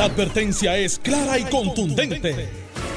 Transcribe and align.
La 0.00 0.06
advertencia 0.06 0.78
es 0.78 0.98
clara 0.98 1.38
y 1.38 1.44
contundente. 1.44 2.48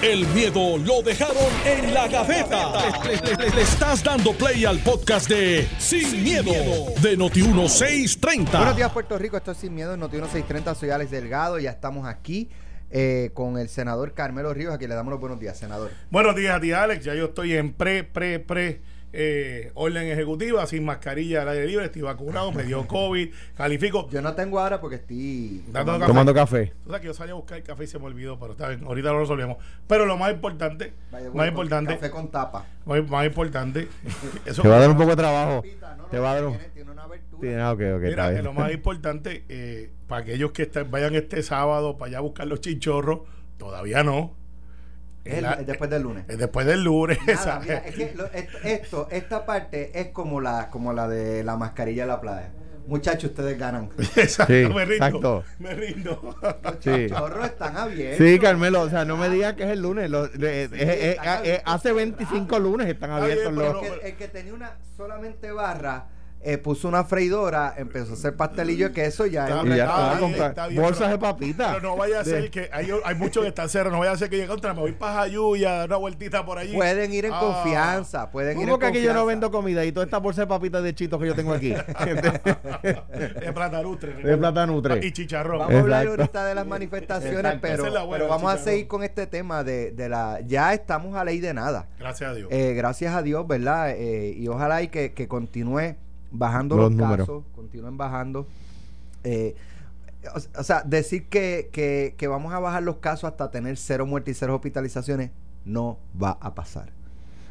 El 0.01 0.25
miedo 0.27 0.77
lo 0.77 1.01
dejaron 1.01 1.35
en 1.65 1.93
la 1.93 2.07
gaveta. 2.07 2.71
Le, 3.03 3.17
le- 3.17 3.35
le- 3.43 3.55
le 3.57 3.61
estás 3.61 4.01
dando 4.01 4.31
play 4.31 4.63
al 4.63 4.79
podcast 4.79 5.27
de 5.27 5.67
Sin, 5.79 6.23
miedo, 6.23 6.53
de 7.01 7.17
Noti1630. 7.17 8.51
Buenos 8.57 8.77
días, 8.77 8.89
Puerto 8.93 9.17
Rico. 9.17 9.35
Esto 9.35 9.51
es 9.51 9.57
Sin 9.57 9.75
Miedo 9.75 9.93
en 9.95 9.99
Noti 9.99 10.15
1630. 10.15 10.75
Soy 10.75 10.91
Alex 10.91 11.11
Delgado. 11.11 11.59
Ya 11.59 11.71
estamos 11.71 12.07
aquí 12.07 12.49
eh, 12.89 13.31
con 13.33 13.57
el 13.57 13.67
senador 13.67 14.13
Carmelo 14.13 14.53
Ríos. 14.53 14.73
Aquí 14.73 14.87
le 14.87 14.95
damos 14.95 15.11
los 15.11 15.19
buenos 15.19 15.41
días, 15.41 15.57
senador. 15.57 15.91
Buenos 16.09 16.37
días 16.37 16.55
a 16.55 16.61
ti, 16.61 16.71
Alex. 16.71 17.03
Ya 17.03 17.15
yo 17.15 17.25
estoy 17.25 17.51
en 17.57 17.73
pre, 17.73 18.05
pre, 18.05 18.39
pre 18.39 18.81
eh, 19.13 19.71
orden 19.75 20.07
ejecutiva, 20.07 20.65
sin 20.65 20.83
mascarilla 20.83 21.43
al 21.43 21.49
aire 21.49 21.67
libre. 21.67 21.85
Estoy 21.85 22.01
vacunado, 22.01 22.51
me 22.51 22.63
dio 22.63 22.85
COVID, 22.87 23.29
califico. 23.55 24.09
Yo 24.09 24.21
no 24.21 24.33
tengo 24.33 24.59
ahora 24.59 24.81
porque 24.81 24.95
estoy 24.97 25.63
tomando- 25.71 25.93
café. 25.99 26.07
Tomando 26.07 26.33
café. 26.33 26.73
Tú 26.83 26.89
sabes 26.89 27.01
que 27.01 27.07
yo 27.07 27.13
salí 27.13 27.31
a 27.31 27.35
buscar 27.35 27.57
el 27.59 27.63
café 27.63 27.83
y 27.83 27.87
se 27.87 27.99
me 27.99 28.05
olvidó, 28.05 28.39
pero 28.39 28.53
está 28.53 28.67
bien, 28.69 28.83
ahorita 28.83 29.11
lo 29.11 29.19
resolvemos. 29.19 29.57
Pero 29.87 30.05
lo 30.05 30.17
más 30.17 30.31
importante, 30.33 30.93
Vaya, 31.11 31.29
bueno, 31.29 31.33
más 31.35 31.45
con 31.45 31.47
importante, 31.49 31.93
Café 31.95 32.09
con 32.11 32.31
tapa. 32.31 32.65
más, 32.85 33.07
más 33.09 33.25
importante, 33.25 33.87
eso 34.45 34.61
Te 34.63 34.67
va 34.67 34.77
a 34.77 34.79
dar 34.79 34.89
un 34.89 34.97
poco 34.97 35.11
de 35.11 35.15
trabajo. 35.15 35.61
Pita, 35.61 35.95
no, 35.95 36.03
no, 36.03 36.09
Te 36.09 36.19
va 36.19 36.31
a 36.31 36.35
dar 36.35 36.45
un... 36.45 36.53
tiene, 36.57 36.69
tiene 36.73 36.91
una 36.91 37.03
ah, 37.03 37.75
Mira, 37.77 38.29
está 38.29 38.35
que 38.35 38.41
lo 38.41 38.53
más 38.53 38.71
importante, 38.71 39.43
eh, 39.49 39.91
para 40.07 40.21
aquellos 40.21 40.51
que 40.51 40.63
estén- 40.71 40.89
vayan 40.89 41.13
este 41.15 41.43
sábado 41.43 41.97
para 41.97 42.09
allá 42.09 42.17
a 42.19 42.21
buscar 42.21 42.47
los 42.47 42.61
chinchorros, 42.61 43.21
todavía 43.57 44.03
no. 44.03 44.33
Es, 45.25 45.33
el- 45.35 45.43
la- 45.43 45.53
es 45.53 45.67
después 45.67 45.89
del 45.89 46.01
lunes. 46.03 46.25
es 46.27 46.37
después 46.37 46.65
del 46.65 46.83
lunes. 46.83 47.17
Nada, 47.25 47.37
¿sabes? 47.43 47.67
mira, 47.67 47.77
es 47.85 47.95
que 47.95 48.13
lo- 48.15 48.25
esto, 48.31 48.57
esto- 48.63 49.07
esta 49.11 49.45
parte 49.45 49.91
es 49.99 50.07
como 50.09 50.41
la, 50.41 50.69
como 50.69 50.91
la 50.93 51.07
de 51.07 51.43
la 51.43 51.55
mascarilla 51.57 52.03
de 52.03 52.07
la 52.07 52.21
playa. 52.21 52.49
Muchachos, 52.85 53.29
ustedes 53.29 53.57
ganan. 53.57 53.89
Exacto, 54.17 54.53
Sí, 54.53 54.65
me 54.73 54.83
rindo. 54.83 54.93
exacto. 55.05 55.43
Me 55.59 55.73
rindo. 55.73 56.35
Los 56.63 56.75
Sí. 56.81 57.07
chorros 57.07 57.45
están 57.45 57.77
abiertos. 57.77 58.17
Sí, 58.27 58.37
Carmelo, 58.39 58.81
o 58.81 58.89
sea, 58.89 59.05
no 59.05 59.15
me 59.15 59.29
digas 59.29 59.53
que 59.53 59.63
es 59.63 59.69
el 59.69 59.81
lunes. 59.81 60.09
lo- 60.09 60.25
eh, 60.25 60.29
eh, 60.73 61.15
está 61.17 61.45
eh, 61.45 61.61
hace 61.65 61.93
25 61.93 62.59
lunes 62.59 62.87
están 62.87 63.11
abiertos 63.11 63.53
los... 63.53 63.73
no- 63.75 63.81
El 63.81 63.99
que, 64.01 64.07
el 64.09 64.15
que 64.17 64.27
tenía 64.27 64.53
una 64.53 64.71
solamente 64.97 65.53
barra 65.53 66.07
eh, 66.43 66.57
puso 66.57 66.87
una 66.87 67.03
freidora, 67.03 67.73
empezó 67.77 68.11
a 68.11 68.13
hacer 68.13 68.35
pastelillo 68.35 68.89
de 68.89 68.93
queso 68.93 69.25
ya. 69.25 69.43
Está 69.47 69.59
es 69.59 69.63
Y 69.63 69.67
una 69.67 69.77
ya 69.77 69.83
está 69.85 69.95
está, 69.95 70.07
bien, 70.09 70.19
comprar 70.19 70.49
está 70.49 70.67
bien, 70.67 70.81
bolsas 70.81 70.99
pero- 70.99 71.11
de 71.11 71.17
papitas. 71.19 71.75
Pero 71.75 71.89
no 71.89 71.95
vaya 71.95 72.19
a 72.19 72.23
ser 72.25 72.51
que 72.51 72.69
hay, 72.71 72.89
hay 73.03 73.15
muchos 73.15 73.43
que 73.43 73.49
están 73.49 73.69
cerrados, 73.69 73.93
no 73.93 73.99
vaya 73.99 74.11
a 74.11 74.17
ser 74.17 74.29
que 74.29 74.35
llegue 74.37 74.47
contra, 74.49 74.73
me 74.73 74.81
voy 74.81 74.91
para 74.91 75.13
Jayuya, 75.21 75.71
dar 75.71 75.87
una 75.87 75.97
vueltita 75.97 76.45
por 76.45 76.57
allí. 76.57 76.73
Pueden 76.75 77.13
ir 77.13 77.25
en 77.25 77.33
Ah. 77.33 77.39
confianza, 77.39 78.29
pueden 78.31 78.59
ir 78.59 78.65
¿Cómo 78.65 78.75
en 78.75 78.79
que 78.79 78.85
aquí 78.87 79.01
yo 79.01 79.13
no 79.13 79.25
vendo 79.25 79.49
comida 79.51 79.83
y 79.85 79.91
toda 79.91 80.05
esta 80.05 80.17
bolsa 80.19 80.41
de 80.41 80.47
papitas 80.47 80.83
de 80.83 80.93
chitos 80.93 81.19
que 81.19 81.27
yo 81.27 81.35
tengo 81.35 81.53
aquí? 81.53 81.73
De 82.83 83.51
platanutre. 83.53 84.13
De 84.13 84.37
platanutre. 84.37 85.05
Y 85.05 85.11
chicharrón. 85.11 85.59
Vamos 85.59 85.75
a 85.75 85.79
hablar 85.79 86.07
ahorita 86.07 86.45
de 86.45 86.55
las 86.55 86.65
manifestaciones, 86.65 87.37
Exacto. 87.37 87.59
pero, 87.61 87.73
Esa 87.75 87.87
es 87.87 87.93
la 87.93 88.03
buena, 88.03 88.23
pero 88.25 88.29
vamos 88.35 88.53
a 88.53 88.57
seguir 88.57 88.87
con 88.87 89.03
este 89.03 89.27
tema 89.27 89.63
de, 89.63 89.91
de 89.91 90.09
la... 90.09 90.39
Ya 90.45 90.73
estamos 90.73 91.15
a 91.15 91.23
ley 91.23 91.39
de 91.39 91.53
nada. 91.53 91.87
Gracias 91.99 92.31
a 92.31 92.33
Dios. 92.33 92.49
Eh, 92.51 92.73
gracias 92.75 93.13
a 93.15 93.21
Dios, 93.21 93.47
¿verdad? 93.47 93.91
Eh, 93.91 94.33
y 94.37 94.47
ojalá 94.47 94.81
y 94.81 94.87
que, 94.89 95.13
que 95.13 95.27
continúe 95.27 95.95
bajando 96.33 96.75
Los 96.75 96.91
los, 96.91 96.99
números. 96.99 97.27
casos, 97.27 97.43
continúen 97.55 97.95
bajando. 97.95 98.45
Eh, 99.23 99.55
o, 100.35 100.59
o 100.59 100.63
sea, 100.63 100.81
decir 100.83 101.27
que, 101.29 101.69
que, 101.71 102.15
que 102.17 102.27
vamos 102.27 102.53
a 102.53 102.59
bajar 102.59 102.83
los 102.83 102.97
casos 102.97 103.25
hasta 103.29 103.49
tener 103.51 103.77
cero 103.77 104.05
muertes 104.05 104.35
y 104.35 104.39
cero 104.39 104.55
hospitalizaciones 104.55 105.31
no 105.63 105.97
va 106.21 106.37
a 106.41 106.53
pasar. 106.55 106.91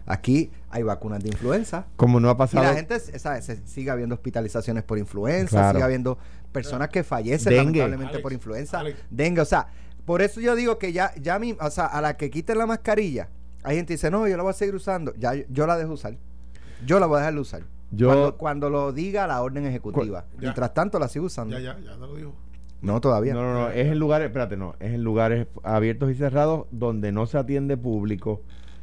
Aquí 0.04 0.50
hay 0.70 0.82
vacunas 0.82 1.22
de 1.22 1.28
influenza. 1.28 1.86
Como 1.96 2.18
no 2.18 2.28
ha 2.28 2.32
Y 2.32 2.36
pasado... 2.36 2.64
la 2.64 2.74
gente, 2.74 2.98
¿sabes? 3.18 3.44
Se 3.44 3.64
sigue 3.66 3.90
habiendo 3.90 4.14
hospitalizaciones 4.16 4.82
por 4.82 4.98
influenza, 4.98 5.50
Claro. 5.58 5.72
sigue 5.78 5.84
habiendo 5.84 6.18
personas 6.50 6.88
que 6.88 7.04
fallecen 7.04 7.50
Dengue. 7.52 7.78
lamentablemente 7.78 8.10
Alex, 8.14 8.22
por 8.22 8.32
influenza, 8.32 8.80
Alex. 8.80 8.98
dengue, 9.10 9.40
o 9.40 9.44
sea, 9.44 9.68
por 10.04 10.20
eso 10.20 10.40
yo 10.40 10.56
digo 10.56 10.76
que 10.78 10.92
ya, 10.92 11.14
ya 11.20 11.38
mi, 11.38 11.56
o 11.58 11.70
sea, 11.70 11.86
a 11.86 12.00
la 12.00 12.16
que 12.16 12.30
quiten 12.30 12.58
la 12.58 12.66
mascarilla, 12.66 13.28
hay 13.62 13.76
gente 13.76 13.88
que 13.92 13.94
dice, 13.94 14.10
no, 14.10 14.26
yo 14.26 14.36
la 14.36 14.42
voy 14.42 14.50
a 14.50 14.54
seguir 14.54 14.74
usando, 14.74 15.14
ya 15.14 15.34
yo, 15.34 15.44
yo 15.48 15.66
la 15.68 15.76
dejo 15.78 15.92
usar, 15.92 16.16
yo 16.84 16.98
la 16.98 17.06
voy 17.06 17.16
a 17.16 17.20
dejar 17.20 17.34
de 17.34 17.40
usar, 17.40 17.62
Yo- 17.92 18.08
cuando, 18.08 18.36
cuando 18.36 18.70
lo 18.70 18.92
diga 18.92 19.26
la 19.26 19.42
orden 19.42 19.66
ejecutiva, 19.66 20.24
Ya. 20.34 20.40
mientras 20.40 20.74
tanto 20.74 20.98
la 20.98 21.08
sigo 21.08 21.26
usando, 21.26 21.58
Ya, 21.58 21.74
ya, 21.74 21.80
ya 21.80 21.92
te 21.94 21.98
lo 22.00 22.14
digo. 22.16 22.32
no 22.80 23.00
todavía, 23.00 23.34
No, 23.34 23.42
no, 23.42 23.52
no, 23.54 23.68
es 23.70 23.86
en 23.86 23.98
lugares, 23.98 24.26
espérate, 24.26 24.56
no, 24.56 24.74
es 24.80 24.92
en 24.94 25.04
lugares 25.04 25.46
abiertos 25.62 26.10
y 26.10 26.14
cerrados 26.14 26.66
donde 26.70 27.12
no 27.12 27.26
se 27.26 27.38
atiende 27.38 27.76
público 27.76 28.40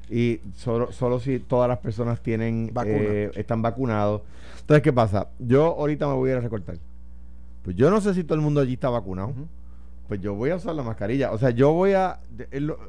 y 0.10 0.40
solo, 0.56 0.92
solo 0.92 1.20
si 1.20 1.40
todas 1.40 1.68
las 1.68 1.80
personas 1.80 2.22
tienen 2.22 2.70
Vacuna. 2.74 2.96
eh, 2.98 3.32
están 3.36 3.62
vacunados. 3.62 4.22
Entonces, 4.62 4.84
¿qué 4.84 4.94
pasa? 4.94 5.28
Yo 5.40 5.66
ahorita 5.78 6.08
me 6.08 6.14
voy 6.14 6.30
a 6.30 6.34
ir 6.34 6.38
a 6.38 6.42
recortar. 6.42 6.78
Pues 7.64 7.76
yo 7.76 7.90
no 7.90 8.00
sé 8.02 8.14
si 8.14 8.24
todo 8.24 8.36
el 8.36 8.42
mundo 8.42 8.62
allí 8.62 8.74
está 8.74 8.90
vacunado. 8.90 9.34
Pues 10.08 10.22
yo 10.22 10.34
voy 10.34 10.50
a 10.52 10.56
usar 10.56 10.74
la 10.76 10.82
mascarilla. 10.84 11.32
O 11.32 11.38
sea, 11.38 11.50
yo 11.52 11.74
voy 11.74 11.94
a... 11.94 12.20
de- 12.36 12.48
en 12.52 12.68
lo- 12.68 12.80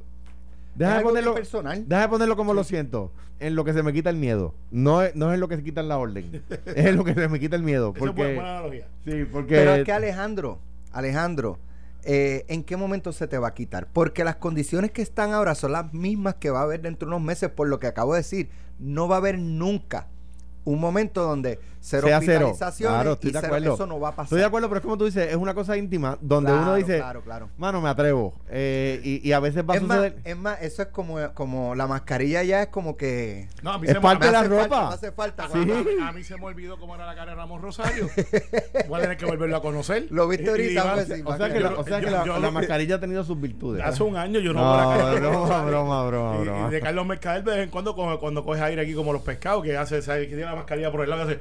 Es 0.81 0.87
Déjame 0.87 0.97
algo 0.99 1.09
ponerlo, 1.11 1.35
personal. 1.35 1.85
déjame 1.87 2.09
ponerlo 2.09 2.37
como 2.37 2.55
lo 2.55 2.65
siento. 2.65 3.13
En 3.39 3.55
lo 3.55 3.65
que 3.65 3.75
se 3.75 3.83
me 3.83 3.93
quita 3.93 4.09
el 4.09 4.17
miedo. 4.17 4.55
No 4.71 5.03
es, 5.03 5.15
no 5.15 5.29
es 5.31 5.35
en 5.35 5.41
lo 5.41 5.49
que 5.49 5.57
se 5.57 5.63
quita 5.63 5.83
la 5.83 5.99
orden. 5.99 6.43
es 6.67 6.87
en 6.87 6.97
lo 6.97 7.05
que 7.05 7.13
se 7.13 7.29
me 7.29 7.39
quita 7.39 7.55
el 7.57 7.63
miedo. 7.63 7.93
Es 7.95 7.99
Porque, 7.99 8.35
buena 8.35 8.53
analogía. 8.59 8.89
sí, 9.05 9.25
porque... 9.31 9.57
Pero 9.57 9.75
es 9.75 9.85
que 9.85 9.93
Alejandro, 9.93 10.59
Alejandro, 10.91 11.59
eh, 12.03 12.47
¿en 12.49 12.65
qué 12.65 12.79
momento 12.79 13.13
se 13.13 13.29
te 13.29 13.37
va 13.37 13.49
a 13.49 13.55
quitar? 13.55 13.89
Porque 13.93 14.25
las 14.25 14.37
condiciones 14.37 14.91
que 14.91 15.03
están 15.03 15.33
ahora 15.35 15.55
son 15.55 15.73
las 15.73 15.93
mismas 15.93 16.37
que 16.37 16.49
va 16.49 16.61
a 16.61 16.63
haber 16.63 16.81
dentro 16.81 17.09
de 17.09 17.15
unos 17.15 17.27
meses, 17.27 17.51
por 17.51 17.69
lo 17.69 17.79
que 17.79 17.87
acabo 17.87 18.15
de 18.15 18.21
decir. 18.21 18.49
No 18.79 19.07
va 19.07 19.17
a 19.17 19.19
haber 19.19 19.39
nunca 19.39 20.09
un 20.71 20.81
momento 20.81 21.23
donde 21.23 21.59
cero 21.83 22.09
sea 22.09 22.21
cero. 22.21 22.55
Claro, 22.79 23.13
estoy 23.13 23.31
y 23.31 23.33
de 23.33 23.39
cero- 23.41 23.55
acuerdo. 23.55 23.75
eso 23.75 23.87
no 23.87 23.99
va 24.01 24.09
a 24.09 24.13
pasar. 24.13 24.25
Estoy 24.27 24.39
de 24.41 24.45
acuerdo, 24.45 24.69
pero 24.69 24.79
es 24.81 24.83
como 24.83 24.99
tú 24.99 25.05
dices, 25.07 25.31
es 25.31 25.37
una 25.37 25.55
cosa 25.55 25.77
íntima 25.79 26.19
donde 26.21 26.51
Claro, 26.51 26.63
uno 26.67 26.75
dice, 26.75 26.99
Claro, 26.99 27.23
claro. 27.23 27.49
mano, 27.57 27.81
me 27.81 27.89
atrevo. 27.89 28.35
Eh, 28.51 29.01
y, 29.03 29.27
y 29.29 29.33
a 29.33 29.41
veces 29.41 29.65
va 29.69 29.75
a 29.75 29.77
Es 29.79 29.83
más, 29.83 29.97
suceder. 29.99 30.19
es 30.25 30.37
más, 30.37 30.61
eso 30.63 30.83
es 30.83 30.89
como, 30.89 31.17
como 31.35 31.75
la 31.75 31.87
mascarilla 31.87 32.43
ya 32.43 32.63
es 32.63 32.69
como 32.69 32.97
que... 32.97 33.49
No, 33.63 33.73
a 33.73 33.79
mí 33.79 33.87
Es 33.87 33.93
se 33.93 33.99
me- 33.99 34.03
parte 34.03 34.25
a 34.25 34.27
de 34.29 34.33
la 34.33 34.43
ropa. 34.45 34.61
falta, 34.69 34.89
me 34.89 34.95
hace 34.95 35.13
falta. 35.13 35.45
a 35.45 35.49
mí- 35.49 36.21
A 36.21 36.25
se 36.25 36.37
me 36.37 36.45
olvidó 36.45 36.79
cómo 36.79 36.95
era 36.97 37.07
la 37.07 37.15
cara 37.15 37.31
de 37.31 37.37
Ramón 37.37 37.63
Rosario. 37.63 38.09
Voy 38.89 38.99
a 38.99 39.03
tener 39.03 39.17
que 39.17 39.25
volverlo 39.27 39.57
a 39.57 39.63
conocer. 39.63 40.07
Lo 40.11 40.29
viste 40.29 40.45
Y- 40.45 40.47
y 40.75 40.77
ahorita, 40.77 40.95
pues, 40.95 41.07
sí, 41.07 41.23
o 41.25 41.37
sea 41.37 41.49
que, 41.49 41.55
yo- 41.61 41.71
la, 41.71 41.79
o 41.79 41.85
sea 41.85 41.99
yo- 42.01 42.05
que 42.07 42.11
la, 42.13 42.25
yo 42.27 42.33
la 42.35 42.39
lo- 42.41 42.53
mascarilla 42.53 42.97
ha 42.97 43.01
tenido 43.01 43.25
sus 43.25 43.41
virtudes. 43.41 43.83
Hace 43.85 44.03
un 44.03 44.17
año 44.17 44.39
yo 44.41 44.53
no, 44.53 44.61
No, 44.63 44.77
la 44.77 44.97
cara 44.99 45.11
de 45.15 45.21
broma, 45.21 45.65
broma, 45.65 46.07
broma, 46.07 46.37
Y- 46.41 46.45
broma. 46.45 46.69
Y 46.69 46.71
de 46.73 46.81
Carlos 46.81 47.07
Mercader 47.07 47.45
de 47.45 47.51
vez 47.57 47.65
en 47.65 47.71
cuando 47.71 47.95
cuando, 47.95 48.45
coge 48.45 48.61
aire 48.61 48.83
aquí 48.83 48.95
como 48.95 49.13
los 49.13 49.23
pescados 49.23 49.63
que 49.65 49.77
hace, 49.77 50.01
que 50.01 50.27
tiene 50.27 50.43
la 50.45 50.55
mascarilla 50.61 50.91
por 50.91 51.03
el 51.03 51.11
lado 51.11 51.23
y 51.23 51.35
hace... 51.35 51.41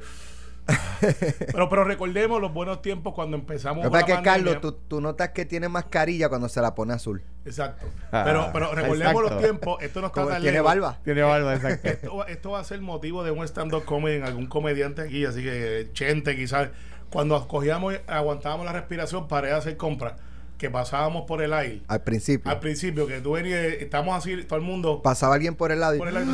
pero, 1.52 1.68
pero 1.68 1.84
recordemos 1.84 2.40
los 2.40 2.52
buenos 2.52 2.82
tiempos 2.82 3.14
cuando 3.14 3.36
empezamos 3.36 3.84
Lo 3.84 3.90
que 3.90 4.22
Carlos, 4.22 4.60
tú, 4.60 4.72
tú 4.72 5.00
notas 5.00 5.30
que 5.30 5.44
tiene 5.44 5.68
mascarilla 5.68 6.28
cuando 6.28 6.48
se 6.48 6.60
la 6.60 6.74
pone 6.74 6.92
azul. 6.92 7.22
Exacto. 7.44 7.86
Ah, 8.12 8.22
Pero, 8.24 8.50
pero 8.52 8.72
recordemos 8.74 9.22
los 9.22 9.38
tiempos, 9.38 9.82
esto 9.82 10.00
no 10.00 10.08
está 10.08 10.20
Como 10.20 10.32
tan 10.32 10.42
tiene 10.42 10.58
lejos. 10.58 10.66
barba. 10.66 10.98
Tiene 11.02 11.22
barba, 11.22 11.54
exacto. 11.54 11.88
Esto, 11.88 12.16
va- 12.16 12.24
esto 12.26 12.50
va 12.52 12.60
a 12.60 12.64
ser 12.64 12.80
motivo 12.80 13.24
de 13.24 13.30
un 13.30 13.42
stand-up 13.44 13.84
comedy 13.84 14.16
en 14.16 14.24
algún 14.24 14.46
comediante 14.46 15.02
aquí, 15.02 15.24
así 15.24 15.42
que 15.42 15.88
Chente 15.92 16.36
quizás. 16.36 16.68
Cuando 17.10 17.48
cogíamos, 17.48 17.94
aguantábamos 18.06 18.66
la 18.66 18.72
respiración 18.72 19.26
para 19.26 19.48
ir 19.48 19.54
a 19.54 19.56
hacer 19.56 19.76
compras, 19.76 20.12
que 20.58 20.70
pasábamos 20.70 21.24
por 21.26 21.42
el 21.42 21.52
aire. 21.52 21.82
Al 21.88 22.02
principio. 22.02 22.48
Al 22.48 22.60
principio, 22.60 23.06
que 23.08 23.20
tú 23.20 23.32
venías, 23.32 23.58
estamos 23.80 24.16
así, 24.16 24.44
todo 24.44 24.58
el 24.60 24.64
mundo 24.64 25.02
Pasaba 25.02 25.34
alguien 25.34 25.56
por 25.56 25.72
el 25.72 25.80
lado 25.80 25.96
y... 25.96 25.98
por 25.98 26.06
el 26.06 26.16
aire, 26.18 26.30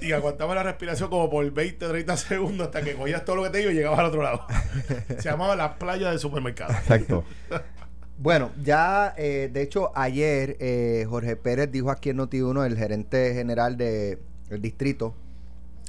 y 0.00 0.12
aguantaba 0.12 0.54
la 0.54 0.62
respiración 0.62 1.10
como 1.10 1.30
por 1.30 1.50
20, 1.50 1.88
30 1.88 2.16
segundos 2.16 2.66
hasta 2.66 2.82
que 2.82 2.94
cogías 2.94 3.24
todo 3.24 3.36
lo 3.36 3.44
que 3.44 3.50
te 3.50 3.58
digo 3.58 3.70
y 3.70 3.74
llegabas 3.74 4.00
al 4.00 4.06
otro 4.06 4.22
lado. 4.22 4.46
Se 5.18 5.28
llamaba 5.28 5.56
la 5.56 5.78
playa 5.78 6.10
del 6.10 6.18
supermercado. 6.18 6.72
Exacto. 6.72 7.24
Bueno, 8.20 8.50
ya, 8.60 9.14
eh, 9.16 9.48
de 9.52 9.62
hecho, 9.62 9.92
ayer 9.94 10.56
eh, 10.58 11.06
Jorge 11.08 11.36
Pérez 11.36 11.70
dijo 11.70 11.88
aquí 11.88 12.10
en 12.10 12.18
Noti1, 12.18 12.66
el 12.66 12.76
gerente 12.76 13.32
general 13.32 13.76
del 13.76 14.18
distrito, 14.60 15.14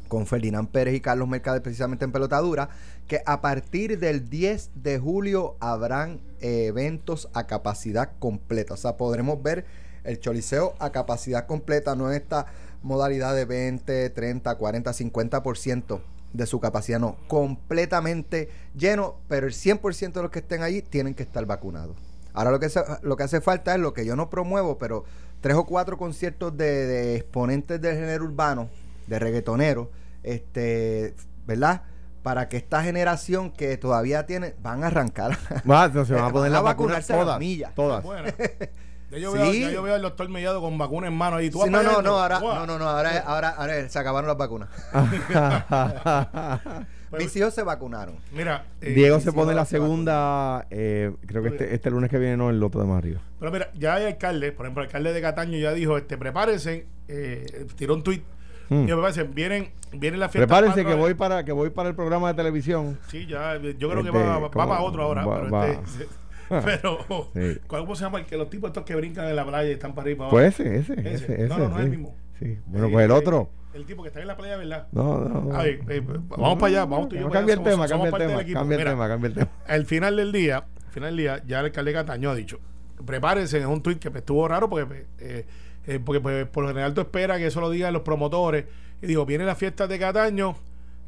con 0.08 0.28
Ferdinand 0.28 0.70
Pérez 0.70 0.94
y 0.94 1.02
Carlos 1.02 1.28
Mercader, 1.28 1.64
precisamente 1.64 2.06
en 2.06 2.12
pelotadura, 2.12 2.70
que 3.08 3.24
a 3.26 3.42
partir 3.42 3.98
del 3.98 4.30
10 4.30 4.70
de 4.76 5.00
julio 5.00 5.58
habrán 5.60 6.20
eh, 6.40 6.66
eventos 6.68 7.30
a 7.34 7.48
capacidad 7.48 8.12
completa. 8.20 8.76
O 8.76 8.78
sea, 8.78 8.96
podremos 8.96 9.42
ver 9.42 9.66
el 10.04 10.20
choliseo 10.20 10.76
a 10.80 10.92
capacidad 10.92 11.46
completa, 11.46 11.96
no 11.96 12.10
en 12.12 12.16
esta 12.18 12.46
modalidad 12.82 13.36
de 13.36 13.46
20, 13.46 14.10
30, 14.10 14.56
40, 14.56 14.92
50% 14.92 16.00
de 16.34 16.46
su 16.46 16.60
capacidad, 16.60 17.00
no, 17.00 17.18
completamente 17.28 18.50
lleno, 18.76 19.16
pero 19.28 19.48
el 19.48 19.54
100% 19.54 20.14
de 20.14 20.22
los 20.22 20.32
que 20.32 20.40
estén 20.40 20.62
allí 20.64 20.82
tienen 20.82 21.14
que 21.16 21.24
estar 21.24 21.46
vacunados. 21.46 21.96
Ahora 22.34 22.52
lo 22.52 22.60
que, 22.60 22.70
se- 22.70 22.84
lo 23.02 23.18
que 23.18 23.24
hace 23.24 23.42
falta 23.42 23.74
es 23.74 23.80
lo 23.82 23.94
que 23.94 24.06
yo 24.06 24.16
no 24.16 24.30
promuevo, 24.30 24.78
pero 24.78 25.04
tres 25.42 25.56
o 25.56 25.66
cuatro 25.66 25.98
conciertos 25.98 26.56
de, 26.56 26.86
de 26.86 27.16
exponentes 27.16 27.82
del 27.82 27.96
género 27.96 28.26
urbano, 28.26 28.70
de 29.08 29.18
reggaetoneros, 29.20 29.88
este, 30.24 31.16
¿verdad? 31.48 31.82
Para 32.22 32.48
que 32.50 32.58
esta 32.58 32.84
generación 32.84 33.52
que 33.52 33.78
todavía 33.78 34.26
tiene, 34.28 34.54
van 34.62 34.84
a 34.84 34.88
arrancar. 34.88 35.38
Va, 35.70 35.86
entonces 35.86 36.10
se 36.10 36.14
van 36.22 36.30
a 36.30 36.32
poner 36.34 36.52
Van 36.52 36.60
a 36.60 36.62
las 36.62 36.64
vacunas 36.64 37.08
vacunarse 37.08 37.14
a 37.14 37.16
las 37.16 37.26
todas. 37.26 37.40
millas. 37.40 37.74
Todas. 37.76 38.06
Ya 39.12 39.18
yo, 39.18 39.32
Sí. 39.32 39.38
veo, 39.38 39.54
ya 39.54 39.70
yo 39.72 39.82
veo 39.84 39.96
al 39.96 40.02
doctor 40.02 40.30
Mellado 40.30 40.62
con 40.62 40.78
vacuna 40.78 41.08
en 41.08 41.14
mano 41.16 41.38
ahí. 41.38 41.50
¿Tú 41.50 41.62
Sí, 41.64 41.70
no, 41.70 41.82
no, 41.84 42.02
no, 42.02 42.20
ahora, 42.20 42.40
no, 42.40 42.66
no, 42.68 42.78
no, 42.80 42.88
ahora, 42.88 43.20
ahora, 43.26 43.50
ahora 43.50 43.90
se 43.90 43.98
acabaron 44.00 44.28
las 44.28 44.38
vacunas. 44.38 44.70
Pues- 47.10 47.24
Mis 47.24 47.36
hijos 47.38 47.56
se 47.56 47.64
vacunaron. 47.64 48.18
Mira, 48.32 48.66
eh, 48.82 48.92
Diego 48.92 49.20
se 49.20 49.32
pone 49.34 49.56
la 49.56 49.66
segunda, 49.66 50.68
eh, 50.70 51.12
creo 51.26 51.42
que 51.42 51.50
este, 51.50 51.74
este 51.74 51.90
lunes 51.90 52.08
que 52.12 52.20
viene, 52.20 52.38
no, 52.38 52.52
el 52.52 52.62
otro 52.62 52.82
de 52.82 52.86
más 52.88 53.00
arriba. 53.00 53.20
Pero 53.40 53.52
mira, 53.52 53.72
ya 53.74 53.96
hay 53.96 54.06
alcaldes, 54.06 54.52
por 54.52 54.68
ejemplo, 54.68 54.84
el 54.84 54.90
alcalde 54.90 55.12
de 55.14 55.20
Cataño 55.20 55.58
ya 55.58 55.74
dijo, 55.74 55.98
este, 55.98 56.20
prepárense, 56.20 56.86
eh, 57.08 57.66
tiró 57.76 57.96
un 57.96 58.04
tuit, 58.04 58.24
Hmm. 58.70 58.84
y 58.84 58.86
prepárense, 58.86 59.24
vienen, 59.24 59.72
vienen 59.92 60.20
las 60.20 60.32
fiestas 60.32 60.48
Prepárense 60.48 60.86
que 60.86 60.94
voy 60.94 61.16
para 61.16 61.44
que 61.44 61.52
voy 61.52 61.72
para 61.72 61.90
el 61.90 61.96
programa 61.96 62.28
de 62.28 62.36
televisión. 62.36 63.00
Sí, 63.10 63.26
ya, 63.26 63.56
yo 63.58 63.90
creo 63.90 64.04
que 64.04 64.10
Este, 64.10 64.24
va, 64.24 64.38
va 64.38 64.52
para 64.52 64.82
otro 64.82 65.02
ahora, 65.02 65.26
Va- 65.26 65.40
pero, 65.42 65.52
va. 65.52 65.68
este, 65.68 66.08
pero 66.66 67.00
Sí. 67.34 67.60
¿cómo 67.68 67.96
se 67.96 68.04
llama? 68.04 68.20
El 68.20 68.26
que 68.26 68.38
los 68.38 68.50
tipos 68.50 68.70
estos 68.70 68.84
que 68.84 68.96
brincan 68.96 69.28
en 69.28 69.36
la 69.36 69.46
playa 69.46 69.70
y 69.70 69.74
están 69.74 69.94
para 69.94 70.04
arriba. 70.06 70.30
Pues 70.30 70.60
ese, 70.60 70.78
ese, 70.78 70.94
Ese. 70.94 71.14
ese, 71.14 71.34
ese. 71.36 71.48
No, 71.48 71.58
no, 71.58 71.70
no 71.70 71.78
es 71.80 71.84
el 71.86 71.90
mismo. 71.92 72.16
Sí. 72.40 72.58
Bueno, 72.68 72.88
Eh, 72.88 72.92
pues 72.92 73.06
el 73.06 73.12
otro. 73.12 73.50
El 73.74 73.86
tipo 73.86 74.02
que 74.02 74.08
está 74.10 74.20
en 74.20 74.28
la 74.28 74.36
playa, 74.36 74.58
¿verdad? 74.58 74.88
No, 74.92 75.20
no, 75.20 75.42
no. 75.42 75.56
Ay, 75.56 75.80
eh, 75.88 76.02
vamos 76.02 76.56
para 76.56 76.68
allá, 76.68 76.86
vamos 76.86 77.10
tú 77.10 77.16
y 77.16 77.20
yo. 77.20 77.30
Cambia 77.30 77.54
el 77.54 77.62
tema, 77.64 77.88
cambia 77.88 78.08
el 78.10 78.14
tema, 78.18 78.44
cambia 78.54 78.78
el 78.78 78.84
tema, 78.84 79.08
cambia 79.08 79.28
el 79.28 79.34
tema. 79.36 79.50
al 79.68 79.86
final 79.86 80.16
del 80.16 80.32
día, 80.32 80.58
al 80.58 80.92
final 80.92 81.10
del 81.10 81.18
día, 81.18 81.44
ya 81.46 81.60
el 81.60 81.66
alcalde 81.68 81.94
Cataño 81.94 82.32
ha 82.32 82.36
dicho, 82.36 82.60
prepárense, 83.06 83.60
es 83.60 83.66
un 83.66 83.84
tuit 83.84 84.00
que 84.00 84.10
pues, 84.10 84.22
estuvo 84.22 84.48
raro 84.48 84.70
porque, 84.70 85.06
eh, 85.20 85.46
eh, 85.86 86.00
porque 86.04 86.20
pues, 86.20 86.48
por 86.48 86.64
lo 86.64 86.70
general 86.70 86.94
tú 86.96 87.02
esperas 87.02 87.38
que 87.38 87.46
eso 87.48 87.62
lo 87.62 87.70
digan 87.70 87.94
los 87.94 88.02
promotores. 88.02 88.66
Y 89.02 89.08
digo, 89.08 89.26
vienen 89.26 89.46
las 89.48 89.58
fiestas 89.58 89.88
de 89.88 90.00
Cataño, 90.00 90.56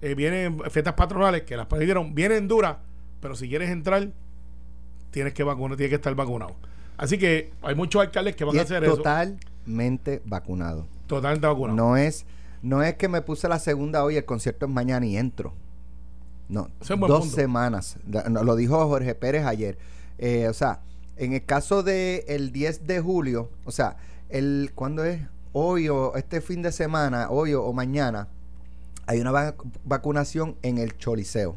eh, 0.02 0.14
vienen 0.14 0.60
fiestas 0.70 0.94
patronales, 0.94 1.42
que 1.42 1.58
las 1.58 1.66
prohibieron, 1.66 2.14
vienen 2.14 2.48
duras, 2.48 2.78
pero 3.20 3.36
si 3.36 3.50
quieres 3.50 3.70
entrar, 3.72 4.08
tienes 5.12 5.34
que 5.34 5.44
vacunar, 5.44 5.78
tienes 5.78 5.90
que 5.92 5.96
estar 5.96 6.14
vacunado. 6.16 6.56
Así 6.98 7.18
que 7.18 7.52
hay 7.62 7.76
muchos 7.76 8.02
alcaldes 8.02 8.36
que 8.36 8.44
van 8.44 8.56
Y 8.56 8.60
a 8.60 8.62
hacer 8.64 8.84
eso. 8.84 8.98
totalmente 8.98 10.22
vacunado. 10.26 10.86
Totalmente 11.08 11.48
vacunados. 11.48 11.76
No 11.78 11.98
es, 11.98 12.26
no 12.62 12.84
es 12.84 12.96
que 12.96 13.08
me 13.08 13.22
puse 13.22 13.48
la 13.48 13.60
segunda 13.60 14.04
hoy, 14.04 14.18
el 14.18 14.26
concierto 14.26 14.66
es 14.66 14.72
mañana 14.72 15.06
y 15.06 15.18
entro. 15.18 15.54
No, 16.50 16.68
es 16.82 16.88
dos 16.88 16.98
punto. 17.00 17.24
semanas. 17.26 17.98
Lo 18.30 18.56
dijo 18.56 18.88
Jorge 18.88 19.16
Pérez 19.16 19.46
ayer. 19.46 19.78
Eh, 20.18 20.48
o 20.50 20.54
sea, 20.54 20.82
en 21.18 21.34
el 21.34 21.46
caso 21.46 21.82
de 21.82 22.26
el 22.28 22.52
10 22.52 22.86
de 22.88 23.00
julio, 23.00 23.50
o 23.66 23.72
sea, 23.72 23.96
el 24.30 24.72
¿cuándo 24.76 25.04
es? 25.06 25.22
Hoy 25.54 25.90
o 25.90 26.14
este 26.16 26.42
fin 26.42 26.62
de 26.62 26.72
semana, 26.72 27.30
hoy 27.30 27.54
o, 27.54 27.64
o 27.64 27.74
mañana, 27.74 28.28
hay 29.08 29.20
una 29.22 29.32
vac- 29.32 29.56
vacunación 29.86 30.56
en 30.62 30.78
el 30.78 30.98
Choliseo. 30.98 31.56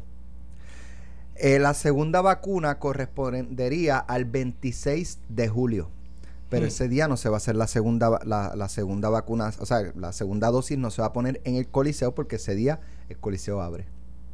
Eh, 1.35 1.59
la 1.59 1.73
segunda 1.73 2.21
vacuna 2.21 2.79
correspondería 2.79 3.97
al 3.97 4.25
26 4.25 5.19
de 5.29 5.47
julio. 5.47 5.89
Pero 6.49 6.65
Mm. 6.65 6.67
ese 6.67 6.87
día 6.87 7.07
no 7.07 7.17
se 7.17 7.27
va 7.29 7.35
a 7.35 7.37
hacer 7.37 7.55
la 7.55 7.67
segunda, 7.67 8.19
la, 8.23 8.55
la 8.55 8.69
segunda 8.69 9.09
vacuna, 9.09 9.51
o 9.59 9.65
sea, 9.65 9.91
la 9.95 10.13
segunda 10.13 10.49
dosis 10.51 10.77
no 10.77 10.91
se 10.91 11.01
va 11.01 11.07
a 11.09 11.13
poner 11.13 11.41
en 11.43 11.55
el 11.55 11.67
Coliseo 11.67 12.13
porque 12.13 12.35
ese 12.37 12.55
día 12.55 12.79
el 13.09 13.17
Coliseo 13.17 13.61
abre 13.61 13.85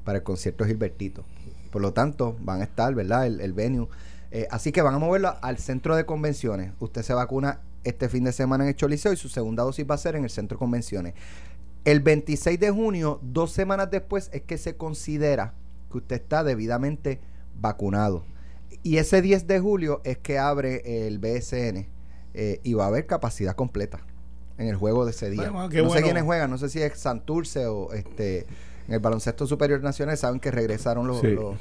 para 0.04 0.18
el 0.20 0.24
concierto 0.24 0.66
Gilbertito. 0.66 1.24
Por 1.72 1.82
lo 1.82 1.94
tanto, 1.94 2.36
van 2.42 2.62
a 2.62 2.66
estar, 2.66 2.94
¿verdad? 2.94 3.26
El, 3.26 3.40
el 3.40 3.54
venue. 3.54 3.88
Eh, 4.32 4.48
así 4.52 4.72
que 4.72 4.82
van 4.82 4.94
a 4.94 5.00
moverlo 5.00 5.36
al 5.42 5.58
centro 5.58 5.96
de 5.96 6.06
convenciones. 6.06 6.72
Usted 6.80 7.02
se 7.02 7.14
vacuna 7.14 7.62
este 7.84 8.10
fin 8.10 8.26
de 8.26 8.34
semana 8.34 8.66
en 8.66 8.70
el 8.70 8.76
Choliseo 8.76 9.14
y 9.14 9.18
su 9.18 9.30
segunda 9.30 9.64
dosis 9.64 9.86
va 9.90 9.96
a 9.96 9.98
ser 9.98 10.16
en 10.16 10.24
el 10.26 10.30
centro 10.30 10.58
de 10.58 10.60
convenciones. 10.60 11.14
El 11.86 12.02
26 12.02 12.60
de 12.60 12.70
junio, 12.72 13.20
dos 13.24 13.52
semanas 13.52 13.90
después, 13.90 14.30
es 14.34 14.42
que 14.44 14.58
se 14.58 14.76
considera 14.76 15.54
que 15.92 15.98
usted 16.00 16.16
está 16.16 16.44
debidamente 16.44 17.20
vacunado. 17.56 18.26
Y 18.84 18.98
ese 18.98 19.22
10 19.22 19.48
de 19.48 19.60
julio 19.60 20.02
es 20.04 20.18
que 20.18 20.40
abre 20.40 21.06
el 21.08 21.20
BSN 21.20 21.88
eh, 22.34 22.60
y 22.64 22.74
va 22.74 22.86
a 22.86 22.88
haber 22.88 23.06
capacidad 23.06 23.56
completa 23.56 24.00
en 24.58 24.68
el 24.68 24.76
juego 24.76 25.06
de 25.06 25.12
ese 25.12 25.30
día. 25.30 25.50
Bueno, 25.52 25.64
no 25.68 25.72
sé 25.72 25.82
bueno. 25.82 26.04
quiénes 26.04 26.24
juegan, 26.24 26.50
no 26.50 26.58
sé 26.58 26.70
si 26.70 26.82
es 26.82 26.98
Santurce 26.98 27.66
o 27.68 27.92
este 27.94 28.46
en 28.88 28.96
el 28.96 29.00
baloncesto 29.00 29.46
superior 29.46 29.82
nacional 29.84 30.18
saben 30.18 30.40
que 30.40 30.50
regresaron 30.52 31.08
los, 31.08 31.20
Sí. 31.22 31.28
los- 31.28 31.56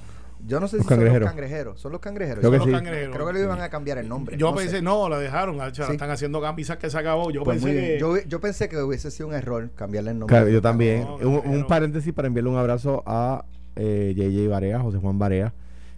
yo 0.47 0.59
no 0.59 0.69
sé 0.69 0.79
Los 0.79 0.85
si 0.87 0.89
son 0.89 0.97
cangrejeros. 0.97 1.21
los 1.21 1.31
cangrejeros, 1.31 1.81
son 1.81 1.93
los 1.93 2.01
cangrejeros. 2.01 2.41
Creo 2.41 2.51
que 2.51 2.57
Son 2.59 2.67
sí. 2.67 2.73
los 2.73 2.81
cangrejeros. 2.81 3.15
Creo 3.15 3.27
que 3.27 3.33
le 3.35 3.41
iban 3.43 3.61
a 3.61 3.69
cambiar 3.69 3.99
el 3.99 4.09
nombre. 4.09 4.39
Yo 4.39 4.51
no 4.51 4.57
sé. 4.57 4.63
pensé, 4.65 4.81
no, 4.83 5.07
la 5.11 5.19
dejaron, 5.19 5.57
hecho, 5.57 5.83
la 5.83 5.89
Sí. 5.89 5.93
están 5.93 6.11
haciendo 6.11 6.41
camisas 6.41 6.79
que 6.79 6.89
se 6.89 6.97
acabó. 6.99 7.31
Yo 7.31 7.43
Pues 7.45 7.57
pensé 7.61 7.67
muy 7.69 7.77
bien. 7.77 7.93
que. 7.95 8.01
Yo, 8.01 8.17
yo 8.27 8.41
pensé 8.41 8.69
que 8.71 8.79
hubiese 8.79 9.11
sido 9.11 9.29
un 9.29 9.35
error 9.35 9.71
cambiarle 9.77 10.13
el 10.13 10.19
nombre. 10.19 10.35
Claro, 10.35 10.49
yo 10.49 10.63
también. 10.63 11.03
No, 11.03 11.17
un, 11.17 11.67
paréntesis 11.67 12.13
para 12.15 12.27
enviarle 12.29 12.49
un 12.51 12.57
abrazo 12.57 13.03
a 13.05 13.45
eh, 13.81 14.13
JJ 14.15 14.49
Barea, 14.49 14.79
José 14.81 14.99
Juan 14.99 15.19
Barea, 15.19 15.53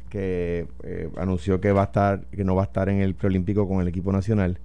que 0.09 0.67
eh, 0.85 1.09
anunció 1.17 1.61
que 1.61 1.73
va 1.73 1.83
a 1.83 1.85
estar, 1.85 2.25
que 2.27 2.45
no 2.45 2.55
va 2.55 2.63
a 2.63 2.67
estar 2.67 2.89
en 2.89 3.01
el 3.01 3.15
preolímpico 3.15 3.67
con 3.67 3.81
el 3.81 3.89
equipo 3.89 4.13
nacional. 4.13 4.59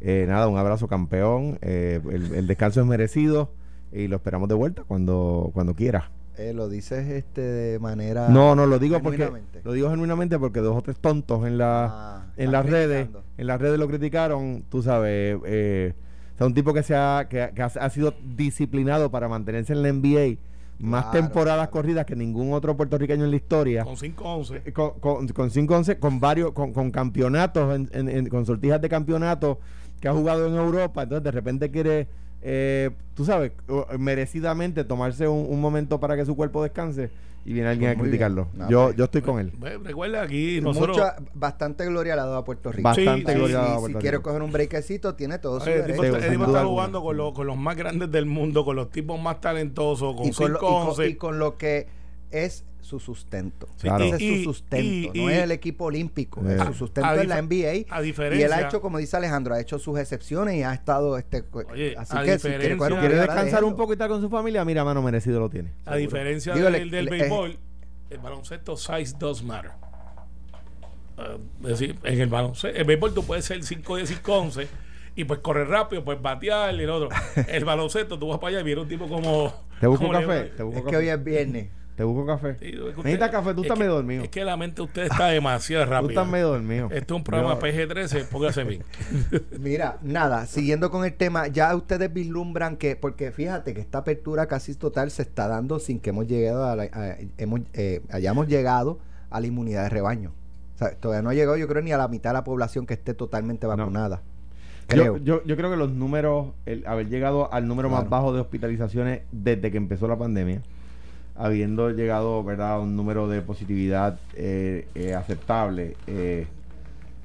Eh, 0.00 0.24
nada, 0.28 0.48
un 0.48 0.58
abrazo 0.58 0.88
campeón. 0.88 1.58
eh, 1.62 2.00
el, 2.10 2.34
el 2.34 2.46
descanso 2.46 2.80
es 2.80 2.86
merecido 2.86 3.50
y 3.92 4.08
lo 4.08 4.16
esperamos 4.16 4.48
de 4.48 4.54
vuelta 4.54 4.84
cuando, 4.84 5.50
cuando 5.54 5.74
quiera. 5.74 6.10
Eh, 6.38 6.54
lo 6.54 6.68
dices 6.70 7.06
este 7.08 7.42
de 7.42 7.78
manera 7.78 8.30
No, 8.30 8.54
no, 8.54 8.64
lo 8.64 8.78
digo 8.78 9.00
porque 9.02 9.30
lo 9.64 9.72
digo 9.74 9.90
genuinamente 9.90 10.38
porque 10.38 10.60
dos 10.60 10.74
o 10.78 10.80
tres 10.80 10.96
tontos 10.98 11.46
en 11.46 11.58
la 11.58 11.84
Ah, 11.90 12.26
en 12.38 12.50
las 12.52 12.64
redes 12.64 13.08
en 13.36 13.46
las 13.46 13.60
redes 13.60 13.78
lo 13.78 13.86
criticaron, 13.86 14.64
tú 14.70 14.82
sabes, 14.82 15.36
eh, 15.44 15.92
o 16.34 16.38
sea, 16.38 16.46
un 16.46 16.54
tipo 16.54 16.72
que 16.72 16.82
se 16.82 16.94
ha, 16.96 17.26
que, 17.28 17.50
que 17.54 17.60
ha, 17.62 17.66
ha 17.66 17.90
sido 17.90 18.14
disciplinado 18.34 19.10
para 19.10 19.28
mantenerse 19.28 19.74
en 19.74 19.82
la 19.82 19.92
NBA 19.92 20.38
más 20.82 21.04
Claro, 21.06 21.18
temporadas 21.26 21.68
claro. 21.68 21.70
corridas 21.70 22.04
que 22.06 22.16
ningún 22.16 22.52
otro 22.52 22.76
puertorriqueño 22.76 23.24
en 23.24 23.30
la 23.30 23.36
historia. 23.36 23.84
Con 23.84 23.96
5-11. 23.96 24.62
Eh, 24.66 24.72
Con, 24.72 24.98
con, 25.00 25.28
con 25.28 25.50
cinco 25.50 25.76
once, 25.76 25.98
con 25.98 26.18
varios, 26.20 26.52
con, 26.52 26.72
con 26.72 26.90
campeonatos, 26.90 27.74
en, 27.74 27.88
en- 27.92 28.08
en- 28.08 28.26
con 28.28 28.44
sortijas 28.44 28.80
de 28.80 28.88
campeonato 28.88 29.60
que 30.00 30.08
ha 30.08 30.12
jugado 30.12 30.46
en 30.48 30.54
Europa, 30.56 31.04
entonces 31.04 31.22
de 31.22 31.30
repente 31.30 31.70
quiere, 31.70 32.08
eh, 32.42 32.90
tú 33.14 33.24
sabes, 33.24 33.52
merecidamente 33.98 34.84
tomarse 34.84 35.28
un, 35.28 35.46
un 35.48 35.60
momento 35.60 36.00
para 36.00 36.16
que 36.16 36.24
su 36.24 36.34
cuerpo 36.36 36.62
descanse 36.62 37.10
y 37.44 37.52
viene 37.52 37.68
alguien 37.70 37.90
Pues 37.90 37.98
a 37.98 38.02
criticarlo. 38.02 38.48
No, 38.54 38.70
yo, 38.70 38.84
pues, 38.86 38.96
yo 38.96 39.04
estoy 39.04 39.22
con 39.22 39.40
él. 39.40 39.52
Ve, 39.58 39.76
Recuerda 39.78 40.22
aquí, 40.22 40.60
nosotros. 40.60 40.96
Mucha, 40.96 41.16
bastante 41.34 41.84
gloria 41.86 42.14
le 42.14 42.20
ha 42.22 42.24
dado 42.26 42.36
a 42.36 42.44
Puerto 42.44 42.70
Rico. 42.70 42.84
Bastante 42.88 43.32
sí, 43.32 43.38
gloria 43.38 43.64
Si- 43.64 43.70
a 43.70 43.74
si 43.74 43.80
Puerto 43.80 43.98
quiere 43.98 44.16
Rico. 44.18 44.28
coger 44.30 44.42
un 44.42 44.52
breakcito, 44.52 45.14
tiene 45.16 45.38
todo 45.40 45.58
su 45.58 45.66
Oye, 45.68 45.80
el 45.80 45.86
tipo, 45.86 46.02
derecho. 46.02 46.44
está- 46.44 46.64
jugando 46.64 47.02
con, 47.02 47.16
los- 47.16 47.32
con 47.34 47.46
los 47.48 47.56
más 47.56 47.76
grandes 47.76 48.10
del 48.12 48.26
mundo, 48.26 48.64
con 48.64 48.76
los 48.76 48.90
tipos 48.90 49.20
más 49.20 49.40
talentosos, 49.40 50.14
con 50.14 50.26
y, 50.26 50.32
con 50.32 50.52
lo, 50.52 50.58
y, 50.58 50.60
con, 50.60 50.86
5-11. 50.94 51.08
y 51.10 51.14
con 51.16 51.38
lo 51.40 51.56
que 51.58 51.86
es 52.30 52.64
su 52.98 53.14
sustento. 53.14 53.66
Sí, 53.76 53.82
Claro. 53.88 54.04
Ese 54.04 54.16
es 54.16 54.20
y- 54.22 54.38
su 54.44 54.52
sustento, 54.52 54.84
y- 55.14 55.22
no 55.22 55.30
y- 55.30 55.32
es 55.34 55.38
el 55.42 55.50
equipo 55.50 55.84
olímpico, 55.86 56.40
Eh. 56.46 56.56
es 56.58 56.64
su 56.66 56.74
sustento 56.74 57.08
A 57.08 57.16
es 57.16 57.26
la 57.26 57.38
NBA. 57.38 57.86
a 57.90 58.02
y 58.02 58.04
diferencia- 58.04 58.46
él 58.46 58.52
ha 58.52 58.60
hecho, 58.62 58.80
como 58.80 58.98
dice 58.98 59.16
Alejandro, 59.16 59.54
ha 59.54 59.60
hecho 59.60 59.78
sus 59.78 59.98
excepciones 59.98 60.56
y 60.56 60.62
ha 60.62 60.74
estado 60.74 61.16
este 61.18 61.42
Oye, 61.70 61.94
así 61.96 62.16
a 62.16 62.22
que 62.22 62.38
si 62.38 62.48
quiere 62.48 62.74
un 62.74 62.78
¿Quiere 63.00 63.14
descansar 63.16 63.64
un 63.64 63.76
poco 63.76 63.92
y 63.92 63.94
estar 63.94 64.08
con 64.08 64.20
su 64.20 64.28
familia? 64.28 64.64
Mira, 64.64 64.84
mano, 64.84 65.00
merecido 65.02 65.40
lo 65.40 65.48
tiene. 65.48 65.72
A 65.86 65.96
diferencia 65.96 66.54
Digo, 66.54 66.70
del, 66.70 66.90
le- 66.90 66.96
del 66.96 67.04
le- 67.06 67.10
béisbol, 67.10 67.58
el 68.10 68.18
baloncesto 68.18 68.76
size 68.76 69.14
does 69.18 69.42
matter. 69.42 69.70
Ah, 71.18 71.36
es 71.62 71.68
decir, 71.68 71.98
en 72.04 72.20
el 72.20 72.28
baloncesto, 72.28 72.76
el 72.78 72.84
béisbol 72.84 73.14
tú 73.14 73.24
puedes 73.24 73.44
ser 73.44 73.62
5 73.62 73.96
10 73.96 74.08
5 74.08 74.34
11 74.38 74.66
y 75.14 75.24
pues 75.24 75.40
correr 75.40 75.68
rápido, 75.68 76.02
pues 76.04 76.20
batear 76.20 76.74
y 76.74 76.82
el 76.82 76.90
otro. 76.90 77.08
El 77.48 77.64
baloncesto 77.66 78.18
tú 78.18 78.28
vas 78.28 78.38
para 78.38 78.48
allá 78.48 78.60
y 78.60 78.64
viene 78.64 78.80
un 78.80 78.88
tipo 78.88 79.06
como 79.08 79.52
¿Te 79.78 79.86
busco 79.86 80.06
como 80.06 80.18
café? 80.18 80.44
¿Te 80.56 80.62
busco 80.62 80.78
Es 80.78 80.84
que 80.86 80.90
café? 80.92 80.96
hoy 80.96 81.08
es 81.10 81.24
viernes. 81.24 81.68
¿Te 81.96 82.04
busco 82.04 82.24
café? 82.26 82.56
Sí, 82.58 82.66
es 82.68 82.72
que 82.72 82.80
usted- 82.80 82.96
¿Necesitas 83.04 83.30
café? 83.30 83.52
Tú 83.54 83.60
es 83.60 83.66
estás 83.66 83.78
medio 83.78 83.92
dormido. 83.94 84.22
Es 84.24 84.30
que 84.30 84.44
la 84.44 84.56
mente 84.56 84.76
de 84.76 84.82
usted 84.82 85.02
está 85.02 85.26
demasiado 85.26 85.84
Tú 85.84 85.90
rápida. 85.90 86.10
estás 86.12 86.26
medio 86.28 86.48
dormido. 86.48 86.86
Este 86.86 86.98
es 86.98 87.10
un 87.10 87.22
programa 87.24 87.54
Yo- 87.54 87.60
PG-13, 87.60 88.28
póngase 88.28 88.64
bien. 88.64 88.82
Mira, 89.60 89.98
nada, 90.02 90.46
siguiendo 90.46 90.90
con 90.90 91.04
el 91.04 91.12
tema, 91.12 91.48
ya 91.48 91.74
ustedes 91.76 92.12
vislumbran 92.12 92.76
que, 92.76 92.96
porque 92.96 93.30
fíjate 93.30 93.74
que 93.74 93.80
esta 93.80 93.98
apertura 93.98 94.46
casi 94.46 94.74
total 94.74 95.10
se 95.10 95.22
está 95.22 95.48
dando 95.48 95.78
sin 95.78 96.00
que 96.00 96.10
hemos 96.10 96.26
llegado 96.26 96.64
a 96.66 96.76
la- 96.76 96.84
a- 96.92 97.16
hemos, 97.38 97.60
eh, 97.74 98.00
hayamos 98.10 98.48
llegado 98.48 98.98
a 99.30 99.40
la 99.40 99.46
inmunidad 99.46 99.82
de 99.84 99.88
rebaño. 99.90 100.32
O 100.74 100.78
sea, 100.78 100.92
todavía 100.96 101.22
no 101.22 101.28
ha 101.30 101.34
llegado, 101.34 101.56
yo 101.58 101.68
creo, 101.68 101.82
ni 101.82 101.92
a 101.92 101.98
la 101.98 102.08
mitad 102.08 102.30
de 102.30 102.34
la 102.34 102.44
población 102.44 102.86
que 102.86 102.94
esté 102.94 103.12
totalmente 103.12 103.66
vacunada. 103.66 104.22
Yo, 104.88 104.96
Creo. 105.02 105.16
yo, 105.18 105.44
yo 105.44 105.56
creo 105.56 105.70
que 105.70 105.76
los 105.76 105.90
números, 105.92 106.48
el 106.66 106.86
haber 106.86 107.08
llegado 107.08 107.52
al 107.52 107.68
número 107.68 107.88
más 107.88 108.08
bajo 108.10 108.32
de 108.34 108.40
hospitalizaciones 108.40 109.22
desde 109.30 109.70
que 109.70 109.76
empezó 109.76 110.08
la 110.08 110.18
pandemia, 110.18 110.62
habiendo 111.36 111.90
llegado 111.90 112.42
¿verdad? 112.44 112.74
a 112.74 112.78
un 112.78 112.96
número 112.96 113.28
de 113.28 113.40
positividad 113.42 114.18
eh, 114.34 114.86
eh, 114.94 115.14
aceptable, 115.14 115.96
eh, 116.06 116.46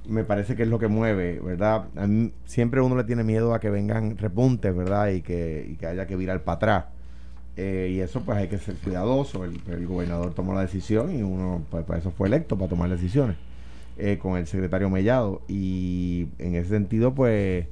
me 0.07 0.23
parece 0.23 0.55
que 0.55 0.63
es 0.63 0.69
lo 0.69 0.79
que 0.79 0.87
mueve, 0.87 1.39
¿verdad? 1.41 1.85
A 1.97 2.07
mí 2.07 2.31
siempre 2.45 2.79
uno 2.79 2.95
le 2.95 3.03
tiene 3.03 3.23
miedo 3.23 3.53
a 3.53 3.59
que 3.59 3.69
vengan 3.69 4.17
repuntes, 4.17 4.73
¿verdad? 4.73 5.09
Y 5.09 5.21
que, 5.21 5.67
y 5.69 5.75
que 5.75 5.87
haya 5.87 6.07
que 6.07 6.15
virar 6.15 6.43
para 6.43 6.55
atrás. 6.55 6.85
Y 7.57 7.99
eso 8.01 8.21
pues 8.21 8.37
hay 8.37 8.47
que 8.47 8.59
ser 8.59 8.75
cuidadoso. 8.75 9.43
El, 9.43 9.87
gobernador 9.87 10.33
tomó 10.35 10.53
la 10.53 10.61
decisión 10.61 11.13
y 11.13 11.23
uno 11.23 11.63
pues, 11.71 11.83
para 11.85 11.99
eso 11.99 12.11
fue 12.11 12.27
electo, 12.27 12.55
para 12.55 12.69
tomar 12.69 12.89
decisiones 12.89 13.35
con 14.19 14.37
el 14.37 14.45
secretario 14.47 14.89
Mellado. 14.89 15.41
Y 15.47 16.27
en 16.37 16.55
ese 16.55 16.69
sentido, 16.69 17.13
pues, 17.15 17.65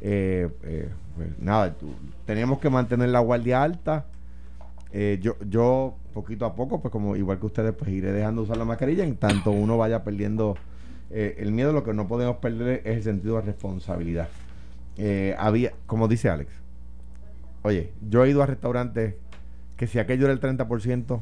pues, 0.00 1.38
nada, 1.40 1.74
tenemos 2.26 2.58
que 2.58 2.68
mantener 2.68 3.08
la 3.10 3.20
guardia 3.20 3.62
alta. 3.62 4.04
Eh, 4.92 5.18
yo, 5.20 5.36
yo, 5.48 5.96
poquito 6.14 6.46
a 6.46 6.54
poco, 6.54 6.80
pues 6.80 6.90
como 6.90 7.14
igual 7.16 7.38
que 7.38 7.46
ustedes, 7.46 7.74
pues 7.74 7.90
iré 7.90 8.12
dejando 8.12 8.42
de 8.42 8.46
usar 8.46 8.56
la 8.56 8.64
mascarilla 8.64 9.04
en 9.04 9.16
tanto 9.16 9.50
uno 9.50 9.76
vaya 9.76 10.02
perdiendo 10.02 10.56
eh, 11.10 11.36
el 11.38 11.52
miedo. 11.52 11.72
Lo 11.72 11.84
que 11.84 11.92
no 11.92 12.08
podemos 12.08 12.36
perder 12.36 12.82
es 12.84 12.96
el 12.96 13.02
sentido 13.02 13.36
de 13.36 13.42
responsabilidad. 13.42 14.28
Eh, 14.96 15.34
había, 15.38 15.72
como 15.86 16.08
dice 16.08 16.28
Alex, 16.28 16.50
oye, 17.62 17.92
yo 18.08 18.24
he 18.24 18.30
ido 18.30 18.42
a 18.42 18.46
restaurantes 18.46 19.14
que 19.76 19.86
si 19.86 19.98
aquello 19.98 20.24
era 20.24 20.32
el 20.32 20.40
30%, 20.40 21.20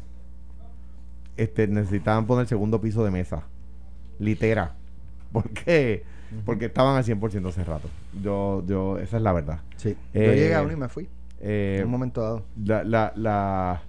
este, 1.37 1.67
necesitaban 1.69 2.27
poner 2.27 2.47
segundo 2.47 2.81
piso 2.81 3.05
de 3.05 3.11
mesa. 3.11 3.43
Litera. 4.19 4.75
¿Por 5.33 5.51
qué? 5.51 6.05
Porque 6.45 6.67
estaban 6.67 6.97
al 6.97 7.05
100% 7.05 7.49
hace 7.49 7.65
rato. 7.65 7.89
Yo, 8.23 8.65
yo, 8.67 8.99
esa 8.99 9.19
es 9.19 9.23
la 9.23 9.33
verdad. 9.33 9.61
Sí. 9.77 9.97
Yo 10.15 10.21
llegué 10.21 10.55
a 10.55 10.63
uno 10.63 10.73
y 10.73 10.77
me 10.77 10.89
fui. 10.89 11.09
Eh, 11.41 11.77
en 11.81 11.85
un 11.87 11.91
momento 11.91 12.23
dado. 12.23 12.43
la, 12.65 12.83
la, 12.85 13.13
la, 13.17 13.83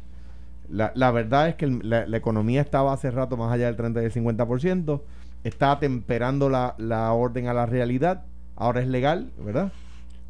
la, 0.69 0.91
la 0.95 1.11
verdad 1.11 1.49
es 1.49 1.55
que 1.55 1.65
el- 1.65 1.87
la, 1.89 2.05
la 2.05 2.17
economía 2.17 2.61
estaba 2.61 2.93
hace 2.93 3.09
rato 3.11 3.37
más 3.37 3.51
allá 3.53 3.67
del 3.67 3.75
30 3.75 4.01
y 4.01 4.05
el 4.05 4.11
50%. 4.13 5.01
Estaba 5.43 5.79
temperando 5.79 6.49
la, 6.49 6.75
la 6.77 7.11
orden 7.13 7.47
a 7.47 7.53
la 7.53 7.65
realidad. 7.65 8.23
Ahora 8.55 8.81
es 8.81 8.87
legal, 8.87 9.31
¿verdad? 9.43 9.71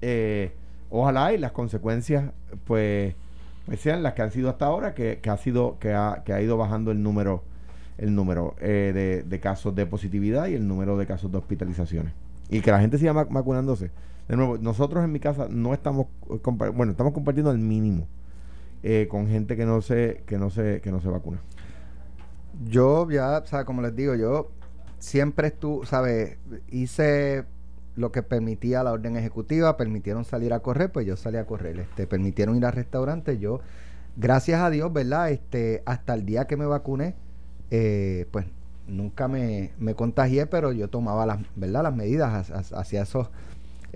Eh, 0.01 0.51
ojalá 0.89 1.33
y 1.33 1.37
las 1.37 1.53
consecuencias, 1.53 2.31
pues, 2.65 3.15
pues 3.65 3.79
sean 3.79 4.03
las 4.03 4.13
que 4.13 4.21
han 4.21 4.31
sido 4.31 4.49
hasta 4.49 4.65
ahora, 4.65 4.93
que, 4.93 5.19
que 5.21 5.29
ha 5.29 5.37
sido, 5.37 5.77
que 5.79 5.93
ha, 5.93 6.21
que 6.25 6.33
ha 6.33 6.41
ido 6.41 6.57
bajando 6.57 6.91
el 6.91 7.01
número, 7.01 7.43
el 7.97 8.13
número 8.13 8.55
eh, 8.59 8.91
de, 8.93 9.23
de 9.23 9.39
casos 9.39 9.73
de 9.75 9.85
positividad 9.85 10.47
y 10.47 10.53
el 10.55 10.67
número 10.67 10.97
de 10.97 11.05
casos 11.07 11.31
de 11.31 11.37
hospitalizaciones. 11.39 12.13
Y 12.49 12.61
que 12.61 12.71
la 12.71 12.79
gente 12.79 12.97
siga 12.97 13.13
vac- 13.13 13.29
vacunándose. 13.31 13.89
De 14.27 14.35
nuevo, 14.35 14.57
nosotros 14.57 15.03
en 15.03 15.11
mi 15.11 15.19
casa 15.19 15.47
no 15.49 15.73
estamos 15.73 16.07
eh, 16.29 16.39
bueno, 16.73 16.91
estamos 16.91 17.13
compartiendo 17.13 17.49
al 17.51 17.59
mínimo 17.59 18.07
eh, 18.83 19.07
con 19.09 19.27
gente 19.27 19.55
que 19.55 19.65
no 19.65 19.81
se, 19.81 20.23
que 20.25 20.37
no 20.37 20.49
se, 20.49 20.81
que 20.81 20.91
no 20.91 20.99
se 21.01 21.07
vacuna. 21.09 21.39
Yo 22.65 23.09
ya, 23.09 23.39
o 23.39 23.45
sea, 23.45 23.65
como 23.65 23.81
les 23.81 23.95
digo, 23.95 24.15
yo 24.15 24.49
siempre 24.99 25.47
estuve, 25.47 25.85
¿sabes? 25.85 26.37
Hice 26.69 27.45
lo 27.95 28.11
que 28.11 28.23
permitía 28.23 28.83
la 28.83 28.91
orden 28.93 29.15
ejecutiva, 29.17 29.77
permitieron 29.77 30.25
salir 30.25 30.53
a 30.53 30.59
correr, 30.59 30.91
pues 30.91 31.05
yo 31.05 31.15
salí 31.17 31.37
a 31.37 31.45
correr. 31.45 31.79
Este, 31.79 32.07
permitieron 32.07 32.55
ir 32.55 32.65
al 32.65 32.73
restaurante, 32.73 33.37
yo, 33.39 33.59
gracias 34.15 34.61
a 34.61 34.69
Dios, 34.69 34.91
¿verdad? 34.91 35.31
Este, 35.31 35.83
hasta 35.85 36.13
el 36.13 36.25
día 36.25 36.45
que 36.45 36.57
me 36.57 36.65
vacuné, 36.65 37.15
eh, 37.71 38.27
pues 38.31 38.45
nunca 38.87 39.27
me, 39.27 39.71
me 39.79 39.93
contagié, 39.95 40.45
pero 40.47 40.71
yo 40.71 40.89
tomaba 40.89 41.25
las, 41.25 41.39
¿verdad? 41.55 41.83
Las 41.83 41.95
medidas 41.95 42.49
ha- 42.51 42.57
ha- 42.57 42.79
hacia 42.81 43.01
esos, 43.03 43.29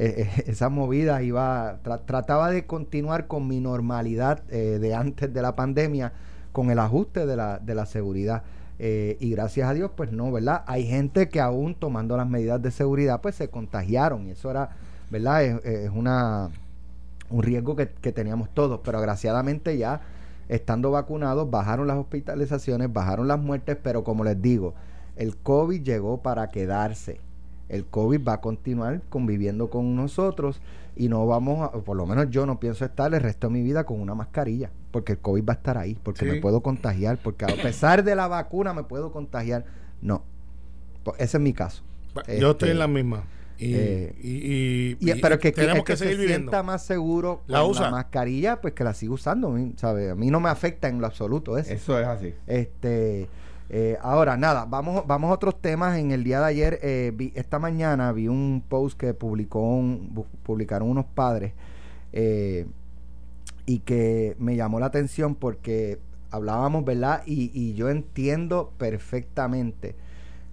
eh, 0.03 0.29
esas 0.47 0.71
movidas, 0.71 1.21
iba, 1.23 1.77
tra- 1.83 2.01
trataba 2.05 2.49
de 2.51 2.65
continuar 2.65 3.27
con 3.27 3.47
mi 3.47 3.59
normalidad 3.59 4.43
eh, 4.49 4.79
de 4.79 4.95
antes 4.95 5.33
de 5.33 5.41
la 5.41 5.55
pandemia, 5.55 6.13
con 6.51 6.71
el 6.71 6.79
ajuste 6.79 7.25
de 7.25 7.35
la, 7.35 7.59
de 7.59 7.75
la 7.75 7.85
seguridad. 7.85 8.43
Eh, 8.79 9.17
y 9.19 9.29
gracias 9.31 9.69
a 9.69 9.73
Dios, 9.73 9.91
pues 9.95 10.11
no, 10.11 10.31
¿verdad? 10.31 10.63
Hay 10.67 10.87
gente 10.87 11.29
que 11.29 11.39
aún 11.39 11.75
tomando 11.75 12.17
las 12.17 12.27
medidas 12.27 12.61
de 12.61 12.71
seguridad, 12.71 13.21
pues 13.21 13.35
se 13.35 13.49
contagiaron. 13.49 14.27
Y 14.27 14.31
eso 14.31 14.49
era, 14.51 14.71
¿verdad? 15.09 15.43
Es, 15.43 15.65
es 15.65 15.89
una 15.93 16.49
un 17.29 17.43
riesgo 17.43 17.75
que, 17.75 17.89
que 17.89 18.11
teníamos 18.11 18.49
todos. 18.53 18.81
Pero 18.83 18.97
agraciadamente 18.97 19.77
ya, 19.77 20.01
estando 20.49 20.91
vacunados, 20.91 21.49
bajaron 21.49 21.87
las 21.87 21.97
hospitalizaciones, 21.97 22.91
bajaron 22.91 23.27
las 23.27 23.39
muertes, 23.39 23.77
pero 23.81 24.03
como 24.03 24.23
les 24.23 24.41
digo, 24.41 24.73
el 25.15 25.37
COVID 25.37 25.81
llegó 25.83 26.21
para 26.21 26.49
quedarse. 26.51 27.19
El 27.71 27.85
COVID 27.85 28.21
va 28.27 28.33
a 28.33 28.41
continuar 28.41 29.01
conviviendo 29.09 29.69
con 29.69 29.95
nosotros 29.95 30.59
y 30.95 31.07
no 31.07 31.25
vamos 31.25 31.61
a, 31.63 31.71
por 31.71 31.95
lo 31.95 32.05
menos 32.05 32.29
yo 32.29 32.45
no 32.45 32.59
pienso 32.59 32.83
estar 32.83 33.13
el 33.13 33.21
resto 33.21 33.47
de 33.47 33.53
mi 33.53 33.63
vida 33.63 33.85
con 33.85 34.01
una 34.01 34.13
mascarilla, 34.13 34.69
porque 34.91 35.13
el 35.13 35.19
COVID 35.19 35.43
va 35.47 35.53
a 35.53 35.55
estar 35.55 35.77
ahí, 35.77 35.97
porque 36.03 36.25
Sí. 36.25 36.31
me 36.31 36.41
puedo 36.41 36.61
contagiar, 36.61 37.17
porque 37.23 37.45
a 37.45 37.55
pesar 37.63 38.03
de 38.03 38.13
la 38.15 38.27
vacuna 38.27 38.73
me 38.73 38.83
puedo 38.83 39.11
contagiar. 39.11 39.63
No, 40.01 40.23
Pues 41.03 41.19
ese 41.19 41.37
es 41.37 41.41
mi 41.43 41.53
caso. 41.53 41.81
Yo 42.27 42.51
estoy 42.51 42.51
Este, 42.51 42.71
en 42.71 42.79
la 42.79 42.87
misma. 42.87 43.23
Y, 43.57 43.73
eh, 43.75 44.15
y, 44.21 44.29
y- 44.29 44.97
Y, 44.99 45.11
y 45.11 45.21
pero 45.21 45.39
que, 45.39 45.51
que, 45.51 45.61
tenemos 45.61 45.77
el 45.79 45.83
que 45.85 45.93
que 45.93 45.97
seguir 45.97 46.15
se 46.15 46.21
viviendo. 46.21 46.51
sienta 46.51 46.63
más 46.63 46.83
seguro 46.83 47.41
La 47.47 47.61
con 47.61 47.71
usa. 47.71 47.83
la 47.85 47.91
mascarilla, 47.91 48.59
pues 48.59 48.73
que 48.73 48.83
la 48.83 48.93
siga 48.93 49.13
usando, 49.13 49.55
¿sabe? 49.77 50.09
A 50.11 50.15
mí 50.15 50.29
no 50.29 50.39
me 50.39 50.49
afecta 50.49 50.89
en 50.89 50.99
lo 50.99 51.05
absoluto 51.07 51.57
eso. 51.57 51.71
Eso 51.71 51.99
es 51.99 52.05
así. 52.07 52.33
Este, 52.47 53.27
eh, 53.73 53.97
ahora, 54.01 54.35
nada, 54.35 54.65
vamos, 54.65 55.07
vamos 55.07 55.31
a 55.31 55.33
otros 55.33 55.61
temas. 55.61 55.97
En 55.97 56.11
el 56.11 56.25
día 56.25 56.41
de 56.41 56.45
ayer, 56.45 56.79
eh, 56.83 57.13
vi- 57.15 57.31
esta 57.35 57.57
mañana, 57.57 58.11
vi 58.11 58.27
un 58.27 58.61
post 58.67 58.99
que 58.99 59.13
publicó 59.13 59.81
publicaron 60.43 60.89
unos 60.89 61.05
padres 61.05 61.53
eh, 62.11 62.65
y 63.65 63.79
que 63.79 64.35
me 64.39 64.57
llamó 64.57 64.81
la 64.81 64.87
atención 64.87 65.35
porque 65.35 65.99
hablábamos, 66.31 66.83
¿verdad? 66.83 67.23
Y, 67.25 67.73
yo 67.73 67.89
entiendo 67.89 68.73
perfectamente 68.77 69.95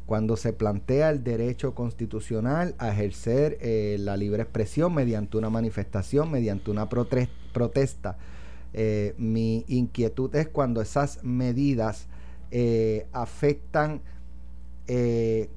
cuando 0.06 0.36
se 0.36 0.52
plantea 0.52 1.10
el 1.10 1.24
derecho 1.24 1.74
constitucional 1.74 2.76
a 2.78 2.90
ejercer 2.90 3.58
eh, 3.60 3.96
la 3.98 4.16
libre 4.16 4.42
expresión 4.44 4.94
mediante 4.94 5.36
una 5.36 5.50
manifestación, 5.50 6.30
mediante 6.30 6.70
una 6.70 6.88
protesta. 6.88 8.16
Mi 9.16 9.64
inquietud 9.66 10.32
es 10.36 10.46
cuando 10.46 10.80
esas 10.80 11.24
medidas 11.24 12.06
eh, 12.50 13.06
afectan 13.12 14.00
eh, 14.86 15.48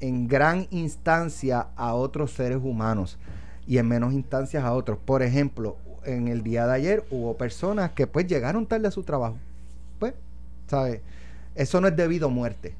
en 0.00 0.28
gran 0.28 0.66
instancia 0.70 1.68
a 1.76 1.94
otros 1.94 2.32
seres 2.32 2.58
humanos 2.62 3.18
y 3.66 3.78
en 3.78 3.88
menos 3.88 4.12
instancias 4.12 4.64
a 4.64 4.72
otros. 4.72 4.98
Por 4.98 5.22
ejemplo, 5.22 5.76
en 6.04 6.28
el 6.28 6.42
día 6.42 6.66
de 6.66 6.74
ayer 6.74 7.04
hubo 7.10 7.36
personas 7.36 7.92
que 7.92 8.06
pues 8.06 8.26
llegaron 8.26 8.66
tarde 8.66 8.88
a 8.88 8.90
su 8.90 9.02
trabajo. 9.02 9.36
Pues, 9.98 10.14
¿sabes? 10.66 11.00
Eso 11.54 11.80
no 11.80 11.88
es 11.88 11.96
debido 11.96 12.28
a 12.28 12.30
muerte. 12.30 12.74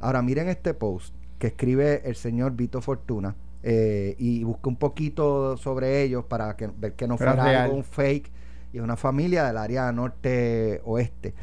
Ahora 0.00 0.22
miren 0.22 0.48
este 0.48 0.74
post 0.74 1.14
que 1.38 1.48
escribe 1.48 2.02
el 2.04 2.16
señor 2.16 2.52
Vito 2.52 2.80
Fortuna 2.80 3.34
eh, 3.62 4.16
y 4.18 4.42
busqué 4.44 4.68
un 4.68 4.76
poquito 4.76 5.56
sobre 5.56 6.02
ellos 6.02 6.24
para 6.24 6.56
que, 6.56 6.68
ver 6.68 6.94
que 6.94 7.06
no 7.06 7.16
Pero 7.16 7.32
fuera 7.32 7.64
algo 7.64 7.76
un 7.76 7.84
fake 7.84 8.30
y 8.72 8.78
es 8.78 8.82
una 8.82 8.96
familia 8.96 9.44
del 9.44 9.56
área 9.56 9.92
norte-oeste. 9.92 11.34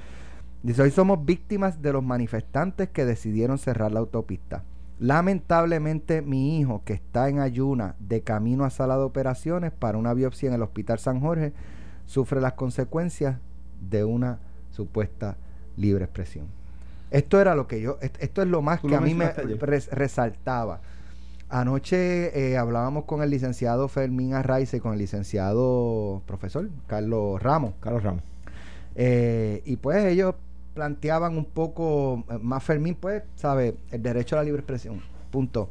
Dice, 0.63 0.81
hoy 0.81 0.91
somos 0.91 1.23
víctimas 1.25 1.81
de 1.81 1.93
los 1.93 2.03
manifestantes 2.03 2.89
que 2.89 3.05
decidieron 3.05 3.57
cerrar 3.57 3.91
la 3.91 3.99
autopista. 3.99 4.63
Lamentablemente 4.99 6.21
mi 6.21 6.59
hijo, 6.59 6.81
que 6.83 6.93
está 6.93 7.29
en 7.29 7.39
ayuna 7.39 7.95
de 7.99 8.21
camino 8.21 8.65
a 8.65 8.69
sala 8.69 8.97
de 8.97 9.03
operaciones 9.03 9.71
para 9.71 9.97
una 9.97 10.13
biopsia 10.13 10.47
en 10.49 10.55
el 10.55 10.61
Hospital 10.61 10.99
San 10.99 11.21
Jorge, 11.21 11.53
sufre 12.05 12.41
las 12.41 12.53
consecuencias 12.53 13.37
de 13.89 14.03
una 14.03 14.39
supuesta 14.71 15.37
libre 15.77 16.03
expresión. 16.03 16.47
Esto 17.11 17.39
era 17.39 17.55
lo 17.55 17.65
que 17.67 17.79
yo, 17.81 17.97
est- 18.01 18.21
esto 18.21 18.41
es 18.41 18.47
lo 18.49 18.61
más 18.61 18.81
que 18.81 18.89
lo 18.89 18.97
a 18.97 19.01
mí 19.01 19.13
me 19.13 19.31
res- 19.31 19.89
resaltaba. 19.91 20.81
Anoche 21.49 22.51
eh, 22.51 22.57
hablábamos 22.57 23.05
con 23.05 23.23
el 23.23 23.29
licenciado 23.29 23.87
Fermín 23.87 24.33
Arraiza 24.33 24.77
y 24.77 24.79
con 24.81 24.91
el 24.93 24.99
licenciado 24.99 26.21
profesor 26.27 26.69
Carlos 26.87 27.41
Ramos. 27.41 27.73
Carlos 27.79 28.03
Ramos. 28.03 28.21
Eh, 28.95 29.63
y 29.65 29.77
pues 29.77 30.05
ellos 30.05 30.35
planteaban 30.79 31.36
un 31.38 31.43
poco, 31.43 32.24
eh, 32.29 32.38
más 32.41 32.63
Fermín, 32.63 32.95
pues, 32.95 33.21
sabe, 33.36 33.75
el 33.91 34.01
derecho 34.01 34.36
a 34.36 34.39
la 34.39 34.45
libre 34.45 34.62
expresión, 34.62 35.01
punto. 35.29 35.69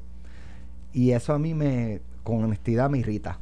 Y 0.92 1.12
eso 1.12 1.32
a 1.32 1.38
mí 1.38 1.54
me, 1.54 2.02
con 2.24 2.44
honestidad, 2.44 2.90
me 2.90 2.98
irrita. 2.98 3.38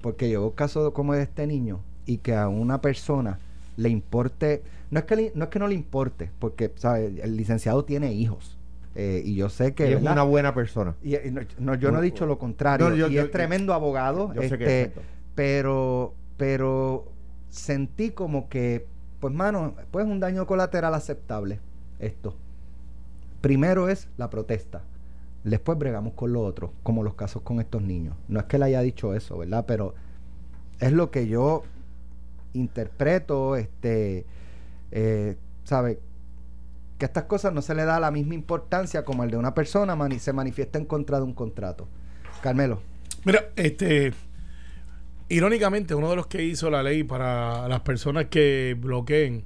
Porque 0.00 0.30
yo 0.30 0.40
veo 0.40 0.54
caso 0.54 0.94
como 0.94 1.12
de 1.12 1.22
este 1.24 1.46
niño 1.46 1.80
y 2.06 2.16
que 2.16 2.34
a 2.34 2.48
una 2.48 2.80
persona 2.80 3.40
le 3.76 3.90
importe, 3.90 4.62
no 4.90 5.00
es 5.00 5.04
que, 5.04 5.16
le- 5.16 5.32
no, 5.34 5.44
es 5.44 5.50
que 5.50 5.58
no 5.58 5.68
le 5.68 5.74
importe, 5.74 6.30
porque, 6.38 6.72
¿sabe? 6.76 7.20
El 7.22 7.36
licenciado 7.36 7.84
tiene 7.84 8.14
hijos. 8.14 8.56
eh, 8.94 9.20
y 9.22 9.34
yo 9.34 9.50
sé 9.50 9.74
que... 9.74 9.84
Y 9.84 9.92
es 9.92 9.94
¿verdad? 9.96 10.12
una 10.14 10.22
buena 10.22 10.54
persona. 10.54 10.96
Y, 11.02 11.14
y 11.14 11.30
no, 11.30 11.42
no, 11.58 11.74
yo 11.74 11.92
no 11.92 11.98
he 11.98 12.02
dicho 12.02 12.24
lo 12.24 12.38
contrario. 12.38 12.88
No, 12.88 12.96
yo- 12.96 13.08
y 13.08 13.12
yo- 13.12 13.22
es 13.24 13.30
tremendo 13.30 13.74
abogado. 13.74 14.32
Yo 14.32 14.40
sé 14.42 14.56
que 14.56 14.64
este, 14.64 14.82
es 14.84 14.90
pero, 15.34 16.14
pero 16.38 17.04
sentí 17.50 18.10
como 18.12 18.48
que, 18.48 18.86
pues, 19.20 19.32
mano, 19.34 19.74
pues 19.90 20.06
un 20.06 20.18
daño 20.20 20.46
colateral 20.46 20.94
aceptable 20.94 21.60
esto. 21.98 22.34
Primero 23.40 23.88
es 23.88 24.08
la 24.16 24.28
protesta. 24.30 24.82
Después 25.44 25.78
bregamos 25.78 26.12
con 26.14 26.32
lo 26.32 26.42
otro, 26.42 26.72
como 26.82 27.02
los 27.02 27.14
casos 27.14 27.42
con 27.42 27.60
estos 27.60 27.82
niños. 27.82 28.14
No 28.28 28.40
es 28.40 28.46
que 28.46 28.58
le 28.58 28.66
haya 28.66 28.80
dicho 28.82 29.14
eso, 29.14 29.38
¿verdad? 29.38 29.64
Pero 29.66 29.94
es 30.80 30.92
lo 30.92 31.10
que 31.10 31.26
yo 31.28 31.62
interpreto, 32.52 33.56
este, 33.56 34.26
eh, 34.90 35.36
¿sabe? 35.64 35.98
Que 36.98 37.06
a 37.06 37.08
estas 37.08 37.24
cosas 37.24 37.54
no 37.54 37.62
se 37.62 37.74
le 37.74 37.84
da 37.84 37.98
la 38.00 38.10
misma 38.10 38.34
importancia 38.34 39.04
como 39.04 39.24
el 39.24 39.30
de 39.30 39.38
una 39.38 39.54
persona 39.54 39.96
mani- 39.96 40.18
se 40.18 40.32
manifiesta 40.34 40.78
en 40.78 40.84
contra 40.84 41.18
de 41.18 41.24
un 41.24 41.32
contrato. 41.32 41.88
Carmelo. 42.42 42.80
Mira, 43.24 43.44
este. 43.56 44.12
Irónicamente, 45.30 45.94
uno 45.94 46.10
de 46.10 46.16
los 46.16 46.26
que 46.26 46.42
hizo 46.44 46.70
la 46.70 46.82
ley 46.82 47.04
para 47.04 47.66
las 47.68 47.80
personas 47.80 48.26
que 48.26 48.76
bloqueen 48.78 49.44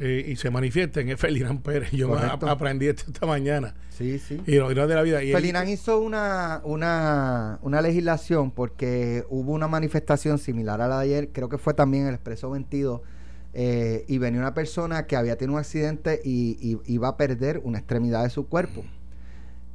eh, 0.00 0.24
y 0.28 0.36
se 0.36 0.50
manifiesten 0.50 1.08
es 1.10 1.20
Ferdinand 1.20 1.60
Pérez. 1.62 1.90
Yo 1.92 2.08
me 2.08 2.16
ap- 2.20 2.42
aprendí 2.44 2.86
esto 2.88 3.04
esta 3.06 3.26
mañana. 3.26 3.74
Sí, 3.90 4.18
sí. 4.18 4.40
Y 4.46 4.54
lo 4.56 4.68
de 4.70 4.94
la 4.94 5.02
vida. 5.02 5.22
Y 5.22 5.32
él- 5.32 5.32
hizo 5.68 6.00
una, 6.00 6.60
una, 6.64 7.58
una 7.62 7.80
legislación 7.82 8.50
porque 8.50 9.24
hubo 9.28 9.52
una 9.52 9.68
manifestación 9.68 10.38
similar 10.38 10.80
a 10.80 10.88
la 10.88 10.98
de 11.00 11.04
ayer, 11.04 11.28
creo 11.32 11.48
que 11.48 11.58
fue 11.58 11.74
también 11.74 12.06
el 12.06 12.14
Expreso 12.14 12.50
22, 12.50 13.02
eh, 13.54 14.04
y 14.08 14.16
venía 14.16 14.40
una 14.40 14.54
persona 14.54 15.06
que 15.06 15.14
había 15.16 15.36
tenido 15.36 15.52
un 15.54 15.60
accidente 15.60 16.20
y, 16.24 16.56
y 16.60 16.78
iba 16.92 17.08
a 17.08 17.16
perder 17.18 17.60
una 17.62 17.78
extremidad 17.78 18.24
de 18.24 18.30
su 18.30 18.48
cuerpo. 18.48 18.82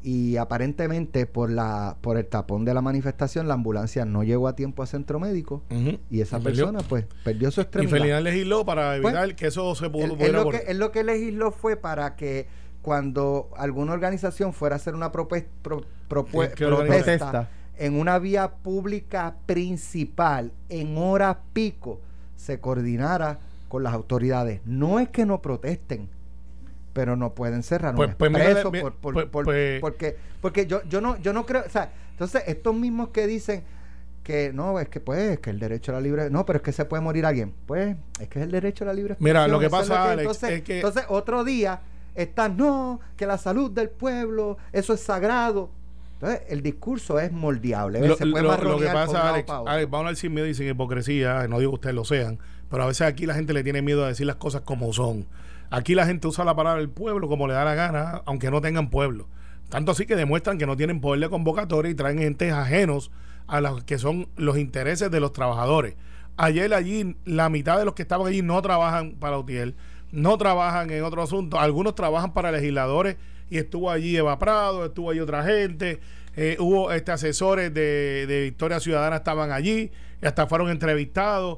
Y 0.10 0.38
aparentemente 0.38 1.26
por 1.26 1.52
la 1.52 1.98
por 2.00 2.16
el 2.18 2.26
tapón 2.26 2.64
de 2.64 2.74
la 2.74 2.82
manifestación 2.82 3.50
la 3.50 3.56
ambulancia 3.56 4.06
no 4.06 4.24
llegó 4.24 4.48
a 4.48 4.56
tiempo 4.56 4.82
a 4.82 4.86
centro 4.86 5.20
médico 5.20 5.64
y 6.10 6.22
esa 6.22 6.38
Y 6.40 6.44
perdió. 6.44 6.66
persona 6.68 6.88
pues 6.88 7.06
perdió 7.26 7.52
su 7.52 7.60
Y 7.60 7.64
extremidad. 7.64 7.92
Felina 7.98 8.22
legisló 8.22 8.66
para 8.66 9.00
Pues, 9.02 9.14
evitar 9.14 9.36
que 9.36 9.48
eso 9.48 9.76
se 9.76 9.90
pudo 9.90 10.06
Él, 10.06 10.12
él 10.22 10.32
lo 10.32 10.50
que, 10.50 10.58
él 10.68 10.78
lo 10.78 10.92
que 10.94 11.04
legisló 11.04 11.52
fue 11.52 11.76
para 11.76 12.16
que 12.16 12.48
cuando 12.82 13.50
alguna 13.58 13.92
organización 13.92 14.54
fuera 14.54 14.76
a 14.76 14.78
hacer 14.78 14.96
una 14.96 15.12
propues- 15.12 15.44
pro- 15.62 15.84
en 17.78 18.00
una 18.00 18.18
vía 18.18 18.50
pública 18.64 19.36
principal 19.46 20.52
en 20.70 20.98
hora 20.98 21.42
pico 21.52 22.00
se 22.38 22.60
coordinara 22.62 23.40
con 23.68 23.84
las 23.84 23.94
autoridades. 23.94 24.62
No 24.66 25.00
es 25.00 25.10
que 25.10 25.26
no 25.26 25.42
protesten, 25.42 26.08
pero 26.98 27.16
no 27.16 27.36
pueden 27.36 27.62
cerrar 27.62 27.94
Pues- 27.94 28.10
un 28.10 28.16
pues 28.16 28.32
expreso 28.32 28.72
por- 28.72 28.94
por- 28.96 29.14
pues- 29.14 29.26
por- 29.28 29.46
pues- 29.46 29.80
porque 29.80 30.18
porque 30.42 30.66
yo 30.66 30.82
yo 30.90 31.00
no 31.00 31.16
yo 31.22 31.32
no 31.32 31.46
creo, 31.46 31.64
o 31.64 31.70
sea, 31.70 31.92
entonces 32.12 32.42
estos 32.48 32.74
mismos 32.74 33.10
que 33.10 33.28
dicen 33.28 33.64
que 34.24 34.52
no, 34.52 34.80
es 34.80 34.90
que 34.90 35.00
pues 35.00 35.20
es 35.20 35.40
que 35.40 35.52
el 35.52 35.60
derecho 35.60 35.92
a 35.92 35.96
la 35.96 36.02
libre, 36.02 36.32
no, 36.32 36.44
pero 36.44 36.58
es 36.58 36.64
que 36.64 36.72
se 36.72 36.86
puede 36.86 37.02
morir 37.04 37.24
alguien. 37.28 37.54
Pues 37.68 37.96
es 38.20 38.28
que 38.30 38.40
es 38.40 38.46
el 38.46 38.52
derecho 38.52 38.84
a 38.84 38.88
la 38.88 38.94
libre 38.96 39.16
Mira, 39.20 39.48
lo 39.48 39.60
que 39.60 39.70
pasa, 39.70 40.06
Alex, 40.06 40.22
entonces, 40.22 40.50
es 40.50 40.62
que- 40.64 40.76
entonces 40.78 41.04
otro 41.10 41.44
día 41.44 41.82
está 42.16 42.50
no, 42.50 43.00
que 43.16 43.28
la 43.28 43.38
salud 43.38 43.70
del 43.70 43.90
pueblo, 43.90 44.58
eso 44.74 44.94
es 44.96 45.02
sagrado. 45.02 45.70
Entonces, 46.16 46.42
el 46.50 46.64
discurso 46.64 47.20
es 47.20 47.32
moldeable. 47.32 48.00
Lo, 48.08 48.16
se 48.18 48.26
puede 48.26 48.44
lo- 48.44 48.58
lo 48.58 48.80
que 48.80 48.88
pasa, 48.88 49.30
Alex. 49.30 49.48
Alex, 49.52 49.86
vamos 49.86 49.94
a 49.94 49.98
hablar 50.00 50.16
sin 50.16 50.34
miedo 50.34 50.48
y 50.48 50.56
sin 50.56 50.68
hipocresía. 50.68 51.48
No 51.48 51.60
digo 51.60 51.74
que 51.74 51.76
ustedes 51.76 51.96
lo 51.96 52.06
sean, 52.06 52.40
pero 52.72 52.82
a 52.82 52.88
veces 52.88 53.02
aquí 53.06 53.28
la 53.28 53.36
gente 53.36 53.54
le 53.54 53.64
tiene 53.64 53.84
miedo 53.84 54.04
a 54.04 54.08
decir 54.08 54.26
las 54.26 54.38
cosas 54.38 54.62
como 54.62 54.92
son. 54.94 55.28
Aquí 55.70 55.96
la 55.96 56.06
gente 56.06 56.28
usa 56.28 56.46
la 56.46 56.56
palabra 56.56 56.82
el 56.82 56.90
pueblo 56.90 57.28
como 57.28 57.48
le 57.48 57.54
da 57.54 57.66
la 57.66 57.76
gana, 57.76 58.22
aunque 58.26 58.52
no 58.52 58.62
tengan 58.62 58.90
pueblo. 58.90 59.28
Tanto 59.70 59.92
así 59.92 60.06
que 60.06 60.16
demuestran 60.16 60.58
que 60.58 60.66
no 60.66 60.78
tienen 60.78 61.02
poder 61.02 61.20
de 61.20 61.30
convocatoria 61.30 61.92
y 61.92 61.96
traen 61.96 62.20
entes 62.20 62.54
ajenos 62.54 63.12
a 63.48 63.60
los 63.62 63.84
que 63.84 63.98
son 63.98 64.30
los 64.38 64.58
intereses 64.58 65.12
de 65.12 65.20
los 65.20 65.34
trabajadores. 65.34 65.96
Ayer 66.38 66.74
allí 66.74 67.18
la 67.26 67.50
mitad 67.50 67.78
de 67.78 67.86
los 67.86 67.94
que 67.94 68.04
estaban 68.04 68.28
allí 68.28 68.42
no 68.42 68.62
trabajan 68.62 69.14
para 69.14 69.38
UTIEL, 69.38 69.76
no 70.12 70.38
trabajan 70.38 70.90
en 70.92 71.04
otro 71.04 71.22
asunto, 71.22 71.60
algunos 71.60 71.96
trabajan 71.96 72.34
para 72.34 72.52
legisladores 72.52 73.18
y 73.50 73.58
estuvo 73.58 73.90
allí 73.90 74.16
Eva 74.16 74.38
Prado, 74.40 74.86
estuvo 74.86 75.10
allí 75.10 75.20
otra 75.20 75.44
gente, 75.44 76.00
eh, 76.36 76.56
hubo 76.60 76.92
este 76.92 77.12
asesores 77.12 77.74
de, 77.74 78.44
Victoria 78.46 78.80
Ciudadana 78.80 79.18
estaban 79.18 79.52
allí, 79.52 79.92
y 80.22 80.26
hasta 80.26 80.48
fueron 80.48 80.70
entrevistados. 80.70 81.58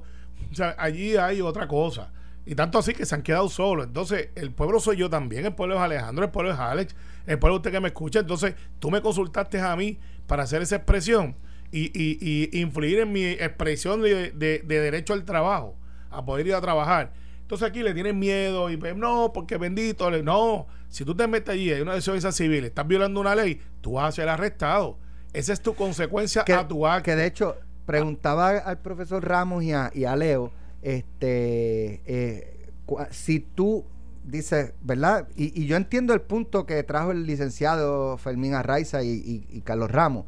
O 0.52 0.56
sea, 0.56 0.76
allí 0.80 1.18
hay 1.18 1.42
otra 1.42 1.68
cosa. 1.68 2.12
Y 2.50 2.56
tanto 2.56 2.80
así 2.80 2.94
que 2.96 3.06
se 3.06 3.14
han 3.14 3.22
quedado 3.22 3.48
solos. 3.48 3.86
Entonces, 3.86 4.30
el 4.34 4.52
pueblo 4.52 4.80
soy 4.80 4.98
yo 4.98 5.08
también, 5.08 5.46
el 5.46 5.54
pueblo 5.54 5.76
es 5.76 5.82
Alejandro, 5.82 6.26
el 6.26 6.32
pueblo 6.32 6.52
es 6.52 6.58
Alex, 6.58 6.96
el 7.28 7.38
pueblo 7.38 7.58
es 7.58 7.60
usted 7.60 7.72
que 7.72 7.80
me 7.80 7.90
escucha. 7.90 8.22
Entonces, 8.22 8.56
tú 8.80 8.90
me 8.90 9.02
consultaste 9.04 9.62
a 9.62 9.76
mí 9.76 10.00
para 10.26 10.44
hacer 10.44 10.64
esa 10.64 10.78
expresión 10.78 11.36
y, 11.72 11.92
y, 11.94 12.18
y 12.52 12.60
influir 12.60 13.02
en 13.02 13.12
mi 13.12 13.24
expresión 13.24 14.02
de, 14.02 14.32
de- 14.32 14.64
de 14.66 14.80
derecho 14.80 15.14
al 15.14 15.26
trabajo, 15.26 15.76
a 16.10 16.26
poder 16.26 16.48
ir 16.48 16.56
a 16.56 16.62
trabajar. 16.62 17.14
Entonces 17.42 17.68
aquí 17.68 17.84
le 17.84 17.94
tienen 17.94 18.18
miedo 18.18 18.72
y 18.72 18.78
pues, 18.78 18.96
no, 18.96 19.32
porque 19.32 19.58
bendito, 19.58 20.10
le- 20.10 20.24
no, 20.24 20.66
si 20.88 21.06
tú 21.06 21.16
te 21.16 21.28
metes 21.28 21.54
allí 21.54 21.72
en 21.72 21.84
una 21.84 21.94
desobediencia 21.94 22.32
civil, 22.32 22.64
estás 22.66 22.88
violando 22.88 23.20
una 23.22 23.36
ley, 23.36 23.62
tú 23.82 23.94
vas 23.94 24.10
a 24.10 24.12
ser 24.12 24.28
arrestado. 24.28 24.98
Esa 25.34 25.54
es 25.54 25.62
tu 25.62 25.76
consecuencia 25.76 26.44
que, 26.46 26.54
a 26.54 26.68
tu 26.68 26.88
acto. 26.88 27.04
que 27.04 27.16
de 27.16 27.28
hecho 27.28 27.58
preguntaba 27.86 28.50
al 28.58 28.80
profesor 28.80 29.24
Ramos 29.24 29.64
y 29.64 29.72
a, 29.72 29.92
y 29.94 30.06
a 30.06 30.16
Leo 30.16 30.52
este 30.82 32.02
eh, 32.06 32.68
si 33.12 33.40
tú 33.40 33.86
dices 34.24 34.74
verdad 34.82 35.28
y, 35.36 35.60
y 35.60 35.66
yo 35.66 35.76
entiendo 35.78 36.14
el 36.14 36.22
punto 36.22 36.66
que 36.66 36.82
trajo 36.84 37.12
el 37.12 37.26
licenciado 37.26 38.18
Fermín 38.18 38.54
Arraiza 38.54 39.04
y, 39.04 39.10
y- 39.10 39.48
y 39.50 39.62
Carlos 39.62 39.92
Ramos 39.92 40.26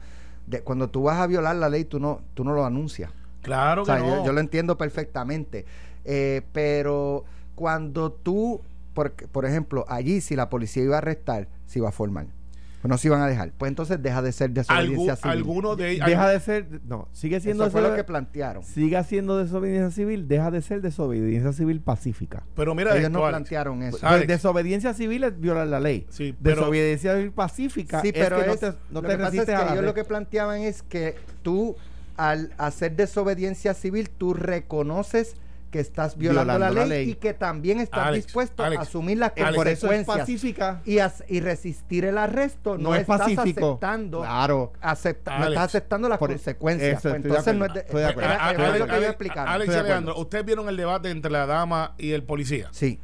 de 0.48 0.62
cuando 0.62 0.90
tú 0.90 1.04
vas 1.04 1.20
a 1.20 1.28
violar 1.28 1.56
la 1.56 1.70
ley 1.70 1.86
tú 1.86 2.00
no 2.00 2.22
tú 2.34 2.44
no 2.44 2.54
lo 2.54 2.66
anuncias 2.66 3.12
claro 3.42 3.84
o 3.84 3.86
que 3.86 3.92
sea, 3.92 4.00
no. 4.00 4.08
yo, 4.20 4.26
yo 4.26 4.34
lo 4.34 4.40
entiendo 4.40 4.78
perfectamente. 4.78 5.66
Eh, 6.06 6.42
pero 6.52 7.26
cuando 7.56 8.12
tú, 8.12 8.62
por, 8.94 9.12
por 9.14 9.46
ejemplo, 9.46 9.86
allí 9.88 10.22
si 10.22 10.36
la 10.36 10.50
policía 10.50 10.84
iba 10.84 10.96
a 10.96 10.98
arrestar, 11.00 11.48
se 11.68 11.80
iba 11.80 11.90
a 11.90 11.92
formar. 11.92 12.28
Pues 12.82 12.90
no 12.90 12.98
se 12.98 13.08
iban 13.10 13.22
a 13.22 13.28
dejar. 13.28 13.52
Pues 13.58 13.70
entonces 13.70 14.02
deja 14.02 14.22
de 14.24 14.32
ser 14.32 14.50
desobediencia 14.52 15.16
civil. 15.16 15.32
alguno 15.32 15.76
de 15.76 15.92
ellos. 15.92 16.08
Deja 16.08 16.30
de 16.30 16.40
ser, 16.40 16.66
no, 16.88 17.08
sigue 17.12 17.40
siendo 17.40 17.66
Eso 17.66 17.72
fue 17.72 17.82
lo 17.84 17.94
que 17.96 18.04
plantearon. 18.04 18.64
siga 18.64 19.04
siendo 19.04 19.38
desobediencia 19.38 19.92
civil, 19.92 20.28
deja 20.28 20.50
de 20.50 20.62
ser 20.64 20.82
desobediencia 20.82 21.54
civil 21.54 21.80
pacífica. 21.82 22.44
Pero 22.56 22.74
mira, 22.74 22.92
Ellos 22.92 23.04
esto, 23.06 23.20
no 23.20 23.26
Alex. 23.26 23.38
plantearon 23.38 23.84
eso. 23.84 24.00
Alex. 24.02 24.26
Pues 24.26 24.28
desobediencia 24.28 24.94
civil 24.96 25.24
es 25.26 25.40
violar 25.40 25.68
la 25.68 25.80
ley. 25.80 26.08
Sí, 26.10 26.36
pero- 26.42 26.56
desobediencia 26.62 27.16
civil 27.16 27.32
pacífica 27.32 28.02
Sí, 28.02 28.08
es 28.08 28.14
pero 28.14 28.40
que 28.40 28.48
no 28.48 28.54
es- 28.54 28.60
te, 28.60 28.68
no 28.68 28.74
lo 28.90 29.02
te 29.04 29.08
que 29.10 29.18
pasa 29.18 29.38
es 29.38 29.46
que 29.46 29.52
ellos 29.54 29.72
ley. 29.76 29.82
lo 29.86 29.94
que 29.94 30.04
planteaban 30.04 30.62
es 30.62 30.82
que 30.82 31.16
tú, 31.44 31.76
al 32.18 32.52
hacer 32.58 32.96
desobediencia 32.96 33.74
civil, 33.76 34.10
tú 34.10 34.34
reconoces 34.34 35.36
que 35.72 35.80
estás 35.80 36.18
violando, 36.18 36.54
Violando 36.54 36.76
la, 36.76 36.82
la 36.82 36.86
ley, 36.86 37.10
y 37.12 37.16
que 37.16 37.34
también 37.34 37.80
estás 37.80 38.08
Alex, 38.08 38.26
dispuesto 38.26 38.64
Alex, 38.64 38.80
a 38.80 38.82
asumir 38.84 39.18
las 39.18 39.32
Alex, 39.38 39.56
Por 39.56 39.68
eso 39.70 39.88
es 39.88 40.06
consecuencias. 40.06 40.20
pacífica. 40.20 40.82
y, 40.86 41.00
as- 41.00 41.24
y 41.30 41.40
resistir 41.40 42.06
el 42.06 42.18
arresto 42.18 42.78
no, 42.78 42.90
No 42.90 42.96
es 42.96 43.02
estás 43.02 43.20
pacífico. 43.22 43.68
aceptando 43.70 44.20
Claro. 44.20 44.74
acepta- 44.82 45.40
no 45.40 45.48
estás 45.48 45.64
aceptando 45.64 46.10
las 46.10 46.18
por- 46.20 46.30
consecuencias 46.30 46.90
eso 47.00 47.02
Pues 47.02 47.16
estoy 47.16 47.22
de 47.24 47.28
entonces 47.30 47.56
no 47.56 47.66
es 47.66 47.74
de, 47.74 47.80
estoy 47.80 48.02
de 48.02 48.08
acuerdo. 48.08 48.30
era- 48.32 48.46
Alex, 48.46 48.60
lo 48.60 48.72
que 48.74 48.78
iba 48.78 48.86
a 48.94 48.96
Alex, 48.98 49.10
explicar 49.10 49.48
Alex 49.48 49.50
y 49.50 49.62
Estoy 49.62 49.74
de 49.74 49.80
acuerdo. 49.80 49.86
Alejandro, 49.96 50.18
ustedes 50.22 50.46
vieron 50.46 50.70
el 50.70 50.78
debate 50.78 51.10
entre 51.10 51.32
la 51.32 51.46
dama 51.46 51.96
y 51.98 52.12
el 52.12 52.24
policía. 52.24 52.68
sí 52.72 53.00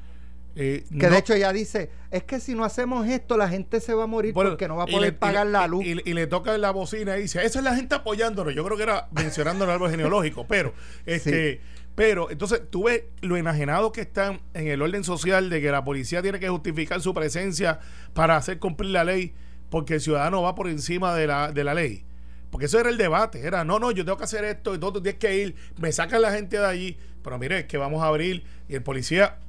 Eh, 0.60 0.84
que 0.90 1.06
no- 1.06 1.12
de 1.14 1.18
hecho 1.20 1.34
ella 1.36 1.54
dice 1.54 1.92
es 2.10 2.24
que 2.24 2.40
si 2.40 2.56
no 2.56 2.66
hacemos 2.66 3.08
esto 3.08 3.38
la 3.38 3.48
gente 3.48 3.80
se 3.80 3.94
va 3.94 4.06
a 4.06 4.08
morir 4.08 4.34
Bueno, 4.34 4.50
porque 4.50 4.68
no 4.68 4.76
va 4.76 4.84
a 4.84 4.88
poder 4.88 5.02
le- 5.02 5.12
pagar 5.14 5.46
y- 5.48 5.52
la 5.52 5.68
luz 5.68 5.86
Y, 5.86 6.02
y 6.04 6.14
le 6.14 6.26
toca 6.26 6.58
la 6.58 6.72
bocina 6.72 7.16
y 7.18 7.22
dice, 7.22 7.46
esa 7.46 7.60
es 7.60 7.64
la 7.64 7.76
gente 7.76 7.94
apoyándonos. 7.96 8.56
Yo 8.56 8.66
creo 8.66 8.76
que 8.76 8.82
era 8.84 9.08
mencionando 9.12 9.66
el 9.66 9.70
árbol 9.70 9.92
genealógico, 9.92 10.48
pero, 10.48 10.74
este, 11.06 11.62
pero, 11.98 12.30
entonces 12.30 12.62
tú 12.70 12.84
ves 12.84 13.06
lo 13.22 13.38
enajenado 13.38 13.92
que 13.92 14.02
están 14.02 14.40
en 14.54 14.68
el 14.68 14.84
orden 14.84 15.04
social 15.04 15.50
de 15.50 15.60
que 15.60 15.72
la 15.72 15.84
policía 15.84 16.22
tiene 16.22 16.40
que 16.40 16.48
justificar 16.48 17.02
su 17.02 17.12
presencia 17.12 17.80
para 18.14 18.38
hacer 18.38 18.60
cumplir 18.60 18.92
la 18.92 19.04
ley 19.04 19.34
porque 19.72 19.96
el 19.96 20.02
ciudadano 20.02 20.44
va 20.44 20.54
por 20.54 20.68
encima 20.68 21.16
de 21.16 21.26
la, 21.26 21.52
de 21.52 21.64
la 21.64 21.74
ley. 21.74 22.06
Porque 22.52 22.68
eso 22.68 22.80
era 22.80 22.92
el 22.92 23.00
debate, 23.00 23.40
era, 23.40 23.64
no, 23.64 23.80
no, 23.80 23.90
yo 23.90 24.06
tengo 24.06 24.16
que 24.16 24.26
hacer 24.26 24.46
esto 24.46 24.76
y 24.76 24.78
todo, 24.78 24.94
tú 24.94 25.02
tienes 25.02 25.20
que 25.20 25.38
ir, 25.40 25.56
me 25.78 25.92
sacan 25.92 26.22
la 26.22 26.32
gente 26.32 26.60
de 26.60 26.68
allí, 26.68 26.98
pero 27.24 27.40
mire, 27.40 27.62
es 27.62 27.66
que 27.66 27.80
vamos 27.80 28.04
a 28.04 28.10
abrir 28.10 28.44
y 28.70 28.76
el 28.76 28.84
policía 28.84 29.40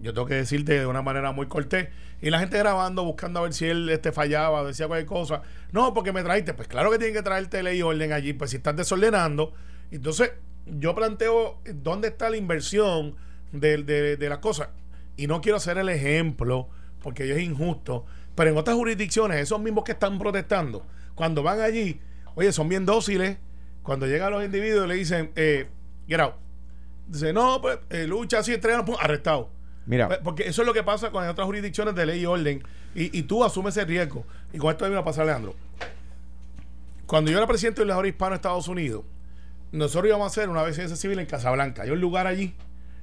yo 0.00 0.14
tengo 0.14 0.26
que 0.26 0.36
decirte 0.36 0.80
de 0.80 0.86
una 0.86 1.02
manera 1.02 1.32
muy 1.32 1.48
cortés. 1.48 1.90
Y 2.22 2.30
la 2.30 2.38
gente 2.38 2.56
grabando, 2.56 3.04
buscando 3.04 3.40
a 3.40 3.42
ver 3.42 3.52
si 3.52 3.66
él 3.66 3.90
este, 3.90 4.10
fallaba, 4.10 4.64
decía 4.64 4.86
cualquier 4.86 5.06
cosa. 5.06 5.42
No, 5.70 5.92
porque 5.92 6.12
me 6.12 6.22
traiste. 6.22 6.54
Pues 6.54 6.66
claro 6.66 6.90
que 6.90 6.96
tienen 6.96 7.14
que 7.14 7.22
traerte 7.22 7.62
ley 7.62 7.78
y 7.78 7.82
orden 7.82 8.12
allí. 8.12 8.32
Pues 8.32 8.52
si 8.52 8.56
estás 8.56 8.74
desordenando. 8.74 9.52
Entonces, 9.90 10.32
yo 10.66 10.94
planteo 10.94 11.58
dónde 11.64 12.08
está 12.08 12.30
la 12.30 12.36
inversión 12.36 13.14
de, 13.52 13.82
de, 13.82 14.16
de 14.16 14.28
las 14.28 14.38
cosas. 14.38 14.68
Y 15.16 15.26
no 15.26 15.40
quiero 15.40 15.60
ser 15.60 15.78
el 15.78 15.88
ejemplo, 15.88 16.68
porque 17.02 17.30
es 17.30 17.38
injusto. 17.40 18.04
Pero 18.34 18.50
en 18.50 18.56
otras 18.56 18.76
jurisdicciones, 18.76 19.40
esos 19.40 19.60
mismos 19.60 19.84
que 19.84 19.92
están 19.92 20.18
protestando, 20.18 20.84
cuando 21.14 21.42
van 21.42 21.60
allí, 21.60 22.00
oye, 22.34 22.52
son 22.52 22.68
bien 22.68 22.84
dóciles. 22.84 23.38
Cuando 23.82 24.06
llegan 24.06 24.32
los 24.32 24.44
individuos 24.44 24.88
le 24.88 24.94
dicen, 24.94 25.30
eh, 25.36 25.68
get 26.08 26.18
out. 26.20 26.34
Dice, 27.06 27.32
no, 27.32 27.60
pues 27.60 27.78
eh, 27.90 28.06
lucha 28.06 28.38
así, 28.38 28.54
entrega, 28.54 28.84
pum, 28.84 28.96
arrestado. 28.98 29.50
Mira, 29.86 30.08
Pues, 30.08 30.20
Porque 30.24 30.48
eso 30.48 30.62
es 30.62 30.66
lo 30.66 30.72
que 30.72 30.82
pasa 30.82 31.10
con 31.10 31.28
otras 31.28 31.44
jurisdicciones 31.46 31.94
de 31.94 32.06
ley 32.06 32.20
y 32.22 32.26
orden. 32.26 32.62
Y, 32.94 33.16
y 33.16 33.22
tú 33.24 33.44
asumes 33.44 33.76
ese 33.76 33.86
riesgo. 33.86 34.24
Y 34.52 34.58
con 34.58 34.70
esto 34.70 34.84
me 34.86 34.94
va 34.94 35.00
a 35.00 35.04
pasar, 35.04 35.26
Leandro. 35.26 35.54
Cuando 37.06 37.30
yo 37.30 37.36
era 37.36 37.46
presidente 37.46 37.80
del 37.82 37.88
legislador 37.88 38.06
hispano 38.06 38.30
de 38.30 38.36
Estados 38.36 38.66
Unidos, 38.68 39.04
nosotros 39.74 40.06
íbamos 40.06 40.24
a 40.24 40.28
hacer 40.28 40.48
una 40.48 40.62
vecencia 40.62 40.96
civil 40.96 41.18
en 41.18 41.26
Casablanca. 41.26 41.82
Hay 41.82 41.90
un 41.90 42.00
lugar 42.00 42.28
allí 42.28 42.54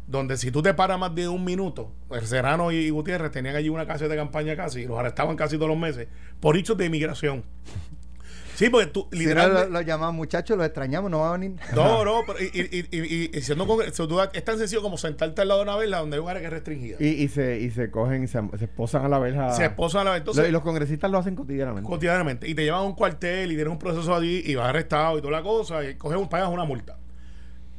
donde 0.07 0.37
si 0.37 0.51
tú 0.51 0.61
te 0.61 0.73
paras 0.73 0.97
más 0.97 1.13
de 1.13 1.27
un 1.27 1.43
minuto, 1.43 1.91
el 2.09 2.25
Serrano 2.25 2.71
y 2.71 2.89
Gutiérrez 2.89 3.31
tenían 3.31 3.57
allí 3.57 3.67
una 3.67 3.85
casa 3.85 4.07
de 4.07 4.15
campaña 4.15 4.55
casi, 4.55 4.81
y 4.81 4.85
los 4.85 4.97
arrestaban 4.97 5.35
casi 5.35 5.57
todos 5.57 5.67
los 5.67 5.77
meses 5.77 6.07
por 6.39 6.55
hechos 6.55 6.77
de 6.77 6.85
inmigración. 6.85 7.43
Sí, 8.65 8.69
porque 8.69 8.87
tú 8.87 9.07
si 9.11 9.17
no 9.17 9.23
literalmente... 9.23 9.63
lo, 9.65 9.69
lo 9.71 9.81
llamamos 9.81 10.15
muchachos 10.15 10.57
lo 10.57 10.63
extrañamos 10.63 11.09
no 11.09 11.19
va 11.19 11.29
a 11.29 11.31
venir 11.37 11.55
No, 11.75 12.05
no, 12.05 12.21
pero 12.27 12.39
y, 12.39 12.45
y, 12.53 12.85
y, 12.91 13.37
y- 13.37 13.41
siendo 13.41 13.65
tú- 13.65 13.81
es 14.33 14.45
tan 14.45 14.57
sencillo 14.59 14.81
como 14.81 14.97
sentarte 14.97 15.41
al 15.41 15.47
lado 15.47 15.61
de 15.61 15.63
una 15.63 15.75
vela 15.77 15.97
donde 15.99 16.17
hay 16.17 16.21
un 16.23 16.29
área 16.29 16.39
que 16.41 16.45
es 16.47 16.53
restringida. 16.53 16.97
y, 16.99 17.07
y 17.07 17.27
se, 17.27 17.59
y 17.59 17.71
se 17.71 17.89
cogen, 17.89 18.27
se, 18.27 18.39
se 18.57 18.65
esposan 18.65 19.03
a 19.05 19.09
la 19.09 19.17
verja. 19.19 19.51
se 19.53 19.65
esposan 19.65 20.01
a 20.01 20.03
la. 20.03 20.11
Lo- 20.11 20.17
Entonces, 20.17 20.47
y 20.47 20.51
los 20.51 20.61
congresistas 20.61 21.09
lo 21.09 21.17
hacen 21.17 21.35
cotidianamente. 21.35 21.89
cotidianamente. 21.89 22.47
Y 22.47 22.53
te 22.55 22.63
llevan 22.63 22.81
a 22.81 22.83
un 22.83 22.93
cuartel 22.93 23.51
y 23.51 23.55
tienes 23.55 23.71
un 23.71 23.79
proceso 23.79 24.15
allí 24.15 24.43
y 24.45 24.55
vas 24.55 24.69
arrestado 24.69 25.17
y 25.17 25.21
toda 25.21 25.31
la 25.33 25.41
cosa 25.43 25.83
y 25.83 25.95
coges 25.95 26.17
un, 26.19 26.29
pagas 26.29 26.49
una 26.49 26.63
multa. 26.63 26.97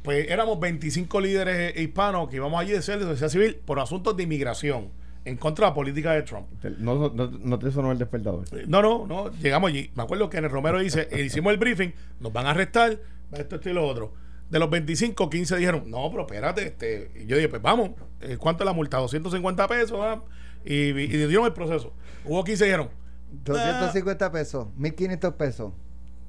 Pues 0.03 0.29
éramos 0.29 0.59
25 0.59 1.21
líderes 1.21 1.75
eh, 1.77 1.81
hispanos 1.81 2.27
que 2.27 2.35
íbamos 2.35 2.59
allí 2.59 2.73
de 2.73 2.81
ser 2.81 2.99
de 2.99 3.05
sociedad 3.05 3.29
civil 3.29 3.55
por 3.65 3.79
asuntos 3.79 4.17
de 4.17 4.23
inmigración 4.23 4.89
en 5.25 5.37
contra 5.37 5.65
de 5.67 5.71
la 5.71 5.75
política 5.75 6.11
de 6.13 6.23
Trump. 6.23 6.47
No, 6.79 7.09
no, 7.09 7.27
no 7.27 7.59
te 7.59 7.71
sonó 7.71 7.91
el 7.91 7.97
despertador. 7.97 8.45
No, 8.67 8.81
no, 8.81 9.07
no, 9.07 9.31
llegamos 9.41 9.69
allí. 9.69 9.91
Me 9.95 10.03
acuerdo 10.03 10.29
que 10.29 10.37
en 10.37 10.45
el 10.45 10.49
Romero 10.49 10.79
dice, 10.79 11.07
eh, 11.11 11.21
hicimos 11.23 11.51
el 11.53 11.59
briefing, 11.59 11.91
nos 12.19 12.33
van 12.33 12.45
a 12.45 12.51
arrestar, 12.51 12.99
esto, 13.31 13.55
esto 13.55 13.69
y 13.69 13.73
lo 13.73 13.87
otro. 13.87 14.13
De 14.49 14.59
los 14.59 14.69
25, 14.69 15.29
15 15.29 15.57
dijeron, 15.57 15.83
no, 15.89 16.09
pero 16.11 16.23
espérate, 16.23 16.67
este, 16.67 17.11
y 17.15 17.25
yo 17.25 17.35
dije, 17.37 17.49
pues 17.49 17.61
vamos, 17.61 17.91
eh, 18.21 18.37
¿cuánto 18.37 18.63
es 18.63 18.65
la 18.65 18.73
multa? 18.73 18.97
250 18.97 19.67
pesos, 19.67 19.97
ah? 20.01 20.21
y, 20.65 20.73
y, 20.73 21.03
y 21.03 21.07
dieron 21.07 21.45
el 21.45 21.53
proceso. 21.53 21.93
Hubo 22.25 22.43
15 22.43 22.59
que 22.59 22.65
dijeron, 22.65 22.89
250 23.31 24.31
pesos, 24.31 24.67
1500 24.77 25.33
pesos. 25.35 25.73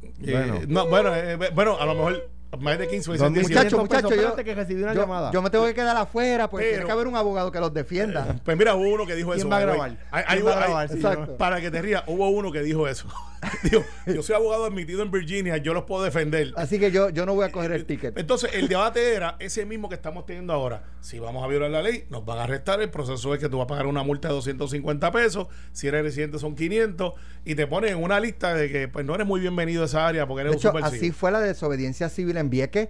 Eh, 0.02 0.30
Bueno. 0.32 0.60
no, 0.68 0.86
bueno, 0.88 1.14
eh, 1.14 1.36
bueno, 1.54 1.76
a 1.78 1.86
lo 1.86 1.94
mejor 1.94 2.30
más 2.60 2.78
de 2.78 2.88
15 2.88 3.04
Son 3.18 3.32
veces. 3.32 3.48
Muchacho, 3.50 3.76
1500 3.78 3.80
muchacho, 3.80 4.08
pesos. 4.08 4.36
yo- 4.38 4.44
que 4.44 4.54
recibí 4.54 4.82
una 4.82 4.94
Yo, 4.94 5.00
llamada. 5.02 5.30
yo 5.32 5.42
me 5.42 5.50
tengo 5.50 5.64
que 5.66 5.74
quedar 5.74 5.96
afuera 5.96 6.48
porque 6.48 6.64
Pero- 6.66 6.74
tiene 6.76 6.86
que 6.86 6.92
haber 6.92 7.06
un 7.06 7.16
abogado 7.16 7.50
que 7.52 7.60
los 7.60 7.72
defienda. 7.72 8.36
Pues 8.44 8.56
mira, 8.56 8.74
hubo 8.74 8.88
uno 8.88 9.06
que 9.06 9.14
dijo 9.14 9.30
¿Quién 9.30 9.40
eso. 9.40 9.48
va 9.48 9.56
a 9.56 9.60
grabar? 9.60 9.96
Hay- 10.10 10.24
¿Quién 10.24 10.38
hay- 10.38 10.42
va 10.42 10.50
a 10.52 10.54
hay- 10.54 10.60
grabar? 10.64 10.88
Sí, 10.88 10.94
Exacto. 10.96 11.36
Para 11.36 11.60
que 11.60 11.70
te 11.70 11.82
rías, 11.82 12.02
hubo 12.06 12.28
uno 12.30 12.50
que 12.52 12.60
dijo 12.62 12.86
eso. 12.88 13.06
Dijo, 13.62 13.84
yo 14.06 14.22
soy 14.22 14.36
abogado 14.36 14.64
admitido 14.64 15.02
en 15.02 15.10
Virginia, 15.10 15.58
yo 15.58 15.74
los 15.74 15.84
puedo 15.84 16.02
defender. 16.02 16.54
Así 16.56 16.78
que 16.78 16.90
yo, 16.90 17.10
yo 17.10 17.26
no 17.26 17.34
voy 17.34 17.44
a 17.44 17.52
coger 17.52 17.72
el 17.72 17.84
ticket. 17.84 18.16
Entonces, 18.16 18.50
el 18.54 18.68
debate 18.68 19.14
era 19.14 19.36
ese 19.38 19.66
mismo 19.66 19.90
que 19.90 19.96
estamos 19.96 20.24
teniendo 20.24 20.54
ahora. 20.54 20.84
Si 21.02 21.18
vamos 21.18 21.44
a 21.44 21.46
violar 21.46 21.70
la 21.70 21.82
ley, 21.82 22.06
nos 22.08 22.24
van 22.24 22.38
a 22.38 22.44
arrestar. 22.44 22.80
El 22.80 22.88
proceso 22.88 23.34
es 23.34 23.40
que 23.40 23.50
tú 23.50 23.58
vas 23.58 23.64
a 23.64 23.66
pagar 23.66 23.86
una 23.86 24.02
multa 24.02 24.28
de 24.28 24.34
250 24.34 25.12
pesos. 25.12 25.48
Si 25.72 25.86
eres 25.86 26.02
residente, 26.04 26.38
son 26.38 26.54
500. 26.54 27.12
Y 27.44 27.54
te 27.54 27.66
ponen 27.66 27.98
en 27.98 28.02
una 28.02 28.18
lista 28.18 28.54
de 28.54 28.70
que 28.72 28.88
pues 28.88 29.04
no 29.04 29.14
eres 29.14 29.26
muy 29.26 29.40
bienvenido 29.40 29.82
a 29.82 29.86
esa 29.86 30.06
área 30.06 30.26
porque 30.26 30.40
eres 30.40 30.52
De 30.52 30.56
hecho, 30.56 30.68
un 30.70 30.76
super 30.80 30.84
así 30.96 31.10
fue 31.12 31.30
la 31.30 31.40
desobediencia 31.40 32.08
civil 32.08 32.38
en 32.38 32.43
Vieques. 32.50 32.88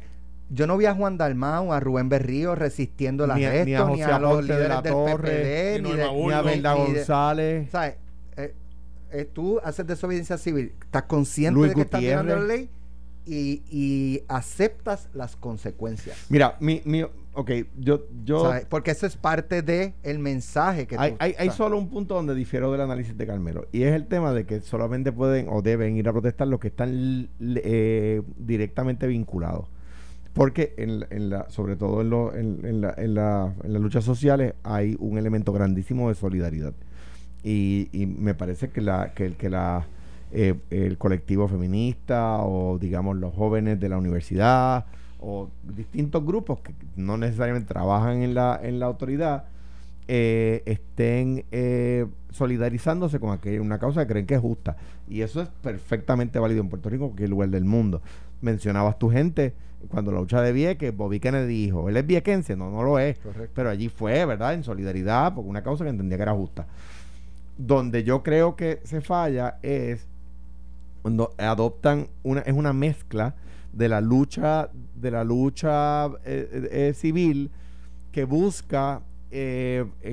Yo 0.50 0.66
no 0.66 0.76
vi 0.76 0.84
a 0.86 0.94
Juan 0.94 1.16
Dalmau, 1.16 1.72
a 1.72 1.80
Rubén 1.80 2.08
Berrío 2.10 2.54
resistiendo 2.54 3.24
el 3.24 3.34
Ni 3.34 3.44
a- 3.44 3.48
arresto, 3.48 3.64
ni 3.64 3.94
ni 3.96 4.02
a 4.02 4.08
José 4.08 4.20
los 4.20 4.30
Aponte 4.32 4.42
de 4.52 4.58
líderes 4.58 4.68
la 4.68 4.82
del 4.82 4.92
Torre, 4.92 5.30
PPD, 5.32 5.82
ni 5.82 5.90
ni, 5.90 5.96
de, 5.96 6.12
Ni 6.12 6.32
a 6.32 6.38
ni 6.42 6.46
Belda 6.48 6.74
González. 6.74 7.70
¿sabes? 7.70 7.94
Eh, 8.36 8.54
eh, 9.12 9.28
tú 9.32 9.60
haces 9.64 9.86
desobediencia 9.86 10.36
civil, 10.38 10.72
estás 10.82 11.04
consciente 11.04 11.54
Luis 11.58 11.70
de 11.70 11.74
que 11.76 11.80
estás 11.82 12.00
violando 12.00 12.36
la 12.36 12.42
ley 12.44 12.68
y, 13.26 13.62
y 13.70 14.22
aceptas 14.28 15.08
las 15.14 15.34
consecuencias. 15.36 16.16
Mira, 16.28 16.56
mi, 16.60 16.82
mi, 16.84 17.04
ok, 17.34 17.50
yo, 17.78 18.06
yo, 18.24 18.40
¿sabes? 18.42 18.66
Porque 18.66 18.90
eso 18.92 19.06
es 19.06 19.16
parte 19.16 19.62
del 19.62 19.94
el 20.02 20.18
mensaje 20.18 20.86
que 20.86 20.96
hay, 20.98 21.10
tú... 21.12 21.16
hay, 21.20 21.34
hay 21.38 21.50
solo 21.50 21.76
un 21.78 21.88
punto 21.88 22.14
donde 22.14 22.34
difiero 22.34 22.70
del 22.72 22.80
análisis 22.80 23.16
de 23.16 23.26
Carmelo 23.26 23.66
y 23.72 23.82
es 23.82 23.92
el 23.94 24.06
tema 24.06 24.32
de 24.32 24.46
que 24.46 24.60
solamente 24.60 25.12
pueden 25.12 25.46
o 25.50 25.60
deben 25.62 25.96
ir 25.96 26.08
a 26.08 26.12
protestar 26.12 26.48
los 26.48 26.60
que 26.60 26.68
están 26.68 27.28
eh, 27.40 28.22
directamente 28.38 29.06
vinculados. 29.06 29.66
Porque 30.32 30.74
en, 30.78 31.06
en 31.10 31.30
la, 31.30 31.48
sobre 31.48 31.76
todo 31.76 32.00
en, 32.00 32.10
lo- 32.10 32.34
en, 32.34 32.60
en 32.64 32.80
la, 32.80 32.94
en, 32.96 33.14
la- 33.14 33.54
en 33.62 33.72
las 33.72 33.80
luchas 33.80 34.04
sociales 34.04 34.54
hay 34.64 34.96
un 34.98 35.16
elemento 35.16 35.52
grandísimo 35.52 36.08
de 36.08 36.16
solidaridad. 36.16 36.72
Y, 37.44 37.88
y 37.92 38.06
me 38.06 38.34
parece 38.34 38.70
que 38.70 38.80
la, 38.80 39.12
que, 39.14 39.26
el- 39.26 39.36
que 39.36 39.48
la 39.50 39.86
eh, 40.32 40.54
el 40.70 40.98
colectivo 40.98 41.46
feminista 41.46 42.38
o 42.38 42.78
digamos 42.78 43.16
los 43.18 43.32
jóvenes 43.32 43.78
de 43.78 43.88
la 43.88 43.98
universidad 43.98 44.86
o 45.24 45.48
distintos 45.62 46.24
grupos 46.24 46.60
que 46.60 46.74
no 46.96 47.16
necesariamente 47.16 47.72
trabajan 47.72 48.22
en 48.22 48.34
la, 48.34 48.60
en 48.62 48.78
la 48.78 48.86
autoridad 48.86 49.44
eh, 50.06 50.62
estén 50.66 51.46
eh, 51.50 52.04
solidarizándose 52.30 53.18
con 53.18 53.30
aquella, 53.30 53.62
una 53.62 53.78
causa 53.78 54.02
que 54.02 54.12
creen 54.12 54.26
que 54.26 54.34
es 54.34 54.40
justa. 54.40 54.76
Y 55.08 55.22
eso 55.22 55.40
es 55.40 55.48
perfectamente 55.62 56.38
válido 56.38 56.60
en 56.60 56.68
Puerto 56.68 56.90
Rico, 56.90 57.04
en 57.04 57.10
cualquier 57.10 57.30
lugar 57.30 57.48
del 57.48 57.64
mundo. 57.64 58.02
Mencionabas 58.42 58.98
tu 58.98 59.08
gente, 59.10 59.54
cuando 59.88 60.12
la 60.12 60.20
lucha 60.20 60.42
de 60.42 60.52
Vieques, 60.52 60.94
Bobby 60.94 61.20
Kennedy 61.20 61.64
dijo, 61.64 61.88
él 61.88 61.96
es 61.96 62.06
viequense, 62.06 62.54
no, 62.54 62.70
no 62.70 62.82
lo 62.82 62.98
es. 62.98 63.16
Correcto. 63.18 63.52
Pero 63.54 63.70
allí 63.70 63.88
fue, 63.88 64.26
¿verdad? 64.26 64.52
En 64.52 64.62
solidaridad, 64.62 65.34
por 65.34 65.46
una 65.46 65.62
causa 65.62 65.84
que 65.84 65.90
entendía 65.90 66.18
que 66.18 66.22
era 66.22 66.34
justa. 66.34 66.66
Donde 67.56 68.04
yo 68.04 68.22
creo 68.22 68.56
que 68.56 68.80
se 68.84 69.00
falla 69.00 69.56
es 69.62 70.06
cuando 71.00 71.32
adoptan 71.38 72.08
una, 72.22 72.40
es 72.40 72.52
una 72.52 72.74
mezcla 72.74 73.34
de 73.74 73.88
la 73.88 74.00
lucha, 74.00 74.70
de 74.94 75.10
la 75.10 75.24
lucha 75.24 76.06
eh, 76.06 76.10
eh, 76.24 76.68
eh, 76.70 76.94
civil 76.94 77.50
que 78.12 78.24
busca 78.24 79.02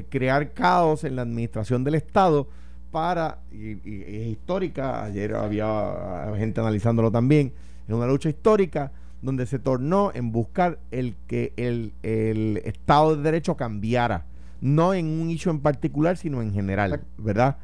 crear 0.10 0.54
caos 0.54 1.04
en 1.04 1.16
la 1.16 1.22
administración 1.22 1.84
del 1.84 1.94
Estado 1.94 2.48
para, 2.90 3.38
y, 3.52 3.74
es 3.86 4.28
histórica, 4.30 5.04
ayer 5.04 5.36
había 5.36 6.34
gente 6.38 6.60
analizándolo 6.60 7.12
también, 7.12 7.54
es 7.88 7.94
una 7.94 8.08
lucha 8.08 8.30
histórica 8.30 8.92
donde 9.22 9.46
se 9.46 9.60
tornó 9.60 10.12
en 10.16 10.32
buscar 10.32 10.80
el 10.90 11.16
que 11.28 11.54
el, 11.56 11.94
el 12.02 12.64
Estado 12.66 13.16
de 13.16 13.22
Derecho 13.22 13.56
cambiara, 13.56 14.26
no 14.60 14.96
en 14.96 15.06
un 15.06 15.30
hecho 15.30 15.52
en 15.52 15.60
particular, 15.60 16.18
sino 16.18 16.42
en 16.42 16.52
general. 16.52 17.02
¿verdad? 17.20 17.58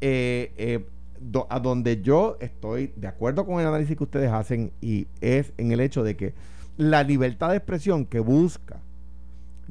Eh, 0.00 0.52
eh, 0.56 0.84
a 1.48 1.60
donde 1.60 2.02
yo 2.02 2.36
estoy 2.40 2.92
de 2.96 3.08
acuerdo 3.08 3.46
con 3.46 3.60
el 3.60 3.66
análisis 3.66 3.96
que 3.96 4.04
ustedes 4.04 4.32
hacen 4.32 4.72
y 4.80 5.06
es 5.20 5.52
en 5.56 5.72
el 5.72 5.80
hecho 5.80 6.02
de 6.02 6.16
que 6.16 6.34
la 6.76 7.02
libertad 7.02 7.50
de 7.50 7.56
expresión 7.56 8.06
que 8.06 8.20
busca 8.20 8.80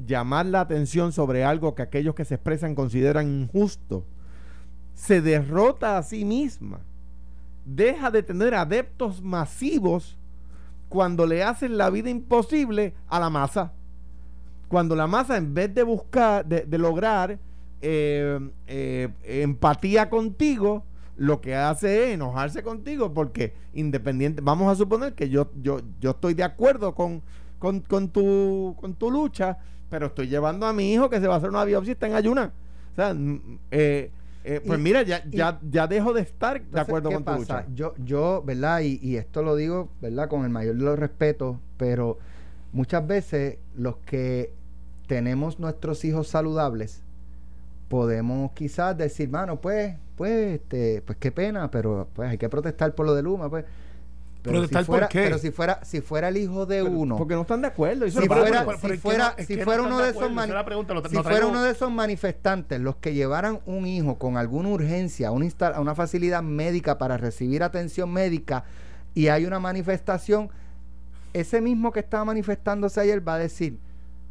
llamar 0.06 0.46
la 0.46 0.60
atención 0.60 1.12
sobre 1.12 1.44
algo 1.44 1.74
que 1.74 1.82
aquellos 1.82 2.14
que 2.14 2.24
se 2.24 2.34
expresan 2.34 2.74
consideran 2.74 3.28
injusto, 3.28 4.04
se 4.94 5.20
derrota 5.20 5.98
a 5.98 6.02
sí 6.02 6.24
misma. 6.24 6.80
Deja 7.64 8.10
de 8.10 8.22
tener 8.22 8.54
adeptos 8.54 9.22
masivos 9.22 10.16
cuando 10.88 11.26
le 11.26 11.42
hacen 11.42 11.76
la 11.76 11.90
vida 11.90 12.10
imposible 12.10 12.94
a 13.08 13.20
la 13.20 13.30
masa. 13.30 13.72
Cuando 14.68 14.94
la 14.94 15.06
masa, 15.06 15.36
en 15.36 15.54
vez 15.54 15.74
de 15.74 15.82
buscar, 15.82 16.46
de, 16.46 16.62
de 16.62 16.78
lograr 16.78 17.38
eh, 17.80 18.50
eh, 18.66 19.08
empatía 19.24 20.10
contigo, 20.10 20.84
lo 21.18 21.40
que 21.40 21.54
hace 21.54 22.04
es 22.08 22.14
enojarse 22.14 22.62
contigo 22.62 23.12
porque 23.12 23.52
independiente, 23.74 24.40
vamos 24.40 24.72
a 24.72 24.76
suponer 24.76 25.12
que 25.14 25.28
yo, 25.28 25.50
yo, 25.60 25.80
yo 26.00 26.12
estoy 26.12 26.32
de 26.34 26.44
acuerdo 26.44 26.94
con, 26.94 27.22
con, 27.58 27.80
con 27.80 28.08
tu, 28.08 28.74
con 28.80 28.94
tu 28.94 29.10
lucha, 29.10 29.58
pero 29.90 30.06
estoy 30.06 30.28
llevando 30.28 30.64
a 30.66 30.72
mi 30.72 30.92
hijo 30.92 31.10
que 31.10 31.20
se 31.20 31.26
va 31.26 31.34
a 31.34 31.38
hacer 31.38 31.50
una 31.50 31.64
biopsia 31.64 31.90
y 31.90 31.92
está 31.92 32.06
en 32.06 32.14
ayuna. 32.14 32.52
O 32.92 32.94
sea, 32.94 33.12
mm, 33.14 33.58
eh, 33.72 34.10
eh, 34.44 34.60
pues 34.64 34.78
Y- 34.78 34.82
mira, 34.82 35.02
ya, 35.02 35.22
y- 35.30 35.36
ya, 35.36 35.58
ya 35.68 35.86
dejo 35.88 36.12
de 36.12 36.22
estar 36.22 36.62
de 36.64 36.80
acuerdo 36.80 37.08
¿qué 37.10 37.16
con 37.16 37.24
tu 37.24 37.30
pasa? 37.32 37.60
lucha. 37.62 37.66
Yo, 37.74 37.94
yo, 37.98 38.42
¿verdad? 38.46 38.80
Y, 38.80 38.98
y 39.02 39.16
esto 39.16 39.42
lo 39.42 39.56
digo, 39.56 39.90
¿verdad? 40.00 40.28
Con 40.28 40.44
el 40.44 40.50
mayor 40.50 40.76
de 40.76 40.84
los 40.84 40.98
respetos, 40.98 41.56
pero 41.76 42.18
muchas 42.72 43.04
veces 43.06 43.58
los 43.74 43.96
que 43.98 44.52
tenemos 45.08 45.58
nuestros 45.58 46.04
hijos 46.04 46.28
saludables, 46.28 47.02
podemos 47.88 48.52
quizás 48.52 48.96
decir, 48.96 49.28
mano, 49.30 49.60
pues, 49.60 49.94
pues, 50.16 50.60
este, 50.60 51.02
pues 51.02 51.18
qué 51.18 51.32
pena, 51.32 51.70
pero 51.70 52.08
pues 52.14 52.28
hay 52.30 52.38
que 52.38 52.48
protestar 52.48 52.94
por 52.94 53.06
lo 53.06 53.14
de 53.14 53.22
Luma, 53.22 53.48
pues. 53.48 53.64
Pero 54.42 54.60
¿Protestar 54.60 54.82
si 54.84 54.86
por 54.86 54.94
fuera, 54.94 55.08
qué? 55.08 55.22
pero 55.24 55.38
si 55.38 55.50
fuera, 55.50 55.84
si 55.84 56.00
fuera 56.00 56.28
el 56.28 56.36
hijo 56.36 56.64
de 56.64 56.82
Pero- 56.82 56.94
uno, 56.96 57.16
Porque 57.16 57.34
no 57.34 57.40
están 57.42 57.60
de 57.60 57.68
acuerdo. 57.68 58.06
y 58.06 58.10
si 58.12 58.18
fuera, 58.26 58.64
si 58.80 58.96
fuera, 58.96 59.34
si 59.36 59.56
fuera 59.58 59.82
uno 59.82 59.98
de 59.98 60.10
esos 60.10 60.30
si 61.10 61.16
fuera 61.22 61.46
uno 61.46 61.62
de 61.64 61.74
manifestantes 61.90 62.80
los 62.80 62.96
que 62.96 63.14
llevaran 63.14 63.58
un 63.66 63.86
hijo 63.86 64.16
con 64.16 64.36
alguna 64.36 64.68
urgencia 64.68 65.28
a 65.28 65.30
una, 65.32 65.48
a 65.74 65.80
una 65.80 65.94
facilidad 65.96 66.42
médica 66.42 66.98
para 66.98 67.16
recibir 67.16 67.64
atención 67.64 68.12
médica 68.12 68.64
y 69.12 69.26
hay 69.28 69.44
una 69.44 69.58
manifestación, 69.58 70.50
ese 71.32 71.60
mismo 71.60 71.90
que 71.92 72.00
estaba 72.00 72.24
manifestándose 72.24 73.00
ayer 73.00 73.26
va 73.26 73.34
a 73.34 73.38
decir 73.38 73.78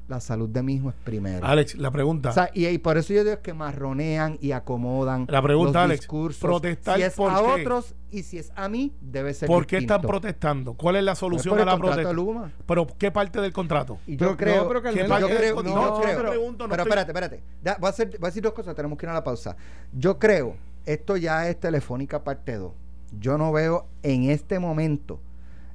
la 0.08 0.20
salud 0.22 0.48
de 0.50 0.63
mi 0.63 0.76
hijo 0.76 0.89
es 0.89 0.96
primero. 1.04 1.46
Alex, 1.46 1.76
la 1.76 1.91
pregunta. 1.91 2.30
O 2.30 2.34
sea, 2.34 2.50
y, 2.54 2.65
y 2.67 2.78
por 2.78 2.98
eso 2.98 3.13
yo 3.13 3.24
digo 3.26 3.41
que 3.41 3.54
marronean 3.54 4.38
y 4.41 4.52
acomodan 4.54 5.26
La 5.30 5.41
pregunta, 5.41 5.80
los 5.80 5.86
Alex, 5.86 6.00
discursos. 6.02 6.39
protestar 6.41 6.96
si 6.98 7.04
es 7.04 7.13
por 7.13 7.32
a 7.32 7.36
qué? 7.56 7.62
otros 7.62 7.93
y 8.10 8.24
si 8.24 8.38
es 8.38 8.52
a 8.56 8.70
mí, 8.70 8.93
debe 9.02 9.34
ser 9.34 9.48
¿Por 9.48 9.65
qué 9.67 9.78
están 9.80 10.02
protestando? 10.02 10.74
¿Cuál 10.76 10.96
es 10.96 11.04
la 11.04 11.12
Pues 11.12 11.20
solución 11.20 11.56
por 11.58 11.62
a 11.62 11.65
la 11.65 11.78
protesta? 11.78 12.08
de 12.08 12.13
Luma. 12.13 12.52
Pero 12.65 12.88
¿qué 12.98 13.12
parte 13.12 13.41
del 13.41 13.52
contrato? 13.52 14.00
Y 14.08 14.15
yo 14.15 14.38
creo, 14.38 14.63
no, 14.63 14.67
pero 14.70 14.82
que 14.82 14.89
¿Qué 14.91 15.00
Carmelo, 15.00 15.28
parte 15.28 15.34
yo 15.34 15.38
creo, 15.39 15.63
no, 15.63 15.76
no, 15.76 16.00
creo. 16.02 16.24
yo 16.24 16.30
pregunto, 16.30 16.63
no 16.65 16.70
pero 16.70 16.84
estoy- 16.84 17.00
espérate, 17.00 17.12
espérate. 17.12 17.43
Ya, 17.63 17.78
voy, 17.80 17.88
a 17.88 17.89
hacer, 17.89 18.08
voy 18.12 18.28
a 18.28 18.30
decir 18.30 18.43
dos 18.43 18.54
cosas, 18.54 18.76
tenemos 18.76 18.98
que 18.98 19.06
ir 19.06 19.10
a 19.10 19.13
la 19.13 19.24
pausa. 19.26 19.58
Yo 19.91 20.17
creo, 20.17 20.56
esto 20.86 21.17
ya 21.17 21.50
es 21.50 21.60
telefónica 21.60 22.24
parte 22.24 22.56
2. 22.56 22.72
Yo 23.20 23.38
no 23.38 23.52
veo 23.52 23.88
en 24.04 24.30
este 24.30 24.58
momento 24.60 25.20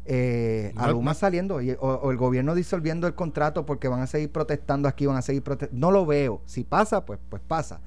eh, 0.04 0.72
a 0.76 0.88
No, 0.88 1.14
saliendo 1.14 1.60
y- 1.60 1.72
o, 1.72 1.76
o 1.80 2.10
el 2.10 2.16
gobierno 2.16 2.54
disolviendo 2.54 3.06
el 3.06 3.14
contrato 3.14 3.64
porque 3.64 3.88
van 3.88 4.00
a 4.00 4.06
seguir 4.06 4.32
protestando 4.32 4.88
aquí, 4.88 5.06
van 5.06 5.16
a 5.16 5.22
seguir 5.22 5.42
protestando. 5.42 5.80
No 5.86 5.90
lo 5.92 6.06
veo. 6.06 6.42
Si 6.46 6.64
pasa, 6.64 7.04
pues, 7.04 7.18
pues 7.28 7.42
pasa. 7.46 7.80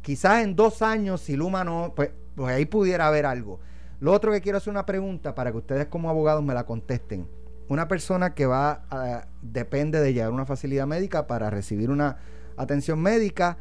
Quizás 0.00 0.42
en 0.42 0.56
dos 0.56 0.82
años, 0.82 1.20
si 1.20 1.36
Luma 1.36 1.62
no, 1.64 1.92
pues, 1.94 2.10
pues 2.34 2.54
ahí 2.54 2.64
pudiera 2.66 3.06
haber 3.06 3.26
algo. 3.26 3.60
Lo 4.00 4.12
otro 4.12 4.32
que 4.32 4.40
quiero 4.40 4.58
hacer 4.58 4.70
una 4.72 4.86
pregunta 4.86 5.34
para 5.34 5.52
que 5.52 5.58
ustedes 5.58 5.86
como 5.86 6.10
abogados 6.10 6.42
me 6.42 6.54
la 6.54 6.64
contesten. 6.66 7.28
Una 7.68 7.86
persona 7.86 8.34
que 8.34 8.46
va 8.46 8.84
a, 8.90 9.26
depende 9.42 10.00
de 10.00 10.12
llegar 10.12 10.28
a 10.30 10.34
una 10.34 10.44
facilidad 10.44 10.86
médica 10.86 11.26
para 11.26 11.50
recibir 11.50 11.90
una 11.90 12.16
atención 12.56 12.98
médica, 13.00 13.58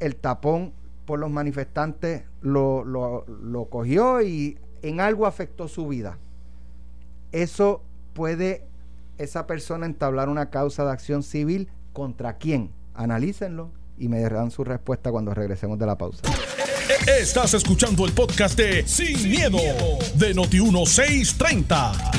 el 0.00 0.16
tapón 0.16 0.72
por 1.04 1.18
los 1.20 1.30
manifestantes 1.30 2.24
lo, 2.40 2.84
lo, 2.84 3.24
lo 3.26 3.66
cogió 3.66 4.20
y 4.22 4.58
en 4.82 5.00
algo 5.00 5.26
afectó 5.26 5.68
su 5.68 5.86
vida. 5.86 6.18
Eso 7.38 7.82
puede 8.12 8.62
esa 9.18 9.48
persona 9.48 9.86
entablar 9.86 10.28
una 10.28 10.50
causa 10.50 10.84
de 10.84 10.92
acción 10.92 11.24
civil 11.24 11.68
contra 11.92 12.36
quién. 12.38 12.70
Analícenlo 12.94 13.72
y 13.98 14.08
me 14.08 14.20
darán 14.20 14.52
su 14.52 14.62
respuesta 14.62 15.10
cuando 15.10 15.34
regresemos 15.34 15.76
de 15.80 15.84
la 15.86 15.98
pausa. 15.98 16.22
Estás 17.08 17.54
escuchando 17.54 18.06
el 18.06 18.12
podcast 18.12 18.56
de 18.56 18.86
Sin, 18.86 19.28
miedo, 19.28 19.58
de 20.14 20.32
Noti1630. 20.32 22.12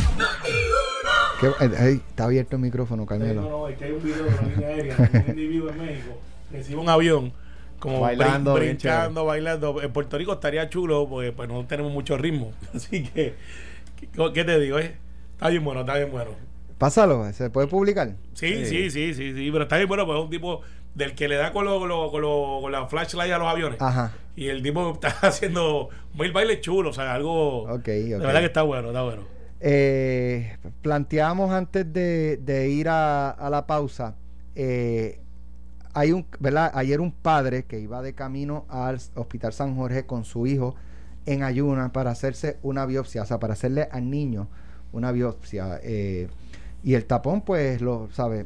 ¿Qué- 1.40 1.48
eh, 1.66 2.02
está 2.10 2.26
abierto 2.26 2.58
el 2.58 2.62
micrófono, 2.64 3.04
No, 3.04 3.08
Carmelo. 3.08 3.42
no, 3.42 3.68
es 3.70 3.78
que 3.78 3.86
hay 3.86 3.92
un 3.94 4.04
video 4.04 4.22
de 4.22 4.30
una 4.30 4.42
línea 4.42 4.68
aérea 4.68 4.96
un 5.24 5.30
individuo 5.30 5.70
en 5.70 5.78
México 5.78 6.18
recibe 6.52 6.80
un 6.82 6.90
avión 6.90 7.32
como 7.80 8.02
Bailando, 8.02 8.54
brin- 8.56 8.78
brincando, 8.78 9.24
bailando. 9.26 9.82
En 9.82 9.94
Puerto 9.94 10.18
Rico 10.18 10.34
estaría 10.34 10.70
chulo 10.70 11.08
porque 11.08 11.32
pues 11.32 11.48
no 11.48 11.66
tenemos 11.66 11.94
mucho 11.94 12.18
ritmo. 12.18 12.52
Así 12.74 13.04
que, 13.04 13.36
¿qué, 13.98 14.08
qué 14.34 14.44
te 14.44 14.60
digo? 14.60 14.78
Eh? 14.80 14.96
Está 15.36 15.50
bien 15.50 15.64
bueno, 15.64 15.82
está 15.82 15.96
bien 15.96 16.12
bueno. 16.12 16.32
Pásalo, 16.78 17.32
¿se 17.32 17.50
puede 17.50 17.68
publicar? 17.68 18.16
Sí, 18.34 18.66
sí, 18.66 18.90
sí, 18.90 19.14
sí, 19.14 19.34
sí, 19.34 19.50
pero 19.52 19.64
está 19.64 19.78
bien 19.78 19.88
bueno, 19.88 20.06
pues 20.06 20.18
es 20.18 20.24
un 20.26 20.30
tipo 20.30 20.62
del 20.94 21.14
que 21.16 21.28
le 21.28 21.36
da 21.36 21.52
con, 21.54 21.66
lo, 21.66 21.80
con, 21.80 21.88
lo- 21.90 22.12
con, 22.12 22.22
lo- 22.22 22.60
con 22.62 22.72
la 22.72 22.88
flashlight 22.88 23.32
a 23.32 23.38
los 23.38 23.48
aviones. 23.48 23.82
Ajá. 23.82 24.14
Y 24.36 24.48
el 24.48 24.62
tipo 24.62 24.92
está 25.02 25.10
haciendo 25.28 25.90
mil 26.18 26.32
bailes 26.32 26.60
chulos, 26.62 26.98
o 26.98 27.02
sea, 27.02 27.14
algo... 27.14 27.64
Ok, 27.64 27.86
De 27.86 28.16
ok. 28.16 28.22
verdad 28.22 28.40
que 28.42 28.46
está 28.48 28.62
bueno, 28.64 28.90
está 28.90 29.04
bueno. 29.04 29.24
Eh, 29.62 30.58
planteamos 30.82 31.52
antes 31.52 31.92
de, 31.92 32.38
de 32.38 32.70
ir 32.70 32.88
a, 32.90 33.30
a 33.32 33.50
la 33.50 33.66
pausa, 33.66 34.16
eh, 34.56 35.20
hay 35.94 36.12
un, 36.12 36.26
¿verdad? 36.40 36.72
Ayer 36.76 37.00
un 37.00 37.12
padre 37.14 37.64
que 37.64 37.80
iba 37.80 38.02
de 38.02 38.14
camino 38.14 38.66
al 38.70 39.00
Hospital 39.16 39.54
San 39.54 39.76
Jorge 39.78 40.06
con 40.06 40.26
su 40.26 40.46
hijo 40.46 40.76
en 41.26 41.42
ayuna 41.44 41.92
para 41.94 42.12
hacerse 42.12 42.58
una 42.64 42.86
biopsia, 42.86 43.22
o 43.22 43.26
sea, 43.26 43.40
para 43.40 43.54
hacerle 43.54 43.88
al 43.92 44.10
niño 44.10 44.48
una 44.96 45.12
biopsia. 45.12 45.80
eh, 45.84 46.28
y 46.84 46.94
el 46.94 47.06
tapón, 47.06 47.42
pues, 47.42 47.82
lo 47.82 48.10
sabe, 48.12 48.46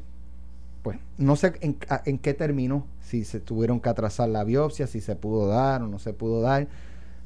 pues, 0.83 0.97
no 1.17 1.35
sé 1.35 1.53
en, 1.61 2.17
qué 2.19 2.33
terminó, 2.33 2.85
si 3.01 3.23
se 3.25 3.39
tuvieron 3.39 3.79
que 3.79 3.89
atrasar 3.89 4.29
la 4.29 4.43
biopsia, 4.43 4.87
si 4.87 5.01
se 5.01 5.15
pudo 5.15 5.47
dar 5.47 5.81
o 5.83 5.87
no 5.87 5.99
se 5.99 6.13
pudo 6.13 6.41
dar. 6.41 6.67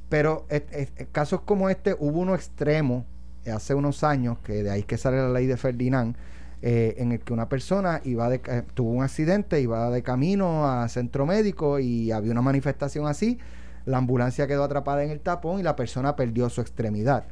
Pero 0.09 0.45
es- 0.49 0.63
es- 0.71 0.91
es- 0.95 1.07
casos 1.11 1.41
como 1.41 1.69
este 1.69 1.95
hubo 1.99 2.19
uno 2.19 2.35
extremo 2.35 3.05
eh, 3.45 3.51
hace 3.51 3.73
unos 3.75 4.03
años, 4.03 4.37
que 4.39 4.63
de 4.63 4.69
ahí 4.71 4.83
que 4.83 4.97
sale 4.97 5.17
la 5.17 5.29
ley 5.29 5.45
de 5.47 5.57
Ferdinand, 5.57 6.15
eh, 6.61 6.95
en 6.97 7.11
el 7.11 7.19
que 7.19 7.33
una 7.33 7.49
persona 7.49 7.99
iba 8.05 8.29
tuvo 8.73 8.91
un 8.91 9.03
accidente, 9.03 9.59
iba 9.59 9.89
de 9.89 10.01
camino 10.01 10.65
a 10.65 10.87
centro 10.87 11.25
médico 11.25 11.77
y 11.79 12.11
había 12.11 12.31
una 12.31 12.41
manifestación 12.41 13.05
así, 13.05 13.37
la 13.85 13.97
ambulancia 13.97 14.47
quedó 14.47 14.63
atrapada 14.63 15.03
en 15.03 15.11
el 15.11 15.19
tapón 15.19 15.59
y 15.59 15.63
la 15.63 15.75
persona 15.75 16.15
perdió 16.15 16.49
su 16.49 16.61
extremidad. 16.61 17.25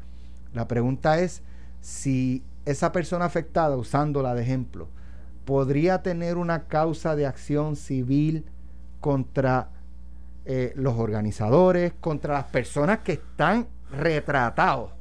La 0.54 0.68
pregunta 0.68 1.20
es 1.20 1.42
si 1.82 2.44
esa 2.66 2.92
persona 2.92 3.26
afectada, 3.26 3.76
usándola 3.76 4.34
de 4.36 4.44
ejemplo, 4.44 4.88
podría 5.46 6.02
tener 6.04 6.38
una 6.38 6.64
causa 6.68 7.16
de 7.16 7.26
acción 7.26 7.76
civil 7.76 8.46
contra 9.00 9.70
eh, 10.46 10.74
los 10.76 10.96
organizadores, 10.96 11.94
contra 12.00 12.36
las 12.36 12.46
personas 12.46 13.00
que 13.00 13.14
están 13.14 13.68
retratados, 13.92 14.92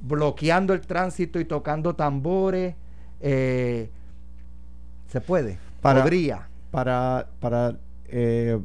bloqueando 0.00 0.72
el 0.72 0.80
tránsito 0.80 1.38
y 1.38 1.44
tocando 1.44 1.94
tambores. 1.94 2.74
eh, 3.20 3.90
se 5.08 5.20
puede, 5.20 5.58
Para- 5.80 6.02
podría. 6.02 6.48
Para, 6.70 7.28
para 7.40 7.76
eh, 8.08 8.58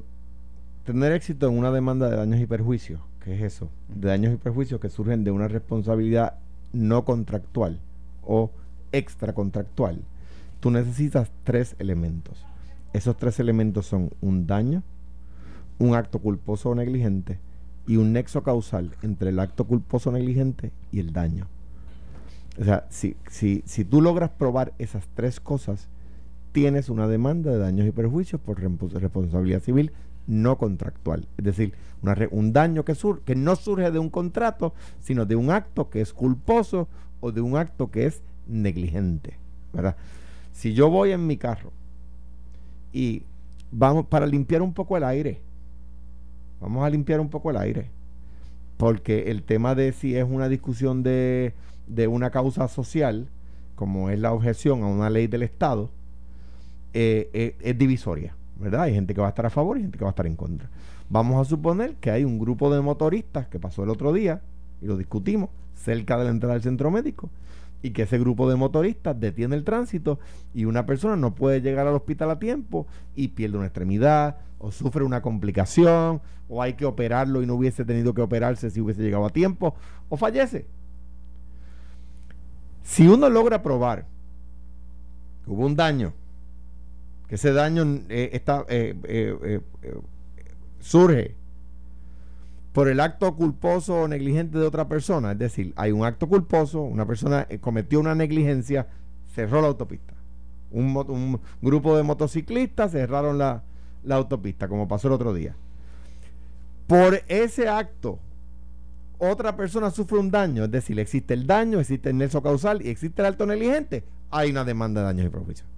tener 0.85 1.11
éxito 1.13 1.47
en 1.47 1.57
una 1.57 1.71
demanda 1.71 2.09
de 2.09 2.17
daños 2.17 2.39
y 2.39 2.45
perjuicios, 2.45 2.99
¿qué 3.23 3.35
es 3.35 3.41
eso? 3.41 3.69
De 3.87 4.07
daños 4.09 4.33
y 4.33 4.37
perjuicios 4.37 4.79
que 4.81 4.89
surgen 4.89 5.23
de 5.23 5.31
una 5.31 5.47
responsabilidad 5.47 6.35
no 6.73 7.05
contractual 7.05 7.79
o 8.23 8.51
extracontractual. 8.91 10.01
Tú 10.59 10.71
necesitas 10.71 11.31
tres 11.43 11.75
elementos. 11.79 12.45
Esos 12.93 13.17
tres 13.17 13.39
elementos 13.39 13.85
son 13.85 14.11
un 14.21 14.47
daño, 14.47 14.83
un 15.79 15.95
acto 15.95 16.19
culposo 16.19 16.69
o 16.69 16.75
negligente 16.75 17.39
y 17.87 17.97
un 17.97 18.13
nexo 18.13 18.43
causal 18.43 18.91
entre 19.01 19.29
el 19.29 19.39
acto 19.39 19.65
culposo 19.65 20.09
o 20.09 20.13
negligente 20.13 20.71
y 20.91 20.99
el 20.99 21.13
daño. 21.13 21.47
O 22.59 22.63
sea, 22.63 22.85
si, 22.89 23.15
si, 23.29 23.63
si 23.65 23.85
tú 23.85 24.01
logras 24.01 24.29
probar 24.29 24.73
esas 24.77 25.07
tres 25.15 25.39
cosas, 25.39 25.87
tienes 26.51 26.89
una 26.89 27.07
demanda 27.07 27.51
de 27.51 27.57
daños 27.57 27.87
y 27.87 27.91
perjuicios 27.91 28.41
por 28.41 28.59
responsabilidad 28.59 29.61
civil 29.61 29.93
no 30.27 30.57
contractual. 30.57 31.27
Es 31.37 31.45
decir, 31.45 31.73
un 32.31 32.53
daño 32.53 32.83
que, 32.85 32.95
sur- 32.95 33.21
que 33.21 33.35
no 33.35 33.55
surge 33.55 33.91
de 33.91 33.99
un 33.99 34.09
contrato, 34.09 34.73
sino 35.01 35.25
de 35.25 35.35
un 35.35 35.51
acto 35.51 35.89
que 35.89 36.01
es 36.01 36.13
culposo 36.13 36.87
o 37.19 37.31
de 37.31 37.41
un 37.41 37.57
acto 37.57 37.91
que 37.91 38.05
es 38.05 38.21
negligente. 38.47 39.35
¿verdad? 39.73 39.95
Si 40.53 40.73
yo 40.73 40.89
voy 40.89 41.11
en 41.11 41.27
mi 41.27 41.37
carro 41.37 41.71
y 42.93 43.23
vamos 43.71 44.05
para 44.07 44.25
limpiar 44.25 44.61
un 44.61 44.73
poco 44.73 44.97
el 44.97 45.03
aire, 45.03 45.39
vamos 46.59 46.83
a 46.85 46.89
limpiar 46.89 47.19
un 47.19 47.29
poco 47.29 47.51
el 47.51 47.57
aire, 47.57 47.87
porque 48.77 49.31
el 49.31 49.43
tema 49.43 49.75
de 49.75 49.93
si 49.93 50.15
es 50.15 50.25
una 50.27 50.49
discusión 50.49 51.03
de, 51.03 51.53
de 51.87 52.07
una 52.07 52.31
causa 52.31 52.67
social, 52.67 53.27
como 53.75 54.09
es 54.09 54.19
la 54.19 54.33
objeción 54.33 54.83
a 54.83 54.87
una 54.87 55.09
ley 55.09 55.27
del 55.27 55.43
Estado, 55.43 55.89
eh, 56.93 57.29
eh, 57.33 57.55
es 57.61 57.77
divisoria, 57.77 58.35
¿verdad? 58.61 58.83
Hay 58.83 58.93
gente 58.93 59.13
que 59.13 59.21
va 59.21 59.27
a 59.27 59.29
estar 59.31 59.45
a 59.45 59.49
favor 59.49 59.77
y 59.77 59.81
gente 59.81 59.97
que 59.97 60.03
va 60.03 60.09
a 60.09 60.11
estar 60.11 60.27
en 60.27 60.35
contra. 60.35 60.69
Vamos 61.09 61.45
a 61.45 61.49
suponer 61.49 61.95
que 61.95 62.11
hay 62.11 62.23
un 62.23 62.39
grupo 62.39 62.73
de 62.73 62.81
motoristas 62.81 63.47
que 63.47 63.59
pasó 63.59 63.83
el 63.83 63.89
otro 63.89 64.13
día, 64.13 64.41
y 64.81 64.85
lo 64.85 64.97
discutimos, 64.97 65.49
cerca 65.75 66.17
de 66.17 66.25
la 66.25 66.29
entrada 66.29 66.53
del 66.53 66.63
centro 66.63 66.91
médico, 66.91 67.29
y 67.81 67.91
que 67.91 68.03
ese 68.03 68.19
grupo 68.19 68.49
de 68.49 68.55
motoristas 68.55 69.19
detiene 69.19 69.55
el 69.55 69.63
tránsito 69.63 70.19
y 70.53 70.65
una 70.65 70.85
persona 70.85 71.15
no 71.15 71.33
puede 71.33 71.61
llegar 71.61 71.87
al 71.87 71.95
hospital 71.95 72.29
a 72.29 72.39
tiempo 72.39 72.85
y 73.15 73.29
pierde 73.29 73.57
una 73.57 73.65
extremidad 73.65 74.37
o 74.59 74.71
sufre 74.71 75.03
una 75.03 75.23
complicación 75.23 76.21
o 76.47 76.61
hay 76.61 76.73
que 76.73 76.85
operarlo 76.85 77.41
y 77.41 77.47
no 77.47 77.55
hubiese 77.55 77.83
tenido 77.83 78.13
que 78.13 78.21
operarse 78.21 78.69
si 78.69 78.79
hubiese 78.81 79.01
llegado 79.01 79.25
a 79.25 79.31
tiempo 79.31 79.73
o 80.09 80.17
fallece. 80.17 80.67
Si 82.83 83.07
uno 83.07 83.29
logra 83.29 83.63
probar 83.63 84.05
que 85.43 85.49
hubo 85.49 85.65
un 85.65 85.75
daño, 85.75 86.13
que 87.31 87.35
ese 87.35 87.53
daño 87.53 87.85
eh, 88.09 88.31
está, 88.33 88.65
eh, 88.67 88.93
eh, 89.05 89.61
surge 90.81 91.33
por 92.73 92.89
el 92.89 92.99
acto 92.99 93.33
culposo 93.37 94.01
o 94.01 94.07
negligente 94.09 94.57
de 94.57 94.65
otra 94.65 94.89
persona, 94.89 95.31
es 95.31 95.39
decir, 95.39 95.71
hay 95.77 95.93
un 95.93 96.03
acto 96.03 96.27
culposo, 96.27 96.81
una 96.81 97.05
persona 97.05 97.47
cometió 97.61 98.01
una 98.01 98.15
negligencia, 98.15 98.87
cerró 99.33 99.61
la 99.61 99.69
autopista. 99.69 100.13
Un, 100.71 101.39
grupo 101.61 101.95
de 101.95 102.03
motociclistas 102.03 102.91
cerraron 102.91 103.37
la, 103.37 103.63
la 104.03 104.15
autopista, 104.15 104.67
como 104.67 104.89
pasó 104.89 105.07
el 105.07 105.13
otro 105.13 105.33
día. 105.33 105.55
Por 106.85 107.23
ese 107.29 107.69
acto, 107.69 108.19
otra 109.19 109.55
persona 109.55 109.89
sufre 109.89 110.17
un 110.17 110.31
daño, 110.31 110.65
es 110.65 110.71
decir, 110.71 110.99
existe 110.99 111.33
el 111.33 111.47
daño, 111.47 111.79
existe 111.79 112.09
el 112.09 112.17
nexo 112.17 112.43
causal 112.43 112.85
y 112.85 112.89
existe 112.89 113.21
el 113.21 113.27
acto 113.27 113.45
negligente, 113.45 114.03
hay 114.31 114.51
una 114.51 114.65
demanda 114.65 114.99
de 114.99 115.07
daños 115.07 115.27
y 115.27 115.29
perjuicios. 115.29 115.70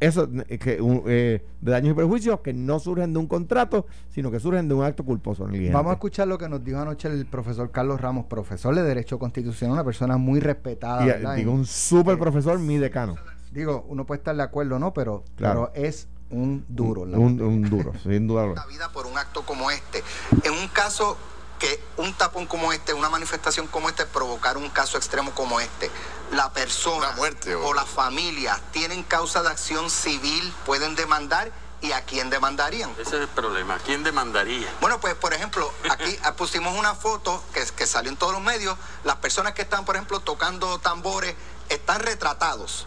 Eso 0.00 0.28
eh, 0.48 0.58
que, 0.58 0.80
un, 0.80 1.02
eh, 1.06 1.44
de 1.60 1.70
daños 1.72 1.92
y 1.92 1.94
perjuicios 1.94 2.40
que 2.40 2.52
no 2.52 2.78
surgen 2.78 3.12
de 3.12 3.18
un 3.18 3.26
contrato, 3.26 3.86
sino 4.10 4.30
que 4.30 4.38
surgen 4.38 4.68
de 4.68 4.74
un 4.74 4.84
acto 4.84 5.04
culposo 5.04 5.44
o 5.44 5.46
negligente. 5.48 5.74
Vamos 5.74 5.90
a 5.90 5.94
escuchar 5.94 6.28
lo 6.28 6.38
que 6.38 6.48
nos 6.48 6.62
dijo 6.62 6.78
anoche 6.78 7.08
el 7.08 7.26
profesor 7.26 7.70
Carlos 7.70 8.00
Ramos, 8.00 8.26
profesor 8.26 8.74
de 8.74 8.82
Derecho 8.82 9.18
Constitucional, 9.18 9.72
una 9.74 9.84
persona 9.84 10.16
muy 10.16 10.38
respetada. 10.40 11.04
Y, 11.04 11.08
eh, 11.08 11.12
¿verdad? 11.14 11.34
digo, 11.34 11.52
un 11.52 11.66
super 11.66 12.14
eh, 12.14 12.18
profesor, 12.18 12.58
mi 12.58 12.78
decano. 12.78 13.16
Digo, 13.50 13.84
uno 13.88 14.06
puede 14.06 14.18
estar 14.18 14.36
de 14.36 14.42
acuerdo, 14.42 14.78
¿no? 14.78 14.92
Pero, 14.94 15.24
Claro. 15.36 15.70
pero 15.74 15.86
es 15.86 16.06
un 16.30 16.64
duro. 16.68 17.04
la 17.06 17.18
Un, 17.18 17.40
un 17.40 17.62
duro, 17.62 17.92
sin 18.02 18.26
duda. 18.28 18.46
la 18.46 18.66
vida 18.66 18.90
por 18.92 19.06
un 19.06 19.16
acto 19.18 19.42
como 19.42 19.70
este. 19.70 20.02
En 20.44 20.52
un 20.52 20.68
caso 20.68 21.16
que 21.58 21.82
un 21.96 22.14
tapón 22.14 22.46
como 22.46 22.72
este, 22.72 22.94
una 22.94 23.08
manifestación 23.10 23.66
como 23.66 23.88
este, 23.88 24.06
provocar 24.06 24.56
un 24.56 24.68
caso 24.70 24.96
extremo 24.96 25.32
como 25.34 25.60
este, 25.60 25.90
la 26.32 26.52
persona 26.52 27.10
muerte, 27.12 27.54
o- 27.54 27.68
o 27.68 27.74
la 27.74 27.84
familia 27.84 28.60
tienen 28.72 29.02
causa 29.02 29.42
de 29.42 29.48
acción 29.48 29.90
civil, 29.90 30.52
pueden 30.66 30.94
demandar 30.94 31.50
y 31.80 31.92
a 31.92 32.04
quién 32.04 32.28
demandarían. 32.30 32.90
Ese 32.92 33.02
es 33.02 33.22
el 33.22 33.28
problema. 33.28 33.78
¿Quién 33.84 34.02
demandaría? 34.02 34.68
Bueno, 34.80 35.00
pues 35.00 35.14
por 35.14 35.32
ejemplo, 35.32 35.72
aquí 35.90 36.18
pusimos 36.36 36.76
una 36.76 36.94
foto 36.94 37.42
que, 37.54 37.64
que 37.76 37.86
salió 37.86 38.10
en 38.10 38.16
todos 38.16 38.32
los 38.32 38.42
medios. 38.42 38.76
Las 39.04 39.16
personas 39.16 39.52
que 39.54 39.62
están, 39.62 39.84
por 39.84 39.94
ejemplo, 39.96 40.20
tocando 40.20 40.78
tambores 40.80 41.34
están 41.68 42.00
retratados. 42.00 42.86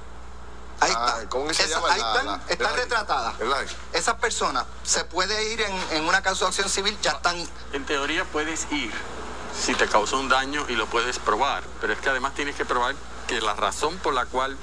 Ahí 0.82 0.92
Ah, 0.96 1.14
está. 1.18 1.30
¿cómo 1.30 1.48
que 1.48 1.54
se 1.54 1.64
Esa- 1.64 1.76
llama? 1.76 1.94
ahí 1.94 2.02
La- 2.02 2.08
están, 2.12 2.26
la- 2.26 2.42
están 2.50 2.76
retratadas. 2.76 3.36
Esas 3.94 4.16
personas 4.16 4.66
se 4.84 5.06
puede 5.06 5.52
ir 5.54 5.62
en, 5.62 5.80
en 5.92 6.08
una 6.08 6.22
causa 6.22 6.46
de 6.46 6.50
acción 6.50 6.70
civil, 6.70 6.98
ya 7.02 7.12
están 7.12 7.38
En 7.72 7.86
teoría 7.86 8.26
puedes 8.26 8.70
ir 8.72 8.92
si 9.58 9.76
te 9.76 9.88
causó 9.88 10.20
un 10.20 10.28
daño 10.30 10.66
y 10.70 10.74
lo 10.76 10.88
puedes 10.88 11.20
probar, 11.20 11.64
pero 11.80 11.94
es 11.94 12.00
que 12.00 12.10
además 12.10 12.34
tienes 12.34 12.56
que 12.56 12.66
probar 12.66 12.96
que 13.28 13.40
la 13.42 13.54
razón 13.54 13.98
por 14.00 14.14
la 14.14 14.26
cual 14.26 14.58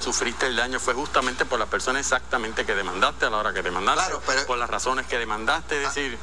sufriste 0.00 0.46
el 0.46 0.56
daño 0.56 0.80
fue 0.80 0.94
justamente 0.94 1.44
por 1.44 1.58
la 1.58 1.66
persona 1.66 2.00
exactamente 2.00 2.64
que 2.66 2.74
demandaste 2.74 3.26
a 3.26 3.30
la 3.30 3.36
hora 3.38 3.52
que 3.52 3.62
demandaste, 3.62 4.00
Claro, 4.02 4.22
pero- 4.26 4.46
por 4.46 4.58
las 4.58 4.68
razones 4.70 5.06
que 5.06 5.18
demandaste, 5.18 5.76
es 5.82 5.94
decir, 5.94 6.18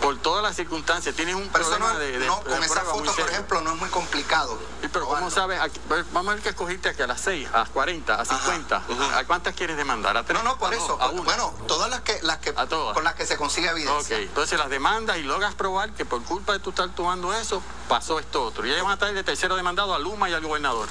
por 0.00 0.18
todas 0.18 0.42
las 0.42 0.54
circunstancias. 0.54 1.14
Tienes 1.14 1.34
un 1.34 1.48
problema 1.48 1.92
no, 1.94 1.98
de, 1.98 2.18
de- 2.18 2.26
no, 2.26 2.36
de 2.44 2.50
con 2.50 2.62
esa 2.62 2.80
foto, 2.82 3.12
por 3.14 3.30
ejemplo, 3.30 3.60
no 3.62 3.72
es 3.72 3.76
muy 3.80 3.88
complicado. 3.90 4.58
Sí, 4.82 4.88
pero 4.92 5.06
¿cómo 5.06 5.30
sabes? 5.30 5.60
A- 5.60 5.68
pues, 5.88 6.04
vamos 6.12 6.32
a 6.32 6.34
ver 6.34 6.42
que 6.42 6.50
escogiste 6.50 6.88
aquí 6.90 7.02
a 7.02 7.06
las 7.06 7.20
6, 7.20 7.48
a 7.52 7.58
las 7.60 7.68
40, 7.70 8.20
a 8.20 8.24
50. 8.24 8.82
¿A 9.16 9.24
cuántas 9.24 9.54
quieres 9.54 9.76
demandar? 9.76 10.16
¿A? 10.16 10.22
No, 10.32 10.42
no, 10.42 10.58
por 10.58 10.72
¿A 10.72 10.76
eso. 10.76 10.88
dos? 10.88 11.00
¿A 11.00 11.08
una? 11.10 11.22
Bueno, 11.22 11.54
todas 11.66 11.88
las 11.90 12.02
que, 12.02 12.18
las 12.22 12.38
que 12.38 12.52
A 12.56 12.66
todas. 12.66 12.94
con 12.94 13.04
las 13.04 13.14
que 13.14 13.24
se 13.26 13.36
consigue 13.36 13.68
Ok, 13.70 13.76
evidencia. 13.76 14.18
entonces 14.18 14.58
las 14.58 14.68
demandas 14.68 15.16
y 15.18 15.22
logras 15.22 15.54
probar 15.54 15.92
que 15.92 16.04
por 16.04 16.22
culpa 16.24 16.52
de 16.52 16.58
tú 16.58 16.70
estar 16.70 16.88
tomando 16.94 17.32
eso, 17.32 17.62
pasó 17.88 18.18
esto 18.18 18.44
otro. 18.44 18.66
Y 18.66 18.70
ellos 18.70 18.82
van 18.82 18.92
a 18.92 18.94
estar 18.94 19.12
de 19.12 19.24
tercero 19.24 19.56
demandado 19.56 19.94
a 19.94 19.98
Luma 19.98 20.28
y 20.28 20.34
al 20.34 20.42
gobernador. 20.42 20.88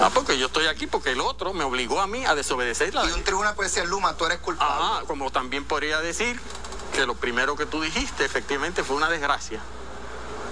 Ah, 0.00 0.10
porque 0.12 0.38
yo 0.38 0.46
estoy 0.46 0.66
aquí 0.66 0.86
porque 0.86 1.12
el 1.12 1.20
otro 1.20 1.52
me 1.54 1.64
obligó 1.64 2.00
a 2.00 2.06
mí 2.06 2.24
a 2.26 2.34
desobedecer 2.34 2.94
la 2.94 3.04
Y 3.06 3.12
un 3.12 3.24
tribunal 3.24 3.54
puede 3.54 3.70
decir, 3.70 3.86
Luma, 3.88 4.16
tú 4.16 4.26
eres 4.26 4.38
culpable. 4.38 4.84
Ajá, 4.84 5.04
como 5.06 5.30
también 5.30 5.64
podría 5.64 6.00
decir 6.00 6.38
que 6.92 7.06
lo 7.06 7.14
primero 7.14 7.56
que 7.56 7.66
tú 7.66 7.80
dijiste 7.80 8.24
efectivamente 8.24 8.84
fue 8.84 8.96
una 8.96 9.08
desgracia 9.08 9.60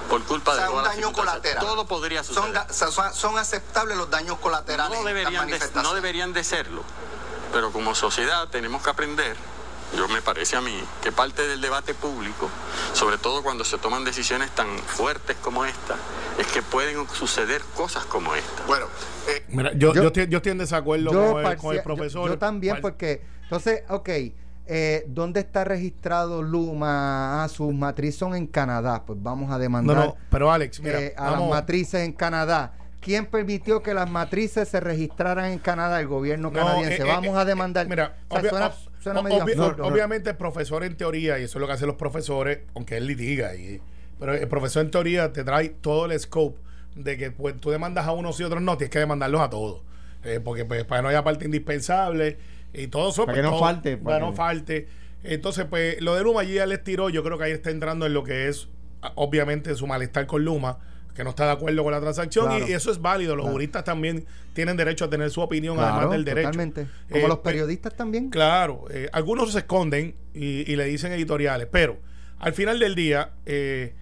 por 0.08 0.22
culpa 0.24 0.52
O 0.52 0.54
sea, 0.54 0.68
de 0.68 0.72
un 0.72 0.84
daño 0.84 1.12
colateral. 1.12 1.64
Todo 1.64 1.86
podría 1.86 2.22
suceder. 2.22 2.66
son, 2.72 3.14
son 3.14 3.38
aceptables 3.38 3.96
los 3.96 4.10
daños 4.10 4.38
colaterales 4.38 4.98
no 4.98 5.04
deberían, 5.04 5.46
de, 5.46 5.60
no 5.76 5.94
deberían 5.94 6.32
de 6.32 6.44
serlo. 6.44 6.82
Pero 7.52 7.72
como 7.72 7.94
sociedad 7.94 8.48
tenemos 8.48 8.82
que 8.82 8.90
aprender, 8.90 9.36
yo 9.96 10.08
me 10.08 10.20
parece 10.22 10.56
a 10.56 10.60
mí, 10.60 10.74
que 11.02 11.12
parte 11.12 11.46
del 11.46 11.60
debate 11.60 11.94
público, 11.94 12.48
sobre 12.92 13.18
todo 13.18 13.42
cuando 13.42 13.64
se 13.64 13.78
toman 13.78 14.04
decisiones 14.04 14.50
tan 14.50 14.66
fuertes 14.78 15.36
como 15.42 15.64
esta, 15.64 15.96
es 16.38 16.46
que 16.48 16.62
pueden 16.62 17.06
suceder 17.08 17.62
cosas 17.76 18.04
como 18.06 18.34
esta. 18.34 18.62
Bueno, 18.66 18.86
eh, 19.28 19.44
Mira, 19.48 19.72
yo, 19.72 19.92
Yo- 19.94 20.02
yo, 20.02 20.06
estoy, 20.08 20.28
yo 20.28 20.38
estoy 20.38 20.52
en 20.52 20.58
desacuerdo 20.58 21.12
Yo 21.12 21.32
con, 21.32 21.46
el, 21.46 21.56
con 21.56 21.76
el 21.76 21.82
profesor. 21.82 22.28
Yo, 22.30 22.38
también, 22.38 22.78
porque. 22.80 23.22
Entonces, 23.44 23.82
ok. 23.88 24.08
eh, 24.66 25.04
¿Dónde 25.08 25.40
está 25.40 25.62
registrado 25.64 26.42
Luma? 26.42 27.44
Ah, 27.44 27.48
sus 27.48 27.72
matrices 27.74 28.16
son 28.18 28.34
en 28.34 28.46
Canadá. 28.46 29.02
Pues 29.06 29.22
vamos 29.22 29.52
a 29.52 29.58
demandar 29.58 29.96
no, 29.96 30.16
pero 30.30 30.50
Alex, 30.50 30.80
mira, 30.80 31.00
eh, 31.00 31.14
a 31.16 31.30
las 31.32 31.42
matrices 31.48 32.00
en 32.02 32.12
Canadá. 32.12 32.72
¿Quién 33.00 33.26
permitió 33.26 33.82
que 33.82 33.92
las 33.92 34.08
matrices 34.10 34.66
se 34.66 34.80
registraran 34.80 35.52
en 35.52 35.58
Canadá? 35.58 36.00
El 36.00 36.06
gobierno 36.06 36.50
No, 36.50 36.58
canadiense. 36.58 37.02
eh, 37.02 37.04
vamos 37.04 37.36
eh, 37.36 37.40
a 37.40 37.44
demandar. 37.44 37.84
eh, 37.84 37.88
Mira, 37.90 38.16
O 38.28 38.32
sea, 38.32 38.40
obvia- 38.40 38.50
suena, 38.50 38.70
ob- 38.70 38.90
suena 39.04 39.22
medio 39.22 39.38
obvi- 39.44 39.52
absurdo. 39.52 39.86
obviamente 39.86 40.30
el 40.30 40.36
profesor 40.36 40.82
en 40.84 40.96
teoría, 40.96 41.38
y 41.38 41.44
eso 41.44 41.58
es 41.58 41.60
lo 41.60 41.66
que 41.66 41.72
hacen 41.74 41.86
los 41.86 41.96
profesores, 41.96 42.60
aunque 42.74 42.96
él 42.96 43.06
litiga, 43.06 43.54
y, 43.54 43.80
pero 44.18 44.34
el 44.34 44.48
profesor 44.48 44.84
en 44.84 44.90
teoría 44.90 45.32
te 45.32 45.44
trae 45.44 45.68
todo 45.68 46.06
el 46.10 46.18
scope 46.18 46.58
de 46.96 47.16
que 47.18 47.30
pues, 47.30 47.60
tú 47.60 47.70
demandas 47.70 48.06
a 48.06 48.12
unos 48.12 48.38
y 48.40 48.44
otros 48.44 48.62
no, 48.62 48.76
tienes 48.76 48.90
que 48.90 48.98
demandarlos 48.98 49.40
a 49.40 49.50
todos. 49.50 49.82
Eh, 50.24 50.40
porque 50.42 50.64
pues, 50.64 50.84
para 50.84 51.00
que 51.00 51.02
no 51.02 51.08
haya 51.10 51.22
parte 51.22 51.44
indispensable 51.44 52.38
y 52.72 52.86
todo 52.86 53.10
eso. 53.10 53.26
Para 53.26 53.34
pues, 53.34 53.36
que 53.36 53.42
no 53.42 53.50
todo- 53.50 53.60
falte, 53.60 53.96
Para 53.96 54.04
para 54.04 54.18
que 54.18 54.24
no 54.30 54.32
falte. 54.36 54.88
Entonces, 55.22 55.66
pues 55.68 56.00
lo 56.00 56.14
de 56.14 56.22
Luma 56.22 56.40
allí 56.42 56.54
ya 56.54 56.66
les 56.66 56.82
tiró, 56.84 57.08
yo 57.10 57.22
creo 57.22 57.36
que 57.38 57.44
ahí 57.44 57.52
está 57.52 57.70
entrando 57.70 58.06
en 58.06 58.14
lo 58.14 58.24
que 58.24 58.48
es 58.48 58.68
obviamente 59.16 59.74
su 59.74 59.86
malestar 59.86 60.26
con 60.26 60.44
Luma 60.44 60.78
que 61.14 61.22
no 61.24 61.30
está 61.30 61.46
de 61.46 61.52
acuerdo 61.52 61.82
con 61.84 61.92
la 61.92 62.00
transacción 62.00 62.46
y- 62.46 62.56
Claro. 62.56 62.68
y, 62.68 62.72
eso 62.72 62.90
es 62.90 63.00
válido. 63.00 63.36
Los 63.36 63.46
juristas 63.48 63.84
también 63.84 64.26
tienen 64.52 64.76
derecho 64.76 65.04
a 65.04 65.10
tener 65.10 65.30
su 65.30 65.40
opinión 65.40 65.76
Claro, 65.76 65.92
además 65.94 66.10
del 66.12 66.24
derecho. 66.24 66.48
Totalmente. 66.50 66.86
Como 67.10 67.24
Eh, 67.24 67.28
los 67.28 67.38
pe- 67.38 67.50
periodistas 67.50 67.94
también. 67.96 68.30
Claro, 68.30 68.84
eh, 68.90 69.08
algunos 69.12 69.52
se 69.52 69.58
esconden 69.60 70.14
y, 70.34 70.70
y 70.70 70.76
le 70.76 70.84
dicen 70.86 71.12
editoriales, 71.12 71.68
pero 71.70 71.98
al 72.40 72.52
final 72.52 72.78
del 72.80 72.94
día, 72.96 73.30
eh, 73.46 73.94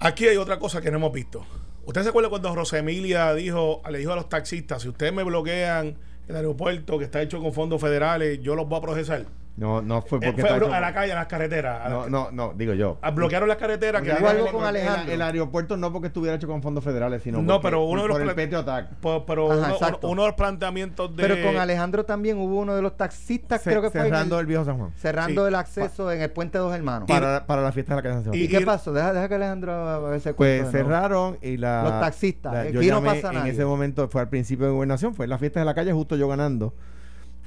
aquí 0.00 0.26
hay 0.26 0.36
otra 0.36 0.58
cosa 0.58 0.80
que 0.80 0.90
no 0.90 0.96
hemos 0.98 1.12
visto. 1.12 1.46
¿Usted 1.84 2.02
se 2.02 2.08
acuerda 2.10 2.28
cuando 2.28 2.54
Rosemilia 2.54 3.32
dijo, 3.34 3.80
le 3.90 3.98
dijo 3.98 4.12
a 4.12 4.16
los 4.16 4.28
taxistas, 4.28 4.82
si 4.82 4.88
ustedes 4.88 5.12
me 5.12 5.22
bloquean 5.22 5.96
el 6.28 6.36
aeropuerto 6.36 6.98
que 6.98 7.04
está 7.04 7.22
hecho 7.22 7.40
con 7.40 7.52
fondos 7.54 7.80
federales, 7.80 8.40
yo 8.42 8.54
los 8.54 8.68
voy 8.68 8.78
a 8.78 8.82
procesar? 8.82 9.24
No, 9.58 9.82
no 9.82 10.02
fue 10.02 10.18
Eh, 10.18 10.20
porque 10.26 10.40
fue 10.40 10.50
está 10.50 10.56
hecho- 10.64 10.72
a 10.72 10.78
la 10.80 10.94
calle, 10.94 11.12
a 11.12 11.16
las 11.16 11.26
carreteras. 11.26 11.84
a 11.84 11.88
No, 11.88 12.00
las- 12.02 12.10
no, 12.10 12.28
no, 12.30 12.52
digo 12.56 12.74
yo. 12.74 12.96
a- 13.02 13.10
bloquearon 13.10 13.48
las 13.48 13.58
carreteras. 13.58 14.02
que 14.02 14.12
algo 14.12 14.46
con 14.52 14.60
El- 14.62 14.68
Alejandro. 14.68 15.12
El, 15.12 15.20
aeropuerto 15.22 15.76
no 15.76 15.92
porque 15.92 16.06
estuviera 16.06 16.36
hecho 16.36 16.46
con 16.46 16.62
fondos 16.62 16.84
federales, 16.84 17.22
sino 17.24 17.42
No, 17.42 17.54
porque- 17.54 17.66
pero 17.66 17.82
uno 17.84 18.02
de 18.02 18.08
por 18.08 18.08
los 18.10 18.18
el 18.20 18.24
plan- 18.24 18.36
petio 18.36 18.58
attack. 18.60 18.90
Pero, 19.02 19.26
pero 19.26 19.50
Ajá, 19.50 19.58
uno, 19.66 19.74
exacto. 19.74 20.08
uno 20.08 20.22
de 20.22 20.28
los 20.28 20.36
planteamientos 20.36 21.16
de... 21.16 21.22
Pero 21.26 21.44
con 21.44 21.56
Alejandro 21.60 22.04
también 22.04 22.38
hubo 22.38 22.60
uno 22.60 22.76
de 22.76 22.82
los 22.82 22.96
taxistas, 22.96 23.60
creo 23.64 23.82
que 23.82 23.90
fue. 23.90 24.00
en 24.00 24.06
cerrando 24.06 24.36
el- 24.36 24.40
el 24.42 24.46
viejo 24.46 24.64
San 24.64 24.78
Juan. 24.78 24.92
cerrando 24.96 25.42
Sí. 25.42 25.48
el 25.48 25.54
acceso 25.56 26.12
en 26.12 26.22
el 26.22 26.30
puente 26.30 26.58
Dos 26.58 26.72
Hermanos. 26.74 27.08
Para, 27.08 27.44
para 27.44 27.60
la 27.60 27.72
fiesta 27.72 27.94
de 27.94 27.96
la 27.96 28.02
calle 28.02 28.14
San 28.14 28.20
¿Y, 28.20 28.24
Sebastián. 28.24 28.44
y- 28.44 28.58
qué 28.60 28.64
pasó? 28.66 28.92
Deja, 28.92 29.12
deja 29.12 29.28
que 29.28 29.34
Alejandro 29.34 29.72
a 29.72 29.98
ver 29.98 30.14
ese 30.14 30.34
Pues 30.34 30.66
de 30.66 30.70
cerraron 30.70 31.36
y 31.42 31.56
la. 31.56 31.82
Los 31.82 32.00
taxistas, 32.00 32.52
la- 32.52 32.60
aquí 32.60 32.72
yo 32.74 32.80
no 32.80 32.86
llamé 32.86 33.08
pasa 33.20 33.28
en 33.30 33.34
nadie. 33.40 33.52
ese 33.52 33.64
momento, 33.64 34.08
fue 34.08 34.20
al 34.20 34.28
principio 34.28 34.66
de 34.66 34.72
gobernación, 34.72 35.14
fue 35.14 35.24
en 35.26 35.30
la 35.30 35.38
fiesta 35.38 35.58
de 35.58 35.66
la 35.66 35.74
calle, 35.74 35.92
justo 35.92 36.14
yo 36.14 36.28
ganando. 36.28 36.74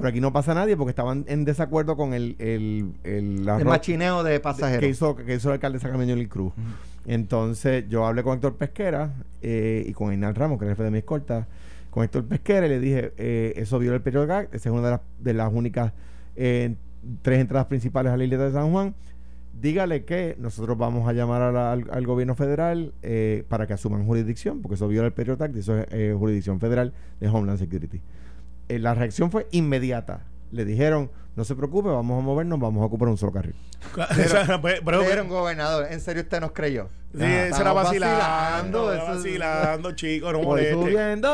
Pero 0.02 0.10
aquí 0.10 0.20
no 0.22 0.34
pasa 0.34 0.54
nadie 0.54 0.76
porque 0.76 0.90
estaban 0.90 1.24
en 1.28 1.46
desacuerdo 1.46 1.96
con 1.96 2.14
el, 2.14 2.36
el, 2.40 2.92
el, 3.04 3.48
El 3.48 3.66
machineo 3.66 4.24
de 4.24 4.40
pasajeros. 4.40 4.80
que 4.82 4.90
hizo, 4.90 5.16
que 5.16 5.36
hizo 5.36 5.50
el 5.50 5.54
alcalde 5.54 5.78
de 5.78 5.82
Sacramento 5.84 6.18
y 6.18 6.28
Cruz. 6.28 6.54
Entonces 7.06 7.86
yo 7.90 8.06
hablé 8.06 8.24
con 8.24 8.36
Héctor 8.36 8.56
Pesquera 8.58 9.14
eh, 9.42 9.84
y 9.88 9.94
con 9.94 10.14
Inal 10.14 10.36
Ramos, 10.36 10.60
que 10.60 10.66
es 10.66 10.70
el 10.70 10.76
jefe 10.76 10.84
de 10.84 10.92
mi 10.92 10.98
escolta, 11.00 11.48
con 11.90 12.04
Héctor 12.04 12.26
Pesquera 12.26 12.66
y 12.66 12.70
le 12.70 12.80
dije, 12.80 13.14
eh, 13.18 13.54
eso 13.58 13.80
viola 13.80 13.96
el 13.98 14.02
periodo 14.02 14.28
GAC, 14.28 14.54
esa 14.54 14.70
es 14.70 14.74
una 14.74 14.84
de 14.86 14.92
las, 14.92 15.02
de 15.20 15.34
las 15.34 15.52
únicas 15.52 15.94
eh, 16.36 16.76
tres 17.22 17.40
entradas 17.40 17.68
principales 17.68 18.12
a 18.12 18.18
la 18.18 18.24
isla 18.24 18.38
de 18.38 18.52
San 18.52 18.72
Juan. 18.72 18.94
Dígale 19.60 20.06
que 20.06 20.36
nosotros 20.40 20.78
vamos 20.78 21.08
a 21.10 21.14
llamar 21.14 21.42
a 21.42 21.52
la- 21.52 21.72
al, 21.74 21.86
al 21.92 22.06
gobierno 22.08 22.36
federal 22.36 22.94
eh, 23.04 23.44
para 23.50 23.68
que 23.68 23.74
asuman 23.74 24.06
jurisdicción, 24.06 24.62
porque 24.62 24.76
eso 24.76 24.88
viola 24.88 25.08
el 25.08 25.14
periodo 25.14 25.38
GAC 25.38 25.56
y 25.56 25.60
eso 25.60 25.78
es 25.78 25.88
eh, 25.92 26.16
jurisdicción 26.18 26.60
federal 26.60 26.94
de 27.20 27.28
Homeland 27.28 27.60
Security. 27.60 28.00
Eh, 28.76 28.80
la 28.80 28.94
reacción 28.94 29.32
fue 29.32 29.48
inmediata. 29.52 30.22
Le 30.52 30.66
dijeron, 30.66 31.12
no 31.36 31.44
se 31.46 31.56
preocupe, 31.56 31.90
vamos 31.90 32.20
a 32.20 32.22
movernos, 32.26 32.60
vamos 32.60 32.82
a 32.84 32.86
ocupar 32.86 33.08
un 33.10 33.18
solo 33.18 33.32
carril. 33.32 33.56
O 33.98 34.14
sea, 34.30 34.62
pero- 34.62 35.00
Dijeron, 35.02 35.28
gobernador, 35.28 35.88
¿en 35.90 36.00
serio 36.02 36.24
usted 36.24 36.40
nos 36.40 36.52
creyó? 36.52 36.90
Sí, 37.14 37.24
Ah, 37.24 37.74
vacilando, 37.74 38.94
era 38.94 39.04
eso- 39.04 39.14
vacilando, 39.16 39.92
chico, 39.94 40.32
no 40.32 40.40
Voy 40.40 40.46
moleste. 40.48 40.74
subiendo. 40.82 41.30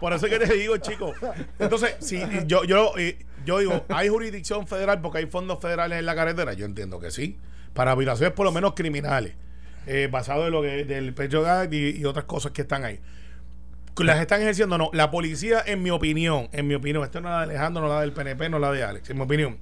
Por 0.00 0.12
eso 0.12 0.26
es 0.26 0.32
que 0.38 0.46
te 0.46 0.54
digo, 0.54 0.76
chico. 0.78 1.12
Entonces, 1.58 1.96
si 2.00 2.20
yo, 2.46 2.64
yo, 2.64 2.92
eh, 2.98 3.18
yo 3.44 3.58
digo, 3.58 3.84
¿hay 3.88 4.08
jurisdicción 4.08 4.66
federal 4.66 5.00
porque 5.00 5.18
hay 5.18 5.26
fondos 5.26 5.60
federales 5.60 5.98
en 5.98 6.06
la 6.06 6.14
carretera? 6.14 6.52
Yo 6.52 6.66
entiendo 6.66 7.00
que 7.00 7.10
sí. 7.10 7.38
Para 7.72 7.94
violaciones 7.94 8.34
por 8.34 8.44
lo 8.46 8.52
menos 8.52 8.74
criminales. 8.74 9.34
eh, 9.86 10.08
basado 10.10 10.46
en 10.46 10.52
lo 10.52 10.62
que 10.62 10.84
del 10.84 11.12
Pecho 11.12 11.44
y, 11.70 12.00
y 12.00 12.04
otras 12.06 12.24
cosas 12.24 12.52
que 12.52 12.62
están 12.62 12.84
ahí. 12.84 13.00
Las 13.98 14.20
están 14.20 14.40
ejerciendo, 14.42 14.76
no. 14.78 14.90
La 14.92 15.10
policía, 15.10 15.62
en 15.64 15.82
mi 15.82 15.90
opinión, 15.90 16.48
en 16.52 16.66
mi 16.66 16.74
opinión, 16.74 17.04
esto 17.04 17.20
no 17.20 17.28
la 17.28 17.38
de 17.38 17.44
Alejandro, 17.44 17.82
no 17.82 17.88
la 17.88 18.00
del 18.00 18.12
PNP, 18.12 18.48
no 18.48 18.58
la 18.58 18.72
de 18.72 18.82
Alex, 18.82 19.08
en 19.10 19.16
mi 19.16 19.22
opinión, 19.22 19.58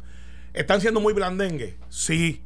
están 0.55 0.81
siendo 0.81 1.01
muy 1.01 1.13
blandengues. 1.13 1.75
Sí, 1.91 2.43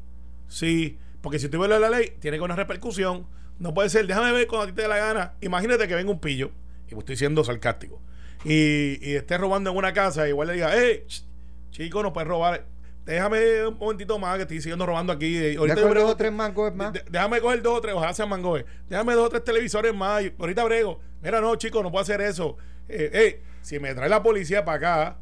sí. 0.48 0.98
Porque 1.20 1.38
si 1.38 1.48
tú 1.48 1.58
violas 1.58 1.80
la 1.80 1.90
ley, 1.90 2.12
tiene 2.20 2.36
que 2.38 2.42
una 2.42 2.56
repercusión. 2.56 3.26
No 3.58 3.72
puede 3.72 3.88
ser, 3.88 4.06
déjame 4.06 4.32
ver 4.32 4.46
cuando 4.46 4.64
a 4.64 4.66
ti 4.66 4.72
te 4.74 4.82
dé 4.82 4.88
la 4.88 4.98
gana. 4.98 5.34
Imagínate 5.40 5.86
que 5.88 5.94
venga 5.94 6.10
un 6.10 6.20
pillo, 6.20 6.50
y 6.90 6.96
estoy 6.98 7.16
siendo 7.16 7.42
sarcástico, 7.44 8.00
y, 8.44 8.98
y 9.00 9.14
esté 9.14 9.38
robando 9.38 9.70
en 9.70 9.76
una 9.76 9.92
casa, 9.92 10.26
y 10.26 10.30
igual 10.30 10.48
le 10.48 10.54
diga, 10.54 10.70
hey, 10.74 11.04
ch- 11.06 11.24
chico, 11.70 12.02
no 12.02 12.12
puedes 12.12 12.28
robar. 12.28 12.66
Déjame 13.06 13.66
un 13.68 13.78
momentito 13.78 14.18
más 14.18 14.36
que 14.36 14.42
estoy 14.42 14.60
siguiendo 14.60 14.84
robando 14.84 15.12
aquí. 15.12 15.38
y 15.38 15.56
ahorita 15.56 15.76
con 15.76 15.84
dos 15.84 15.90
brego- 15.92 16.08
o 16.10 16.16
tres 16.16 16.32
mangos 16.32 16.74
más. 16.74 16.92
de- 16.92 17.04
déjame 17.08 17.40
coger 17.40 17.62
dos 17.62 17.78
o 17.78 17.80
tres, 17.80 17.94
ojalá 17.94 18.12
sean 18.12 18.28
mangoes. 18.28 18.64
Déjame 18.88 19.14
dos 19.14 19.26
o 19.26 19.28
tres 19.30 19.44
televisores 19.44 19.94
más. 19.94 20.24
y 20.24 20.32
ahorita 20.38 20.64
brego. 20.64 20.98
Mira, 21.22 21.40
no, 21.40 21.54
chicos, 21.56 21.82
no 21.82 21.90
puedo 21.90 22.02
hacer 22.02 22.20
eso. 22.20 22.56
Eh, 22.88 23.10
eh, 23.12 23.42
si 23.62 23.78
me 23.78 23.94
trae 23.94 24.08
la 24.08 24.22
policía 24.22 24.64
para 24.64 24.76
acá, 24.76 25.16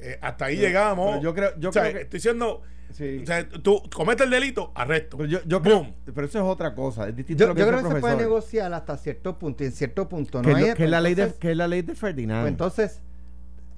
eh, 0.00 0.18
hasta 0.20 0.46
ahí 0.46 0.56
llegamos. 0.56 1.10
pero 1.12 1.22
yo 1.22 1.34
creo- 1.34 1.52
yo 1.58 1.68
O 1.70 1.72
sea, 1.72 1.82
creo 1.82 1.94
que- 1.94 2.00
Estoy 2.02 2.18
diciendo. 2.18 2.62
Sí. 2.92 3.20
O 3.22 3.26
sea, 3.26 3.46
tú 3.46 3.82
cometes 3.94 4.24
el 4.24 4.30
delito, 4.30 4.72
arresto. 4.74 5.18
Pero 5.18 5.28
yo, 5.28 5.38
yo 5.44 5.60
creo, 5.62 5.94
pero 6.06 6.26
eso 6.26 6.38
es 6.38 6.44
otra 6.44 6.74
cosa, 6.74 7.06
es 7.08 7.14
distinto 7.14 7.44
a 7.44 7.46
Yo, 7.46 7.48
lo 7.48 7.54
que 7.54 7.60
yo 7.60 7.66
dice 7.66 7.78
creo 7.78 7.88
que 7.90 7.94
se 7.96 8.00
puede 8.00 8.16
negociar 8.16 8.72
hasta 8.72 8.96
cierto 8.96 9.38
punto 9.38 9.62
y 9.62 9.66
en 9.66 9.72
cierto 9.72 10.08
punto 10.08 10.40
que, 10.40 10.48
no 10.48 10.56
es 10.56 10.64
hay 10.64 10.70
lo- 10.70 10.74
que 10.76 10.84
es 10.84 10.90
la 10.90 11.00
ley 11.02 11.14
de, 11.14 11.34
que 11.34 11.50
es 11.50 11.56
la 11.56 11.68
ley 11.68 11.82
de 11.82 11.94
Ferdinand. 11.94 12.42
pues 12.44 12.50
entonces 12.52 13.02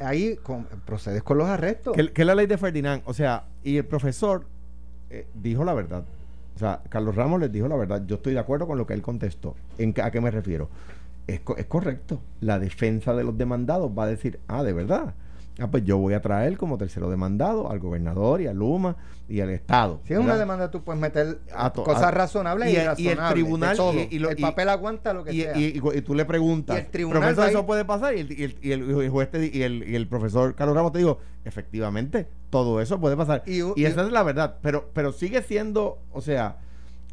ahí 0.01 0.37
con- 0.37 0.67
procedes 0.85 1.23
con 1.23 1.39
los 1.39 1.47
arrestos. 1.49 1.95
que, 1.95 2.13
que 2.13 2.23
es 2.23 2.27
la 2.27 2.35
ley 2.35 2.47
de 2.47 2.59
Ferdinand. 2.59 3.03
O 3.07 3.15
sea, 3.15 3.45
y 3.63 3.77
el 3.77 3.85
profesor 3.85 4.47
eh, 5.11 5.27
dijo 5.35 5.65
la 5.65 5.75
verdad. 5.75 6.05
O 6.57 6.59
sea, 6.59 6.83
Carlos 6.89 7.15
Ramos 7.15 7.41
les 7.41 7.51
dijo 7.53 7.69
la 7.69 7.77
verdad. 7.77 8.03
Yo 8.07 8.17
estoy 8.17 8.35
de 8.35 8.41
acuerdo 8.41 8.67
con 8.67 8.77
lo 8.79 8.87
que 8.87 8.95
él 8.95 9.03
contestó. 9.03 9.55
¿En, 9.79 9.95
¿A 10.03 10.11
qué 10.11 10.21
me 10.21 10.31
refiero? 10.31 10.69
Es 11.27 11.41
correcto. 11.67 12.21
La 12.41 12.59
defensa 12.59 13.15
de 13.15 13.23
los 13.25 13.39
demandados 13.39 13.91
va 13.97 14.05
a 14.05 14.07
decir, 14.09 14.41
ah, 14.49 14.63
de 14.65 14.73
verdad. 14.73 15.15
Ah, 15.61 15.71
pues 15.71 15.85
yo 15.85 15.99
voy 15.99 16.15
a 16.15 16.23
traer 16.23 16.57
como 16.57 16.79
tercero 16.79 17.11
demandado 17.11 17.71
al 17.71 17.79
gobernador 17.81 18.41
y 18.41 18.47
a 18.47 18.53
Luma 18.55 18.97
y 19.29 19.41
al 19.41 19.51
Estado. 19.51 20.01
si 20.07 20.15
es 20.15 20.19
una 20.19 20.37
demanda 20.37 20.71
tú 20.71 20.83
puedes 20.83 21.01
meter 21.01 21.39
A 21.55 21.71
to- 21.73 21.85
cosas 21.85 22.05
a- 22.05 22.11
razonables 22.11 22.69
y, 22.69 22.73
y 22.73 22.77
el- 22.77 22.83
y 22.83 22.87
el 22.87 23.13
irrazonables, 23.13 23.33
tribunal- 23.33 23.77
y- 24.11 24.17
y 24.17 24.19
lo- 24.19 24.31
el 24.31 24.37
papel 24.39 24.69
aguanta 24.71 25.13
lo 25.13 25.23
que 25.23 25.33
sea. 25.33 25.57
y- 25.59 25.79
tú 26.03 26.15
le 26.15 26.25
preguntas, 26.25 26.77
Y 26.77 26.81
el 26.81 26.87
tribunal 26.87 27.21
profesor, 27.23 27.49
eso 27.51 27.67
puede 27.67 27.85
pasar. 27.85 28.15
Y 28.17 28.21
el, 28.73 29.09
juez 29.11 29.31
te 29.31 29.51
y 29.55 29.63
el, 29.63 29.89
y 29.89 29.95
el 29.97 30.09
profesor 30.09 30.55
Carlos 30.55 30.75
Ramos 30.75 30.93
te 30.93 30.99
dijo, 30.99 31.19
efectivamente, 31.45 32.27
todo 32.49 32.81
eso 32.81 32.99
puede 32.99 33.17
pasar. 33.17 33.43
Y- 33.47 33.85
esa 33.85 34.03
es 34.07 34.11
la 34.13 34.23
verdad. 34.23 34.57
Pero, 34.63 34.89
pero 34.95 35.13
sigue 35.13 35.43
siendo, 35.43 35.99
o 36.13 36.21
sea, 36.23 36.57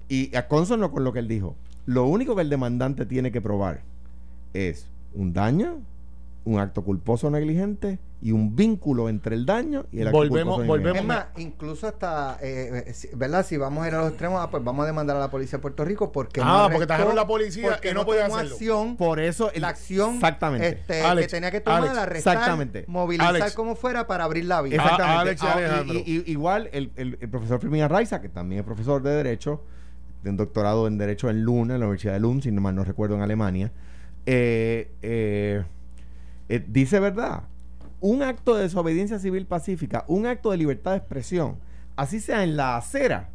y 0.09 0.33
a 0.35 0.47
consono 0.47 0.89
con 0.91 1.03
lo 1.03 1.11
que 1.11 1.19
él 1.19 1.27
dijo, 1.27 1.55
lo 1.85 2.05
único 2.05 2.35
que 2.35 2.41
el 2.43 2.49
demandante 2.49 3.05
tiene 3.05 3.31
que 3.31 3.41
probar 3.41 3.81
es 4.53 4.87
un 5.13 5.33
daño, 5.33 5.81
un 6.47 6.59
acto 6.59 6.81
culposo 6.83 7.29
negligente 7.29 7.99
y 8.21 8.31
un 8.31 8.55
vínculo 8.55 9.09
entre 9.09 9.35
el 9.35 9.45
daño 9.45 9.85
y 9.91 9.99
el 9.99 10.07
acto 10.07 10.17
Volvemos- 10.19 10.55
culposo 10.55 10.67
volvemos- 10.67 11.01
es 11.01 11.05
más, 11.05 11.25
incluso 11.37 11.87
hasta, 11.87 12.37
eh, 12.41 12.85
eh, 12.87 12.93
si- 12.93 13.09
¿verdad? 13.13 13.45
Si 13.45 13.57
vamos 13.57 13.83
a 13.83 13.87
ir 13.89 13.93
a 13.95 13.99
los 13.99 14.09
extremos, 14.09 14.39
ah, 14.41 14.49
pues 14.49 14.63
vamos 14.63 14.83
a 14.83 14.87
demandar 14.87 15.17
a 15.17 15.19
la 15.19 15.29
policía 15.29 15.57
de 15.57 15.61
Puerto 15.61 15.83
Rico 15.83 16.11
porque 16.11 16.39
Ah, 16.41 16.63
no 16.67 16.71
porque 16.73 16.87
trajeron 16.87 17.15
la 17.15 17.27
policía 17.27 17.69
porque 17.69 17.91
y 17.91 17.93
no 17.93 18.05
podía 18.05 18.25
hacerlo. 18.27 18.53
acción 18.53 18.95
Por 18.97 19.19
eso 19.19 19.51
el- 19.51 19.61
la 19.61 19.67
acción 19.69 20.15
Exactamente. 20.15 20.69
este, 20.69 21.01
Alex, 21.01 21.27
que 21.27 21.31
tenía 21.31 21.51
que 21.51 21.59
tomar, 21.61 21.81
Alex, 21.83 21.97
arrestar, 21.97 22.33
exactamente. 22.35 22.85
movilizar 22.87 23.35
Alex. 23.35 23.53
como 23.53 23.75
fuera 23.75 24.07
para 24.07 24.23
abrir 24.23 24.45
la 24.45 24.61
vía. 24.61 24.75
Exactamente. 24.77 25.19
Alex 25.19 25.43
y 25.43 25.45
Ah, 25.45 25.53
Alejandro. 25.53 25.99
y- 25.99 26.11
y- 26.25 26.31
igual 26.31 26.69
el, 26.71 26.91
el- 26.95 27.17
el 27.21 27.29
profesor 27.29 27.59
Fermín 27.59 27.81
Arraiza, 27.81 28.21
que 28.21 28.29
también 28.29 28.59
es 28.61 28.65
profesor 28.65 29.03
de 29.03 29.11
Derecho, 29.11 29.61
de 30.23 30.29
un 30.31 30.37
doctorado 30.37 30.87
en 30.87 30.97
Derecho 30.97 31.29
en 31.29 31.43
Luna, 31.43 31.75
en 31.75 31.81
la 31.81 31.85
Universidad 31.85 32.13
de 32.13 32.19
Lund, 32.21 32.41
si 32.41 32.51
no 32.51 32.61
mal 32.61 32.73
no 32.73 32.83
recuerdo, 32.83 33.15
en 33.15 33.21
Alemania, 33.21 33.71
eh, 34.25 34.91
eh, 35.01 35.63
eh, 36.49 36.63
dice 36.67 36.99
verdad. 36.99 37.43
un 37.99 38.21
acto 38.23 38.55
de 38.55 38.63
desobediencia 38.63 39.17
civil 39.19 39.45
pacífica, 39.47 40.05
un 40.07 40.25
acto 40.27 40.51
de 40.51 40.57
libertad 40.57 40.91
de 40.91 40.97
expresión, 40.97 41.57
así 41.95 42.19
sea 42.19 42.43
en 42.43 42.55
la 42.55 42.77
acera, 42.77 43.29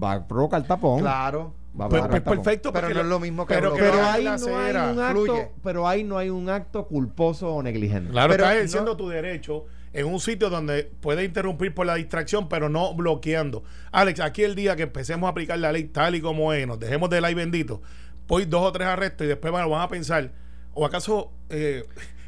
va 0.00 0.12
a 0.14 0.26
provocar 0.28 0.64
tapón. 0.66 1.00
Claro. 1.00 1.54
Va 1.80 1.84
a 1.84 1.88
Pues, 1.88 2.00
provocar 2.00 2.10
pues 2.10 2.22
tapón. 2.24 2.36
perfecto, 2.44 2.72
Pero 2.72 2.88
no 2.90 3.00
es 3.00 3.06
lo 3.06 3.20
mismo 3.20 3.46
que 3.46 3.54
pero, 3.54 3.72
que 3.74 3.80
Pero 3.80 4.02
ahí, 4.04 4.26
en 4.26 4.32
la 4.32 4.36
no 4.38 4.58
hay 4.58 4.74
un 4.92 5.00
acto, 5.00 5.24
fluye. 5.24 5.48
pero 5.62 5.86
ahí 5.86 6.02
no 6.04 6.18
hay 6.18 6.28
un 6.30 6.48
acto 6.48 6.88
culposo 6.88 7.54
o 7.54 7.62
negligente. 7.62 8.10
Claro, 8.10 8.32
Pero 8.32 8.42
estás 8.42 8.54
no- 8.54 8.58
ejerciendo 8.58 8.96
tu 8.96 9.08
derecho 9.08 9.66
en 9.92 10.06
un 10.06 10.18
sitio 10.18 10.50
donde 10.50 10.90
puede 11.00 11.24
interrumpir 11.24 11.72
por 11.72 11.86
la 11.86 11.94
distracción, 11.94 12.48
pero 12.48 12.68
no 12.68 12.92
bloqueando. 12.94 13.62
Alex, 13.92 14.18
aquí 14.18 14.42
el 14.42 14.56
día 14.56 14.74
que 14.74 14.82
empecemos 14.82 15.28
a 15.28 15.30
aplicar 15.30 15.58
la 15.60 15.70
ley 15.70 15.84
tal 15.84 16.16
y 16.16 16.20
como 16.20 16.52
es, 16.52 16.66
nos 16.66 16.80
dejemos 16.80 17.08
del 17.10 17.24
ay 17.24 17.34
bendito, 17.34 17.80
pues 18.26 18.50
dos 18.50 18.62
o 18.62 18.72
tres 18.72 18.88
arrestos 18.88 19.24
y 19.24 19.28
después 19.28 19.52
van, 19.52 19.70
van 19.70 19.82
a 19.82 19.88
pensar, 19.88 20.32
o 20.74 20.84
acaso, 20.84 21.30
eh, 21.50 21.84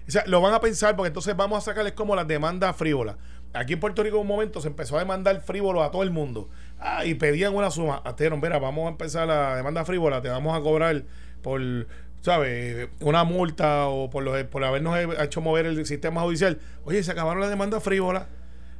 o 0.07 0.11
sea, 0.11 0.25
lo 0.27 0.41
van 0.41 0.55
a 0.55 0.61
pensar 0.61 0.97
porque 0.97 1.09
entonces 1.09 1.37
vamos 1.37 1.59
a 1.59 1.61
sacarles 1.61 1.93
como 1.93 2.17
las 2.17 2.27
demandas 2.27 2.77
frívolas. 2.77 3.17
Aquí 3.55 3.75
en 3.75 3.81
Puerto 3.81 4.03
Rico 4.03 4.17
en 4.17 4.23
un 4.23 4.29
momento 4.29 4.61
se 4.61 4.69
empezó 4.69 4.97
a 4.97 5.01
demandar 5.01 5.41
frívolo 5.43 5.83
a 5.83 5.91
todo 5.91 6.03
el 6.03 6.11
mundo. 6.11 6.49
Ah, 6.81 7.05
y 7.05 7.15
pedían 7.15 7.55
una 7.55 7.71
suma. 7.71 8.01
Ateron, 8.05 8.41
mira, 8.41 8.59
vamos 8.59 8.87
a 8.87 8.89
empezar 8.89 9.27
la 9.27 9.57
demanda 9.57 9.85
frívola, 9.85 10.23
te 10.23 10.29
vamos 10.29 10.59
a 10.59 10.63
cobrar 10.63 11.05
por, 11.43 11.61
¿sabes? 12.23 12.89
Una 13.01 13.25
multa 13.25 13.89
o 13.89 14.09
por, 14.09 14.23
los, 14.23 14.43
por 14.45 14.65
habernos 14.65 14.99
hecho 15.21 15.41
mover 15.41 15.67
el 15.67 15.85
sistema 15.85 16.23
judicial. 16.23 16.59
Oye, 16.85 17.03
se 17.03 17.13
acabaron 17.13 17.41
las 17.41 17.51
demandas 17.51 17.83
frívolas. 17.83 18.27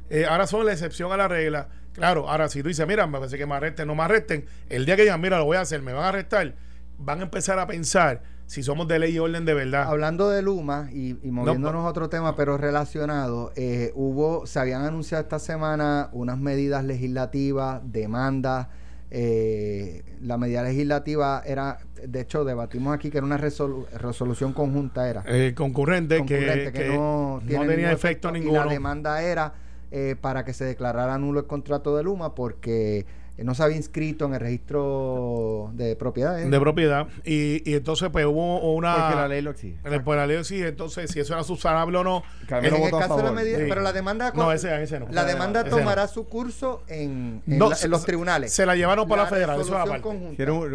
Eh, 0.09 0.25
ahora 0.25 0.47
son 0.47 0.65
la 0.65 0.71
excepción 0.71 1.11
a 1.11 1.17
la 1.17 1.27
regla. 1.27 1.69
Claro, 1.93 2.27
ahora 2.27 2.49
si 2.49 2.63
tú 2.63 2.69
dices, 2.69 2.87
mira, 2.87 3.05
me 3.05 3.19
parece 3.19 3.37
que 3.37 3.45
me 3.45 3.53
arresten, 3.53 3.87
no 3.87 3.93
me 3.93 4.03
arresten, 4.03 4.45
el 4.69 4.85
día 4.85 4.95
que 4.95 5.03
digan, 5.03 5.21
mira, 5.21 5.37
lo 5.37 5.45
voy 5.45 5.57
a 5.57 5.61
hacer, 5.61 5.81
me 5.83 5.93
van 5.93 6.05
a 6.05 6.09
arrestar, 6.09 6.55
van 6.97 7.19
a 7.19 7.23
empezar 7.23 7.59
a 7.59 7.67
pensar 7.67 8.23
si 8.53 8.61
somos 8.61 8.87
de 8.87 8.99
ley 8.99 9.15
y 9.15 9.19
orden 9.19 9.45
de 9.45 9.55
verdad. 9.55 9.83
Hablando 9.87 10.29
de 10.29 10.43
Luma 10.43 10.89
y, 10.93 11.17
y 11.23 11.31
moviéndonos 11.31 11.83
a 11.85 11.89
otro 11.89 12.07
tema, 12.07 12.35
pero 12.35 12.55
relacionado, 12.57 13.51
eh, 13.55 13.91
hubo, 13.95 14.45
se 14.45 14.59
habían 14.59 14.83
anunciado 14.83 15.23
esta 15.23 15.39
semana 15.39 16.09
unas 16.11 16.37
medidas 16.37 16.83
legislativas, 16.83 17.81
demandas. 17.83 18.67
eh, 19.09 20.03
la 20.21 20.37
medida 20.37 20.61
legislativa 20.63 21.41
era, 21.45 21.79
de 22.07 22.21
hecho, 22.21 22.43
debatimos 22.45 22.93
aquí 22.95 23.09
que 23.09 23.17
era 23.17 23.25
una 23.25 23.37
resolu- 23.39 23.87
resolución 23.89 24.53
conjunta, 24.53 25.09
era. 25.09 25.23
Eh, 25.27 25.53
concurrente, 25.55 26.17
concurrente, 26.19 26.71
que, 26.71 26.79
que 26.89 26.95
no, 26.95 27.39
tenía 27.45 27.59
ningún 27.65 27.85
efecto 27.91 28.29
Y 28.29 28.33
ninguno. 28.39 28.65
la 28.65 28.71
demanda 28.71 29.21
era 29.23 29.53
eh, 29.91 30.15
para 30.19 30.43
que 30.45 30.53
se 30.53 30.65
declarara 30.65 31.17
nulo 31.17 31.39
el 31.41 31.47
contrato 31.47 31.95
de 31.97 32.03
Luma 32.03 32.33
porque 32.35 33.05
no 33.37 33.55
se 33.55 33.63
había 33.63 33.77
inscrito 33.77 34.25
en 34.25 34.35
el 34.35 34.39
registro 34.39 35.71
de 35.73 35.95
propiedades. 35.95 36.49
de 36.49 36.59
propiedad. 36.59 37.07
Y, 37.23 37.67
y 37.69 37.73
entonces, 37.75 38.09
pues 38.11 38.25
hubo 38.25 38.73
una. 38.73 38.95
Porque 38.95 39.15
la 39.15 39.27
ley 39.27 39.41
lo 39.41 39.51
exige. 39.51 39.77
el- 39.83 40.03
pues, 40.03 40.17
la 40.17 40.27
ley 40.27 40.43
sí, 40.43 40.61
entonces, 40.61 41.09
si 41.11 41.19
eso 41.19 41.33
era 41.33 41.43
subsanable 41.43 41.97
o 41.97 42.03
no. 42.03 42.23
En 42.49 42.65
el 42.65 42.73
a 42.93 42.99
caso 42.99 43.17
de 43.17 43.23
la 43.23 43.31
medida, 43.31 43.57
Sí. 43.57 43.65
pero 43.67 43.81
la 43.81 43.91
demanda 43.93 44.31
No, 44.35 44.51
ese, 44.51 44.81
ese 44.83 44.99
no. 44.99 45.07
la 45.09 45.25
demanda 45.25 45.61
Ese 45.61 45.69
no. 45.71 45.77
tomará 45.77 46.07
su 46.07 46.27
curso 46.27 46.83
en, 46.87 47.41
en 47.47 47.57
No, 47.57 47.69
la- 47.69 47.77
en 47.81 47.89
los 47.89 48.05
tribunales. 48.05 48.53
Se 48.53 48.65
la 48.65 48.75
llevaron 48.75 49.07
por 49.07 49.17
la, 49.17 49.25
federal, 49.25 49.59
eso 49.59 49.77
aparte. 49.77 50.07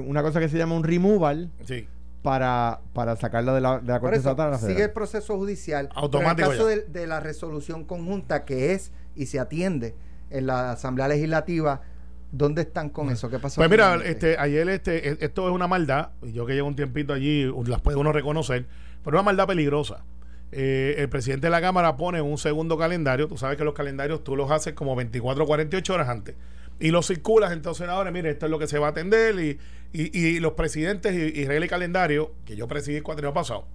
una 0.00 0.22
cosa 0.22 0.40
que 0.40 0.48
se 0.48 0.58
llama 0.58 0.74
un 0.74 0.84
removal 0.84 1.50
Sí. 1.64 1.86
para, 2.22 2.80
para 2.92 3.14
sacarla 3.16 3.54
de 3.54 3.60
la, 3.60 3.78
de 3.78 3.92
la 3.92 4.00
Corte 4.00 4.16
Estatal 4.16 4.58
sigue 4.58 4.82
el 4.84 4.90
proceso 4.90 5.36
judicial. 5.36 5.88
Automático 5.94 6.48
Pero 6.50 6.62
en 6.66 6.70
el 6.72 6.78
caso 6.82 6.90
de, 6.92 7.00
de 7.00 7.06
la 7.06 7.20
resolución 7.20 7.84
conjunta 7.84 8.44
que 8.44 8.72
es 8.72 8.90
y 9.14 9.26
se 9.26 9.38
atiende 9.38 9.94
en 10.30 10.46
la 10.46 10.72
Asamblea 10.72 11.08
Legislativa, 11.08 11.80
¿dónde 12.30 12.62
están 12.62 12.90
con 12.90 13.10
eso? 13.10 13.30
¿Qué 13.30 13.38
pasó? 13.38 13.60
Pues 13.60 13.70
mira, 13.70 13.96
este, 14.04 14.36
ayer 14.38 14.68
este, 14.68 15.10
e- 15.10 15.18
esto 15.20 15.48
es 15.48 15.54
una 15.54 15.66
maldad, 15.66 16.10
y 16.22 16.32
yo 16.32 16.46
que 16.46 16.54
llevo 16.54 16.68
un 16.68 16.76
tiempito 16.76 17.12
allí, 17.12 17.50
las 17.66 17.80
puede 17.80 17.96
uno 17.96 18.12
reconocer, 18.12 18.66
pero 19.04 19.16
una 19.16 19.22
maldad 19.24 19.46
peligrosa. 19.46 20.04
Eh, 20.50 20.94
el 20.98 21.08
presidente 21.08 21.46
de 21.48 21.50
la 21.50 21.60
Cámara 21.60 21.96
pone 21.96 22.22
un 22.22 22.38
segundo 22.38 22.78
calendario, 22.78 23.28
tú 23.28 23.36
sabes 23.36 23.58
que 23.58 23.64
los 23.64 23.74
calendarios 23.74 24.24
tú 24.24 24.34
los 24.34 24.50
haces 24.50 24.72
como 24.72 24.96
24 24.96 25.44
o 25.44 25.46
48 25.46 25.94
horas 25.94 26.08
antes, 26.08 26.36
y 26.80 26.90
los 26.90 27.06
circulas 27.06 27.52
entonces 27.52 27.84
senadores, 27.84 28.12
mire, 28.12 28.30
esto 28.30 28.46
es 28.46 28.50
lo 28.50 28.58
que 28.58 28.66
se 28.66 28.78
va 28.78 28.88
a 28.88 28.90
atender, 28.90 29.38
y, 29.38 29.58
y, 29.92 30.18
y 30.18 30.40
los 30.40 30.52
presidentes 30.52 31.14
y, 31.14 31.40
y 31.40 31.44
regla 31.46 31.66
y 31.66 31.68
calendario, 31.68 32.32
que 32.44 32.56
yo 32.56 32.66
presidí 32.68 32.96
el 32.96 33.02
cuatrienio 33.02 33.34
pasado, 33.34 33.66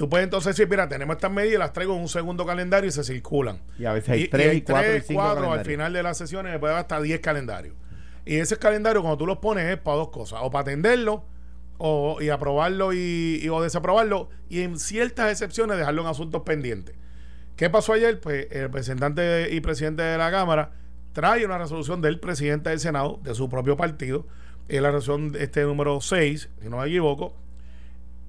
tú 0.00 0.08
puedes 0.08 0.24
entonces 0.24 0.56
decir, 0.56 0.68
mira, 0.68 0.88
tenemos 0.88 1.14
estas 1.16 1.30
medidas, 1.30 1.58
las 1.58 1.72
traigo 1.72 1.94
en 1.94 2.00
un 2.00 2.08
segundo 2.08 2.46
calendario 2.46 2.88
y 2.88 2.90
se 2.92 3.04
circulan. 3.04 3.60
Y 3.78 3.84
a 3.84 3.92
veces 3.92 4.08
hay 4.10 4.28
tres 4.28 4.54
y 4.56 4.62
cuatro 4.62 4.82
y 4.88 4.90
tres, 4.94 5.06
cinco 5.06 5.20
cuatro, 5.20 5.42
al 5.52 5.58
final 5.66 5.92
de 5.92 6.02
las 6.02 6.16
sesiones 6.18 6.58
puede 6.58 6.72
haber 6.72 6.80
hasta 6.82 7.00
10 7.00 7.20
calendarios. 7.20 7.74
Y 8.24 8.36
ese 8.36 8.56
calendario, 8.56 9.02
cuando 9.02 9.18
tú 9.18 9.26
los 9.26 9.38
pones, 9.38 9.66
es 9.70 9.78
para 9.78 9.98
dos 9.98 10.08
cosas: 10.08 10.40
o 10.42 10.50
para 10.50 10.62
atenderlo, 10.62 11.24
o, 11.78 12.18
y 12.20 12.30
aprobarlo 12.30 12.92
y, 12.92 13.40
y- 13.42 13.48
o 13.50 13.62
desaprobarlo, 13.62 14.28
y 14.48 14.62
en 14.62 14.78
ciertas 14.78 15.30
excepciones 15.32 15.76
dejarlo 15.78 16.02
en 16.02 16.08
asuntos 16.08 16.42
pendientes. 16.42 16.94
¿Qué 17.56 17.68
pasó 17.70 17.92
ayer? 17.92 18.20
Pues 18.20 18.46
el 18.50 18.62
representante 18.62 19.48
y 19.50 19.60
presidente 19.60 20.02
de 20.02 20.16
la 20.18 20.30
Cámara 20.30 20.72
trae 21.12 21.44
una 21.44 21.58
resolución 21.58 22.00
del 22.00 22.18
presidente 22.20 22.70
del 22.70 22.80
Senado, 22.80 23.20
de 23.22 23.34
su 23.34 23.48
propio 23.50 23.76
partido, 23.76 24.26
es 24.68 24.80
la 24.80 24.90
resolución 24.92 25.36
este 25.40 25.62
número 25.64 26.00
6, 26.00 26.48
si 26.62 26.68
no 26.70 26.78
me 26.78 26.86
equivoco, 26.86 27.34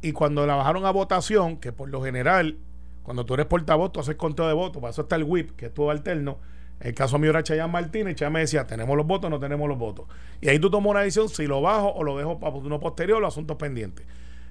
y 0.02 0.12
cuando 0.14 0.45
la 0.45 0.56
bajaron 0.56 0.86
a 0.86 0.91
votación, 0.91 1.58
que 1.58 1.72
por 1.72 1.89
lo 1.89 2.02
general, 2.02 2.58
cuando 3.04 3.26
tú 3.26 3.36
eres 3.36 3.45
portavoz, 3.45 3.91
tú 3.91 3.99
haces 3.99 4.16
conteo 4.16 4.47
de 4.47 4.54
votos, 4.54 4.82
para 4.82 4.91
eso 4.91 5.04
está 5.04 5.16
el 5.16 5.24
whip, 5.24 5.56
que 5.56 5.68
es 5.68 5.74
tu 5.74 5.89
alterno. 5.89 6.39
El 6.80 6.95
caso 6.95 7.20
mío 7.20 7.30
era 7.30 7.43
Chayanne 7.43 7.72
Martínez, 7.72 8.16
Chayanne 8.16 8.34
me 8.34 8.39
decía, 8.39 8.66
tenemos 8.66 8.97
los 8.97 9.06
votos, 9.06 9.30
no 9.30 9.39
tenemos 9.39 9.70
los 9.70 9.78
votos. 9.78 10.08
Y 10.41 10.49
ahí 10.49 10.58
tú 10.58 10.72
tomas 10.72 10.89
una 10.91 11.02
decisión 11.02 11.30
si 11.30 11.45
lo 11.45 11.62
bajo 11.62 11.89
o 11.89 12.04
lo 12.04 12.18
dejo 12.18 12.39
para 12.39 12.56
uno 12.56 12.80
posterior 12.80 13.22
los 13.22 13.34
asuntos 13.34 13.58
pendientes. 13.58 14.06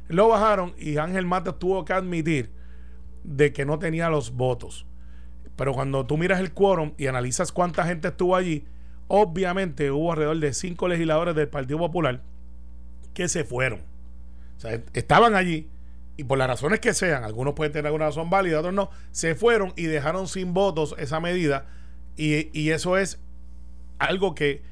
Lo 0.07 0.29
bajaron 0.29 0.75
y 0.79 0.97
Ángel 0.99 1.27
Matos 1.27 1.59
tuvo 1.59 1.85
que 1.85 1.93
admitir 1.93 2.53
de 3.25 3.53
que 3.53 3.65
no 3.65 3.81
tenía 3.81 4.09
los 4.09 4.33
votos. 4.37 4.87
Pero 5.57 5.75
cuando 5.75 6.07
tú 6.07 6.17
miras 6.17 6.41
el 6.41 6.53
quórum 6.53 6.93
y 6.97 7.09
analizas 7.09 7.51
cuánta 7.51 7.85
gente 7.85 8.09
estuvo 8.09 8.37
allí, 8.37 8.65
obviamente 9.09 9.91
hubo 9.91 10.13
alrededor 10.13 10.39
de 10.39 10.55
cinco 10.55 10.87
legisladores 10.87 11.35
del 11.35 11.49
Partido 11.49 11.79
Popular 11.79 12.23
que 13.13 13.29
se 13.29 13.43
fueron. 13.43 13.90
O 14.61 14.63
sea, 14.63 14.79
estaban 14.93 15.35
allí 15.35 15.71
y 16.19 16.25
por 16.25 16.37
las 16.37 16.49
razones 16.49 16.81
que 16.81 16.93
sean, 16.93 17.25
algunos 17.25 17.55
pueden 17.55 17.73
tener 17.73 17.87
alguna 17.87 18.05
razón 18.05 18.29
válida, 18.29 18.59
otros 18.59 18.75
no, 18.75 18.91
se 19.11 19.35
fueron 19.35 19.73
y 19.75 19.85
dejaron 19.85 20.29
sin 20.29 20.53
votos 20.53 20.95
esa 20.99 21.19
medida 21.19 21.65
y, 22.15 22.51
y 22.53 22.73
eso 22.73 22.99
es 22.99 23.19
algo 23.99 24.35
que 24.35 24.63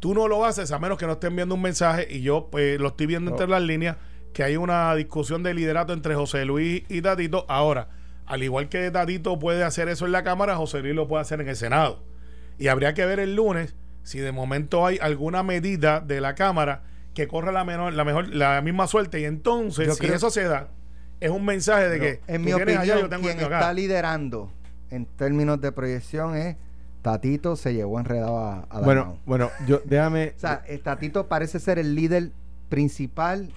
tú 0.00 0.12
no 0.12 0.26
lo 0.26 0.44
haces 0.44 0.72
a 0.72 0.80
menos 0.80 0.98
que 0.98 1.06
no 1.06 1.12
estén 1.12 1.36
viendo 1.36 1.54
un 1.54 1.62
mensaje 1.62 2.08
y 2.10 2.22
yo 2.22 2.48
pues 2.50 2.80
lo 2.80 2.88
estoy 2.88 3.06
viendo 3.06 3.30
No. 3.30 3.36
entre 3.36 3.46
las 3.48 3.62
líneas 3.62 3.96
que 4.32 4.42
hay 4.42 4.56
una 4.56 4.92
discusión 4.96 5.44
de 5.44 5.54
liderato 5.54 5.92
entre 5.92 6.16
José 6.16 6.44
Luis 6.44 6.82
y 6.88 7.00
Tatito. 7.00 7.46
Ahora, 7.48 7.90
al 8.26 8.42
igual 8.42 8.68
que 8.68 8.90
Tatito 8.90 9.38
puede 9.38 9.62
hacer 9.62 9.88
eso 9.88 10.04
en 10.06 10.10
la 10.12 10.24
Cámara, 10.24 10.56
José 10.56 10.80
Luis 10.80 10.96
lo 10.96 11.06
puede 11.06 11.22
hacer 11.22 11.40
en 11.40 11.48
el 11.48 11.54
Senado. 11.54 12.02
Y 12.58 12.66
habría 12.66 12.92
que 12.92 13.06
ver 13.06 13.20
el 13.20 13.36
lunes 13.36 13.76
si 14.02 14.18
de 14.18 14.32
momento 14.32 14.84
hay 14.84 14.98
alguna 15.00 15.44
medida 15.44 16.00
de 16.00 16.20
la 16.20 16.34
Cámara 16.34 16.82
que 17.14 17.28
corra 17.28 17.52
la, 17.52 17.64
menor, 17.64 17.92
la, 17.92 18.04
mejor, 18.04 18.28
la 18.28 18.60
misma 18.62 18.86
suerte. 18.86 19.20
Y 19.20 19.24
entonces, 19.24 19.86
Yo 19.86 19.94
si 19.94 20.00
creo- 20.00 20.14
eso 20.14 20.30
se 20.30 20.44
da, 20.44 20.68
es 21.20 21.30
un 21.30 21.44
mensaje 21.44 21.88
de 21.88 22.00
que 22.00 22.20
en 22.26 22.42
mi 22.42 22.52
opinión, 22.52 22.78
allá, 22.82 23.00
yo 23.00 23.08
tengo 23.08 23.22
quien 23.24 23.38
acá. 23.44 23.58
está 23.60 23.72
liderando 23.72 24.50
en 24.90 25.06
términos 25.06 25.60
de 25.60 25.72
proyección 25.72 26.36
es 26.36 26.56
Tatito 27.02 27.56
se 27.56 27.74
llevó 27.74 27.98
enredado 27.98 28.38
a, 28.38 28.60
a 28.70 28.80
Bueno, 28.80 29.18
bueno, 29.26 29.50
yo 29.66 29.80
déjame. 29.84 30.34
O 30.36 30.40
sea, 30.40 30.62
eh, 30.68 30.78
Tatito 30.78 31.26
parece 31.26 31.58
ser 31.58 31.78
el 31.80 31.94
líder 31.96 32.30
principal, 32.68 33.48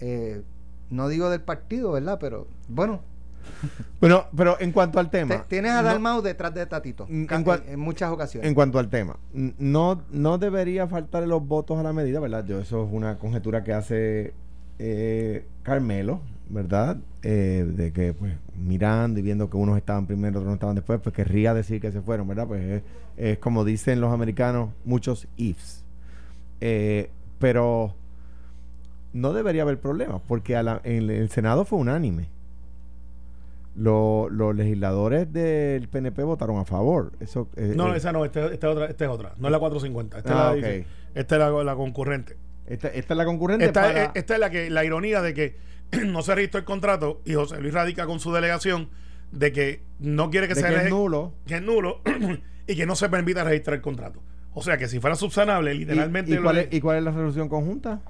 eh, 0.00 0.42
no 0.90 1.08
digo 1.08 1.28
del 1.30 1.40
partido, 1.40 1.92
¿verdad? 1.92 2.18
Pero 2.20 2.46
bueno, 2.68 3.02
bueno, 4.00 4.24
pero 4.36 4.56
en 4.60 4.72
cuanto 4.72 4.98
al 4.98 5.10
te- 5.10 5.18
tema. 5.18 5.44
tienes 5.48 5.72
a 5.72 5.82
no- 5.82 5.88
Dalmau 5.88 6.22
detrás 6.22 6.52
de 6.54 6.66
Tatito 6.66 7.06
En 7.08 7.26
cuan- 7.26 7.62
en, 7.66 7.74
en 7.74 7.80
muchas 7.80 8.10
ocasiones. 8.10 8.48
En 8.48 8.54
cuanto 8.54 8.78
al 8.78 8.88
tema, 8.88 9.16
no, 9.58 10.02
no 10.10 10.38
debería 10.38 10.86
faltarle 10.86 11.26
los 11.28 11.46
votos 11.46 11.78
a 11.78 11.82
la 11.82 11.92
medida, 11.92 12.20
¿verdad? 12.20 12.44
Yo, 12.46 12.60
eso 12.60 12.84
es 12.84 12.88
una 12.92 13.18
conjetura 13.18 13.64
que 13.64 13.72
hace 13.72 14.32
eh, 14.78 15.46
Carmelo, 15.62 16.20
¿verdad? 16.50 16.98
Eh, 17.22 17.66
de 17.68 17.92
que, 17.92 18.12
pues, 18.12 18.34
mirando 18.56 19.18
y 19.18 19.22
viendo 19.22 19.48
que 19.50 19.56
unos 19.56 19.76
estaban 19.78 20.06
primero, 20.06 20.38
otros 20.38 20.48
no 20.48 20.54
estaban 20.54 20.74
después, 20.76 21.00
pues 21.02 21.14
querría 21.14 21.54
decir 21.54 21.80
que 21.80 21.90
se 21.90 22.00
fueron, 22.02 22.28
¿verdad? 22.28 22.46
Pues 22.46 22.62
es, 22.62 22.82
es 23.16 23.38
como 23.38 23.64
dicen 23.64 24.00
los 24.00 24.12
americanos, 24.12 24.70
muchos 24.84 25.26
ifs. 25.36 25.82
Eh, 26.60 27.10
pero 27.38 27.94
no 29.12 29.32
debería 29.32 29.62
haber 29.62 29.78
problemas, 29.80 30.20
porque 30.28 30.56
a 30.56 30.62
la- 30.62 30.80
en 30.84 31.08
el 31.10 31.30
Senado 31.30 31.64
fue 31.64 31.78
unánime. 31.78 32.28
Lo- 33.76 34.28
los 34.30 34.54
legisladores 34.56 35.30
del 35.32 35.88
PNP 35.88 36.22
votaron 36.22 36.58
a 36.58 36.64
favor. 36.64 37.12
Eso, 37.20 37.48
eh, 37.56 37.74
No, 37.76 37.92
eh, 37.94 37.98
esa 37.98 38.10
no, 38.12 38.24
esta, 38.24 38.46
esta, 38.46 38.70
otra, 38.70 38.86
esta 38.86 39.04
es 39.04 39.10
otra. 39.10 39.34
No 39.38 39.48
es 39.48 39.52
la 39.52 39.58
450. 39.58 40.18
Esta 40.18 40.50
Ah, 40.50 40.54
es 40.56 40.62
la, 40.62 40.68
esta 41.20 41.34
es 41.36 41.38
la, 41.38 41.64
la 41.64 41.74
concurrente. 41.76 42.36
Esta, 42.66 42.88
esta 42.88 43.14
es 43.14 43.18
la 43.18 43.24
concurrente 43.26 43.64
Esta, 43.66 43.82
para- 43.82 44.04
es, 44.04 44.10
esta 44.14 44.34
es 44.34 44.40
la 44.40 44.50
que 44.50 44.70
la 44.70 44.84
ironía 44.84 45.20
de 45.22 45.34
que 45.34 45.56
no 46.06 46.22
se 46.22 46.34
registró 46.34 46.58
el 46.58 46.64
contrato 46.64 47.20
y 47.24 47.34
José 47.34 47.60
Luis 47.60 47.74
radica 47.74 48.06
con 48.06 48.18
su 48.18 48.32
delegación 48.32 48.88
de 49.30 49.52
que 49.52 49.82
no 49.98 50.30
quiere 50.30 50.48
que 50.48 50.54
de 50.54 50.60
sea 50.60 50.70
que 50.70 50.84
es 50.86 50.90
nulo. 50.90 51.32
que 51.46 51.56
es 51.56 51.62
nulo 51.62 52.00
y 52.66 52.76
que 52.76 52.86
no 52.86 52.96
se 52.96 53.08
permita 53.08 53.44
registrar 53.44 53.74
el 53.76 53.82
contrato. 53.82 54.22
O 54.54 54.62
sea 54.62 54.78
que 54.78 54.88
si 54.88 55.00
fuera 55.00 55.16
subsanable, 55.16 55.74
¿Y, 55.74 55.78
literalmente 55.80 56.30
y 56.30 56.36
lo 56.36 56.42
cuál 56.44 56.58
es, 56.58 56.68
¿Y 56.72 56.80
cuál 56.80 56.96
es 56.96 57.04
la 57.04 57.10
resolución 57.10 57.48
conjunta? 57.50 58.00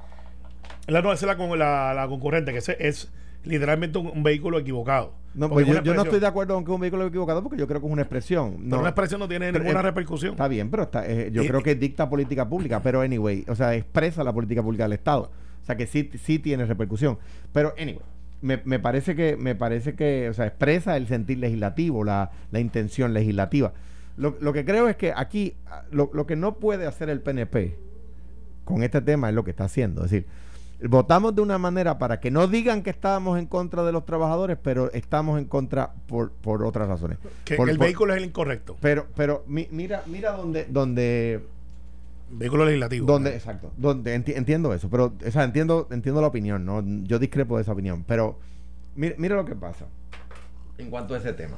La, 0.86 1.02
no, 1.02 1.12
esa 1.12 1.28
es 1.28 1.36
la, 1.38 1.56
la, 1.56 1.92
la 1.94 2.06
concurrente, 2.06 2.52
que 2.52 2.58
es 2.78 3.10
literalmente 3.46 3.98
un, 3.98 4.06
un 4.08 4.22
vehículo 4.22 4.58
equivocado. 4.58 5.14
No, 5.34 5.50
pues 5.50 5.66
yo, 5.66 5.82
yo 5.82 5.94
no 5.94 6.02
estoy 6.02 6.18
de 6.20 6.26
acuerdo 6.26 6.54
con 6.54 6.64
que 6.64 6.70
un 6.70 6.80
vehículo 6.80 7.06
equivocado 7.06 7.42
porque 7.42 7.58
yo 7.58 7.66
creo 7.66 7.80
que 7.80 7.86
es 7.86 7.92
una 7.92 8.02
expresión. 8.02 8.54
Pero 8.56 8.68
No, 8.68 8.78
una 8.80 8.88
expresión 8.88 9.20
no 9.20 9.28
tiene 9.28 9.52
Pero, 9.52 9.64
ninguna 9.64 9.82
repercusión. 9.82 10.32
Está 10.32 10.48
bien, 10.48 10.70
pero 10.70 10.84
está, 10.84 11.06
eh, 11.06 11.30
yo 11.30 11.42
Y- 11.42 11.48
creo 11.48 11.62
que 11.62 11.74
dicta 11.74 12.08
política 12.08 12.48
pública, 12.48 12.80
pero 12.82 13.02
anyway, 13.02 13.44
o 13.48 13.54
sea, 13.54 13.74
expresa 13.74 14.24
la 14.24 14.32
política 14.32 14.62
pública 14.62 14.84
del 14.84 14.94
Estado. 14.94 15.30
O 15.62 15.66
sea, 15.66 15.76
que 15.76 15.86
sí, 15.86 16.10
sí 16.22 16.38
tiene 16.38 16.64
repercusión. 16.64 17.18
Pero 17.52 17.74
anyway, 17.78 18.00
me, 18.40 18.62
me 18.64 18.78
parece 18.78 19.14
que, 19.14 19.36
me 19.36 19.54
parece 19.54 19.94
que, 19.94 20.28
o 20.30 20.32
sea, 20.32 20.46
expresa 20.46 20.96
el 20.96 21.06
sentir 21.06 21.38
legislativo, 21.38 22.02
la, 22.04 22.30
la 22.50 22.60
intención 22.60 23.12
legislativa. 23.12 23.72
Lo, 24.16 24.36
lo 24.40 24.54
que 24.54 24.64
creo 24.64 24.88
es 24.88 24.96
que 24.96 25.12
aquí, 25.14 25.54
ah, 25.66 25.82
lo, 25.90 26.10
lo 26.14 26.26
que 26.26 26.36
no 26.36 26.54
puede 26.54 26.86
hacer 26.86 27.10
el 27.10 27.20
PNP 27.20 27.76
con 28.64 28.82
este 28.82 29.00
tema 29.02 29.28
es 29.28 29.34
lo 29.34 29.44
que 29.44 29.50
está 29.50 29.64
haciendo. 29.64 30.04
Es 30.04 30.10
decir, 30.10 30.26
votamos 30.82 31.34
de 31.34 31.40
una 31.42 31.58
manera 31.58 31.98
para 31.98 32.20
que 32.20 32.30
no 32.30 32.46
digan 32.48 32.82
que 32.82 32.90
estábamos 32.90 33.38
en 33.38 33.46
contra 33.46 33.82
de 33.84 33.92
los 33.92 34.04
trabajadores, 34.04 34.58
pero 34.62 34.92
estamos 34.92 35.38
en 35.38 35.46
contra 35.46 35.92
por, 36.06 36.30
por 36.32 36.64
otras 36.64 36.88
razones. 36.88 37.18
que 37.44 37.56
Por- 37.56 37.70
el 37.70 37.78
por- 37.78 37.86
vehículo 37.86 38.12
es 38.14 38.18
el 38.18 38.26
incorrecto. 38.28 38.76
pero, 38.80 39.06
pero 39.16 39.42
mi- 39.46 39.68
mira, 39.70 40.02
mira 40.06 40.32
donde, 40.32 40.66
donde, 40.66 41.42
Vehículo 42.30 42.64
legislativo. 42.66 43.06
donde, 43.06 43.34
exacto, 43.34 43.72
donde 43.76 44.14
enti- 44.18 44.36
entiendo 44.36 44.74
eso, 44.74 44.90
pero, 44.90 45.14
o 45.26 45.30
sea, 45.30 45.44
entiendo, 45.44 45.88
entiendo 45.90 46.20
la 46.20 46.26
opinión, 46.26 46.64
no, 46.66 46.82
yo 47.04 47.18
discrepo 47.18 47.56
de 47.56 47.62
esa 47.62 47.72
opinión, 47.72 48.04
pero 48.06 48.38
mira, 48.96 49.14
mira 49.18 49.36
lo 49.36 49.44
que 49.44 49.54
pasa 49.54 49.86
en 50.78 50.90
cuanto 50.90 51.14
a 51.14 51.18
ese 51.18 51.32
tema. 51.32 51.56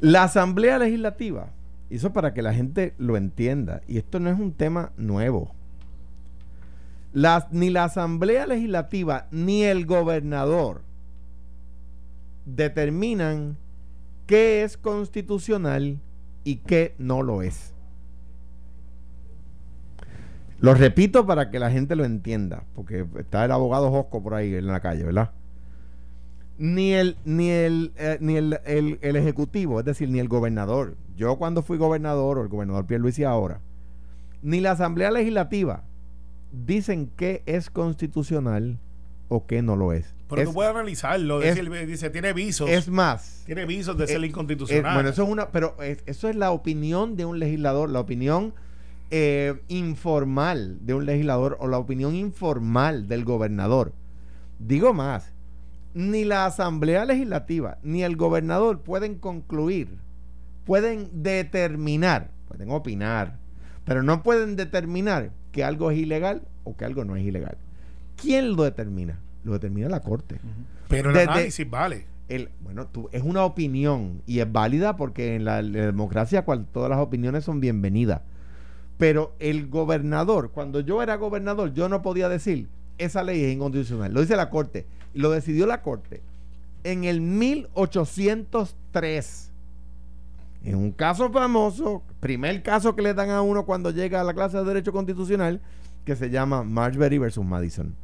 La 0.00 0.22
Asamblea 0.22 0.78
Legislativa, 0.78 1.48
y 1.90 1.96
eso 1.96 2.12
para 2.12 2.32
que 2.32 2.42
la 2.42 2.54
gente 2.54 2.94
lo 2.98 3.16
entienda, 3.16 3.80
y 3.88 3.98
esto 3.98 4.20
no 4.20 4.30
es 4.30 4.38
un 4.38 4.52
tema 4.52 4.92
nuevo. 4.96 5.52
Ni 7.12 7.70
la 7.70 7.84
Asamblea 7.84 8.46
Legislativa 8.46 9.26
ni 9.30 9.62
el 9.64 9.86
gobernador 9.86 10.82
determinan 12.44 13.56
qué 14.26 14.62
es 14.62 14.76
constitucional 14.76 15.98
y 16.44 16.56
qué 16.56 16.94
no 16.98 17.22
lo 17.22 17.42
es. 17.42 17.74
Lo 20.60 20.74
repito 20.74 21.24
para 21.26 21.50
que 21.50 21.58
la 21.58 21.70
gente 21.70 21.94
lo 21.94 22.04
entienda, 22.04 22.64
porque 22.74 23.06
está 23.18 23.44
el 23.44 23.52
abogado 23.52 23.90
Josco 23.90 24.22
por 24.22 24.34
ahí 24.34 24.54
en 24.54 24.66
la 24.66 24.80
calle, 24.80 25.04
¿verdad? 25.04 25.30
Ni 26.58 26.92
el, 26.92 27.16
ni 27.24 27.48
el, 27.50 27.92
eh, 27.96 28.18
ni 28.20 28.36
el, 28.36 28.58
el- 28.64 28.98
el 29.00 29.16
ejecutivo, 29.16 29.78
es 29.78 29.86
decir, 29.86 30.08
ni 30.10 30.18
el 30.18 30.26
gobernador. 30.28 30.96
Yo 31.16 31.36
cuando 31.36 31.62
fui 31.62 31.78
gobernador, 31.78 32.38
o 32.38 32.42
el 32.42 32.48
gobernador 32.48 32.86
Pierluisi 32.86 33.22
ahora, 33.22 33.60
ni 34.42 34.58
la 34.60 34.72
Asamblea 34.72 35.12
Legislativa 35.12 35.84
dicen 36.52 37.10
qué 37.16 37.42
es 37.46 37.70
constitucional 37.70 38.78
o 39.28 39.46
qué 39.46 39.62
no 39.62 39.76
lo 39.76 39.92
es. 39.92 40.14
Pero 40.28 40.42
es, 40.42 40.48
tú 40.48 40.54
puedes 40.54 40.70
analizarlo. 40.74 41.42
es- 41.42 41.54
decir, 41.56 41.86
dice, 41.86 42.10
tiene 42.10 42.32
visos. 42.32 42.68
es 42.68 42.88
más, 42.88 43.42
tiene 43.46 43.64
visos 43.64 43.96
de 43.96 44.06
ser 44.06 44.22
eh, 44.22 44.26
inconstitucional. 44.26 44.92
eh, 44.92 44.94
bueno, 44.94 45.08
eso 45.10 45.22
es 45.24 45.28
una, 45.28 45.48
pero 45.50 45.74
es- 45.82 46.02
eso 46.06 46.28
es 46.28 46.36
la 46.36 46.50
opinión 46.50 47.16
de 47.16 47.24
un 47.24 47.38
legislador, 47.38 47.88
la 47.90 48.00
opinión 48.00 48.52
eh, 49.10 49.54
informal 49.68 50.78
de 50.82 50.92
un 50.94 51.06
legislador 51.06 51.56
o 51.60 51.66
la 51.68 51.78
opinión 51.78 52.14
informal 52.14 53.08
del 53.08 53.24
gobernador. 53.24 53.92
Digo 54.58 54.92
más, 54.92 55.32
ni 55.94 56.24
la 56.24 56.44
Asamblea 56.44 57.06
Legislativa 57.06 57.78
ni 57.82 58.02
el 58.02 58.16
gobernador 58.16 58.80
pueden 58.82 59.14
concluir, 59.14 59.88
pueden 60.66 61.08
determinar, 61.22 62.30
pueden 62.48 62.70
opinar, 62.70 63.38
pero 63.86 64.02
no 64.02 64.22
pueden 64.22 64.56
determinar 64.56 65.30
que 65.52 65.64
algo 65.64 65.90
es 65.90 65.98
ilegal 65.98 66.42
o 66.64 66.76
que 66.76 66.84
algo 66.84 67.04
no 67.04 67.16
es 67.16 67.24
ilegal. 67.24 67.56
¿Quién 68.16 68.56
lo 68.56 68.62
determina? 68.64 69.18
Lo 69.44 69.52
determina 69.52 69.88
la 69.88 70.00
Corte. 70.00 70.40
pero 70.88 71.10
el 71.10 71.16
desde- 71.16 71.30
análisis 71.30 71.68
vale. 71.68 72.06
El, 72.28 72.50
bueno, 72.60 72.86
tú, 72.86 73.08
es 73.12 73.22
una 73.22 73.44
opinión 73.44 74.20
y 74.26 74.40
es 74.40 74.52
válida 74.52 74.96
porque 74.96 75.36
en 75.36 75.44
la, 75.46 75.62
democracia 75.62 76.44
cual, 76.44 76.66
todas 76.70 76.90
las 76.90 76.98
opiniones 76.98 77.44
son 77.44 77.60
bienvenidas. 77.60 78.20
Pero 78.98 79.34
el 79.38 79.68
gobernador, 79.68 80.50
cuando 80.50 80.80
yo 80.80 81.02
era 81.02 81.14
gobernador, 81.16 81.72
yo 81.72 81.88
no 81.88 82.02
podía 82.02 82.28
decir 82.28 82.68
esa 82.98 83.22
ley 83.22 83.42
es 83.44 83.52
inconstitucional. 83.54 84.12
Lo 84.12 84.20
dice 84.20 84.36
la 84.36 84.50
Corte. 84.50 84.84
Lo 85.14 85.30
decidió 85.30 85.66
la 85.66 85.80
Corte 85.82 86.20
en 86.84 87.04
el 87.04 87.20
1803. 87.22 89.47
En 90.62 90.74
un 90.74 90.92
caso 90.92 91.30
famoso, 91.30 92.02
primer 92.20 92.62
caso 92.62 92.94
que 92.96 93.02
le 93.02 93.14
dan 93.14 93.30
a 93.30 93.42
uno 93.42 93.64
cuando 93.64 93.90
llega 93.90 94.20
a 94.20 94.24
la 94.24 94.34
clase 94.34 94.58
de 94.58 94.64
Derecho 94.64 94.92
Constitucional, 94.92 95.60
que 96.04 96.16
se 96.16 96.30
llama 96.30 96.62
Marbury 96.62 97.18
versus 97.18 97.44
Madison. 97.44 97.94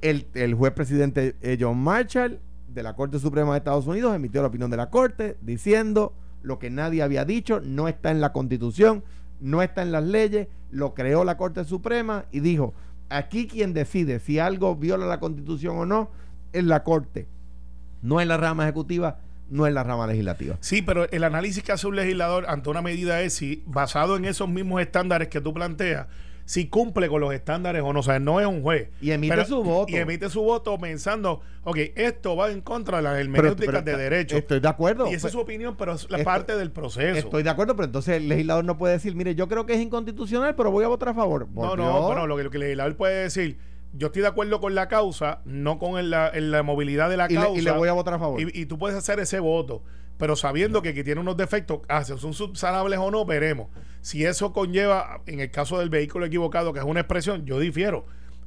El, 0.00 0.26
el 0.34 0.54
juez 0.54 0.72
presidente 0.72 1.34
eh, 1.42 1.56
John 1.60 1.78
Marshall 1.78 2.40
de 2.68 2.82
la 2.82 2.94
Corte 2.94 3.18
Suprema 3.18 3.52
de 3.52 3.58
Estados 3.58 3.86
Unidos 3.86 4.14
emitió 4.14 4.42
la 4.42 4.48
opinión 4.48 4.70
de 4.70 4.76
la 4.76 4.90
Corte 4.90 5.36
diciendo 5.40 6.12
lo 6.42 6.58
que 6.58 6.70
nadie 6.70 7.02
había 7.02 7.24
dicho, 7.24 7.60
no 7.60 7.88
está 7.88 8.10
en 8.10 8.20
la 8.20 8.32
Constitución, 8.32 9.02
no 9.40 9.62
está 9.62 9.82
en 9.82 9.92
las 9.92 10.04
leyes, 10.04 10.48
lo 10.70 10.94
creó 10.94 11.24
la 11.24 11.36
Corte 11.36 11.64
Suprema 11.64 12.26
y 12.30 12.40
dijo, 12.40 12.74
aquí 13.08 13.48
quien 13.48 13.72
decide 13.74 14.20
si 14.20 14.38
algo 14.38 14.76
viola 14.76 15.06
la 15.06 15.20
Constitución 15.20 15.78
o 15.78 15.86
no 15.86 16.10
es 16.52 16.64
la 16.64 16.84
Corte, 16.84 17.26
no 18.02 18.20
es 18.20 18.26
la 18.26 18.36
rama 18.36 18.64
ejecutiva, 18.64 19.18
no 19.50 19.66
es 19.66 19.72
la 19.72 19.82
rama 19.84 20.06
legislativa. 20.06 20.56
Sí, 20.60 20.82
pero 20.82 21.10
el 21.10 21.24
análisis 21.24 21.62
que 21.62 21.72
hace 21.72 21.86
un 21.86 21.96
legislador 21.96 22.46
ante 22.48 22.68
una 22.70 22.82
medida 22.82 23.20
es 23.22 23.34
si, 23.34 23.62
basado 23.66 24.16
en 24.16 24.24
esos 24.24 24.48
mismos 24.48 24.80
estándares 24.80 25.28
que 25.28 25.40
tú 25.40 25.54
planteas, 25.54 26.06
si 26.48 26.66
cumple 26.66 27.08
con 27.08 27.20
los 27.20 27.34
estándares 27.34 27.82
o 27.82 27.92
no. 27.92 28.00
O 28.00 28.02
sea, 28.02 28.18
no 28.18 28.40
es 28.40 28.46
un 28.46 28.62
juez. 28.62 28.88
Y 29.02 29.10
emite 29.10 29.44
su 29.44 29.62
voto. 29.62 29.92
Y 29.92 29.96
emite 29.96 30.30
su 30.30 30.40
voto 30.40 30.78
pensando, 30.78 31.42
ok, 31.64 31.76
esto 31.94 32.36
va 32.36 32.50
en 32.50 32.62
contra 32.62 32.96
de 32.96 33.02
las 33.02 33.18
hermenéuticas 33.18 33.84
de 33.84 33.96
derecho. 33.96 34.36
Estoy 34.38 34.60
de 34.60 34.68
acuerdo. 34.68 35.10
y 35.10 35.14
esa 35.14 35.26
es 35.26 35.34
su 35.34 35.40
opinión, 35.40 35.76
pero 35.76 35.92
es 35.92 36.08
la 36.10 36.24
parte 36.24 36.56
del 36.56 36.70
proceso. 36.70 37.18
Estoy 37.18 37.42
de 37.42 37.50
acuerdo, 37.50 37.76
pero 37.76 37.84
entonces 37.84 38.16
el 38.16 38.30
legislador 38.30 38.64
no 38.64 38.78
puede 38.78 38.94
decir, 38.94 39.14
mire, 39.14 39.34
yo 39.34 39.46
creo 39.46 39.66
que 39.66 39.74
es 39.74 39.80
inconstitucional, 39.80 40.54
pero 40.54 40.70
voy 40.70 40.86
a 40.86 40.88
votar 40.88 41.10
a 41.10 41.14
favor. 41.14 41.46
No, 41.48 41.54
Por 41.54 41.78
no, 41.78 41.84
Dios. 41.84 42.06
bueno, 42.06 42.26
lo 42.26 42.38
que, 42.38 42.44
lo 42.44 42.50
que 42.50 42.56
el 42.56 42.62
legislador 42.62 42.96
puede 42.96 43.24
decir, 43.24 43.58
yo 43.92 44.08
estoy 44.08 44.22
de 44.22 44.28
acuerdo 44.28 44.60
con 44.60 44.74
la 44.74 44.88
causa, 44.88 45.40
no 45.44 45.78
con 45.78 45.98
el- 45.98 46.10
la, 46.10 46.28
en 46.32 46.50
la 46.50 46.62
movilidad 46.62 47.08
de 47.10 47.16
la 47.16 47.26
y, 47.30 47.34
le, 47.34 47.40
causa. 47.40 47.58
y 47.58 47.62
le 47.62 47.70
voy 47.72 47.88
a 47.88 47.92
votar 47.92 48.14
a 48.14 48.18
favor. 48.18 48.40
Y, 48.40 48.48
y 48.52 48.66
tú 48.66 48.78
puedes 48.78 48.96
hacer 48.96 49.18
ese 49.20 49.40
voto, 49.40 49.82
pero 50.18 50.36
sabiendo 50.36 50.82
que, 50.82 50.94
que 50.94 51.04
tiene 51.04 51.20
unos 51.20 51.36
defectos, 51.36 51.80
ah, 51.88 52.04
si 52.04 52.16
son 52.18 52.34
subsanables 52.34 52.98
o 52.98 53.10
no, 53.10 53.24
veremos. 53.24 53.68
Si 54.00 54.24
eso 54.24 54.52
conlleva, 54.52 55.22
en 55.26 55.40
el 55.40 55.50
caso 55.50 55.78
del 55.78 55.90
vehículo 55.90 56.26
equivocado, 56.26 56.72
que 56.72 56.78
es 56.80 56.84
una 56.84 57.00
expresión, 57.00 57.44
yo 57.46 57.58
difiero. 57.58 58.06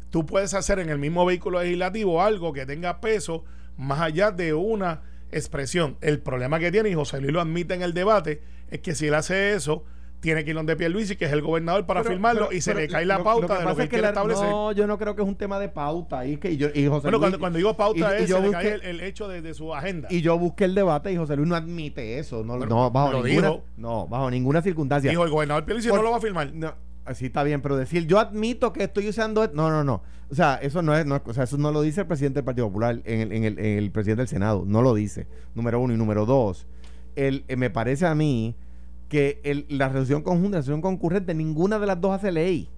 Tú 0.10 0.26
puedes 0.26 0.54
hacer 0.54 0.80
en 0.80 0.89
el 0.89 0.98
mismo 0.98 1.26
vehículo 1.26 1.62
legislativo 1.62 2.22
algo 2.22 2.52
que 2.54 2.66
tenga 2.66 3.00
peso 3.00 3.44
más 3.78 4.02
allá 4.02 4.32
de 4.32 4.54
una 4.54 5.02
expresión. 5.32 5.98
El 6.02 6.20
problema 6.20 6.60
que 6.60 6.72
tiene, 6.72 6.89
y 6.89 6.94
José 6.94 7.22
Luis 7.22 7.32
lo 7.34 7.39
admite 7.42 7.74
en 7.74 7.82
el 7.82 7.94
debate, 7.94 8.42
es 8.70 8.80
que 8.82 8.94
si 8.96 9.08
él 9.08 9.14
hace 9.14 9.54
eso, 9.54 9.86
tiene 10.22 10.43
que 10.45 10.51
ir 10.51 10.55
donde 10.55 10.76
Pierluisi, 10.76 11.15
que 11.17 11.26
es 11.26 11.32
el 11.34 11.41
gobernador, 11.41 11.86
para 11.86 12.01
Pero- 12.03 12.13
firmarlo 12.13 12.45
pero- 12.47 12.57
y 12.57 12.61
se 12.61 12.72
pero 12.72 12.80
le 12.82 12.88
cae 12.88 13.05
la 13.05 13.24
pauta 13.24 13.41
lo 13.41 13.47
que 13.47 13.53
de 13.53 13.59
lo 13.63 13.76
que 13.76 13.82
es 13.82 13.84
él 13.86 13.89
quiere 13.89 14.01
la- 14.03 14.07
establecer. 14.09 14.45
No, 14.49 14.72
yo 14.72 14.88
no 14.88 14.97
creo 14.97 15.15
que 15.15 15.22
es 15.24 15.28
un 15.28 15.36
tema 15.36 15.59
de 15.59 15.67
pauta. 15.67 16.26
Y, 16.26 16.38
que, 16.38 16.51
y 16.51 16.57
yo, 16.57 16.67
y 16.74 16.86
José 16.86 17.01
Bueno, 17.01 17.09
Luis- 17.17 17.19
cuando, 17.19 17.39
cuando 17.39 17.57
digo 17.57 17.76
pauta 17.76 18.17
y- 18.19 18.24
es, 18.24 18.30
yo 18.30 18.36
se 18.38 18.41
le 18.43 18.47
busqué- 18.49 18.61
cae 18.61 18.74
el, 18.76 18.82
el 18.84 19.01
hecho 19.01 19.28
de, 19.28 19.41
de 19.41 19.53
su 19.53 19.74
agenda. 19.76 20.07
Y 20.11 20.22
yo 20.22 20.38
busqué 20.38 20.65
el 20.65 20.76
debate 20.76 21.11
y 21.11 21.17
José 21.17 21.36
Luis 21.36 21.49
no 21.49 21.55
admite 21.55 22.19
eso. 22.19 22.43
No, 22.45 22.57
no, 22.57 22.91
bajo, 22.91 23.11
lo 23.13 23.24
ninguna, 23.24 23.47
dijo. 23.49 23.63
no, 23.78 24.07
bajo 24.07 24.30
ninguna 24.32 24.61
circunstancia. 24.61 25.09
Dijo 25.09 25.24
el 25.26 25.32
gobernador 25.32 25.65
Pierluisi 25.65 25.89
Por- 25.89 25.97
no 25.97 26.03
lo 26.03 26.11
va 26.11 26.17
a 26.17 26.22
firmar. 26.22 26.53
No, 26.53 26.74
así 27.05 27.26
está 27.26 27.41
bien, 27.43 27.61
pero 27.61 27.76
decir 27.76 28.05
yo 28.05 28.19
admito 28.19 28.72
que 28.74 28.84
estoy 28.84 29.09
usando. 29.09 29.43
et- 29.43 29.53
No, 29.53 29.69
no, 29.72 29.84
no. 29.84 30.03
O 30.30 30.36
sea, 30.36 30.59
eso 30.61 30.82
no 30.82 30.95
es, 30.95 31.05
no 31.05 31.19
o 31.26 31.34
sea, 31.34 31.43
eso 31.45 31.57
no 31.57 31.72
lo 31.72 31.82
dice 31.82 32.01
el 32.01 32.07
presidente 32.07 32.36
del 32.38 32.45
Partido 32.45 32.67
Popular, 32.67 33.01
en 33.05 33.19
el, 33.22 33.32
en 33.34 33.43
el, 33.43 33.59
en 33.59 33.78
el 33.80 33.91
presidente 33.91 34.22
del 34.22 34.28
Senado. 34.30 34.63
No 34.65 34.82
lo 34.84 34.93
dice. 34.93 35.26
Número 35.55 35.80
uno 35.80 35.93
y 35.93 35.97
número 35.97 36.26
dos. 36.28 36.67
El, 37.17 37.43
eh, 37.49 37.55
me 37.57 37.69
parece 37.69 38.05
a 38.05 38.15
mí 38.15 38.55
que 39.12 39.41
el- 39.43 39.66
la 39.68 39.89
resolución 39.89 40.22
conjunta, 40.24 40.51
la 40.51 40.62
resolución 40.62 40.82
concurrente, 40.82 41.34
ninguna 41.34 41.80
de 41.80 41.86
las 41.86 41.99
dos 41.99 42.16
hace 42.16 42.32
ley. 42.32 42.70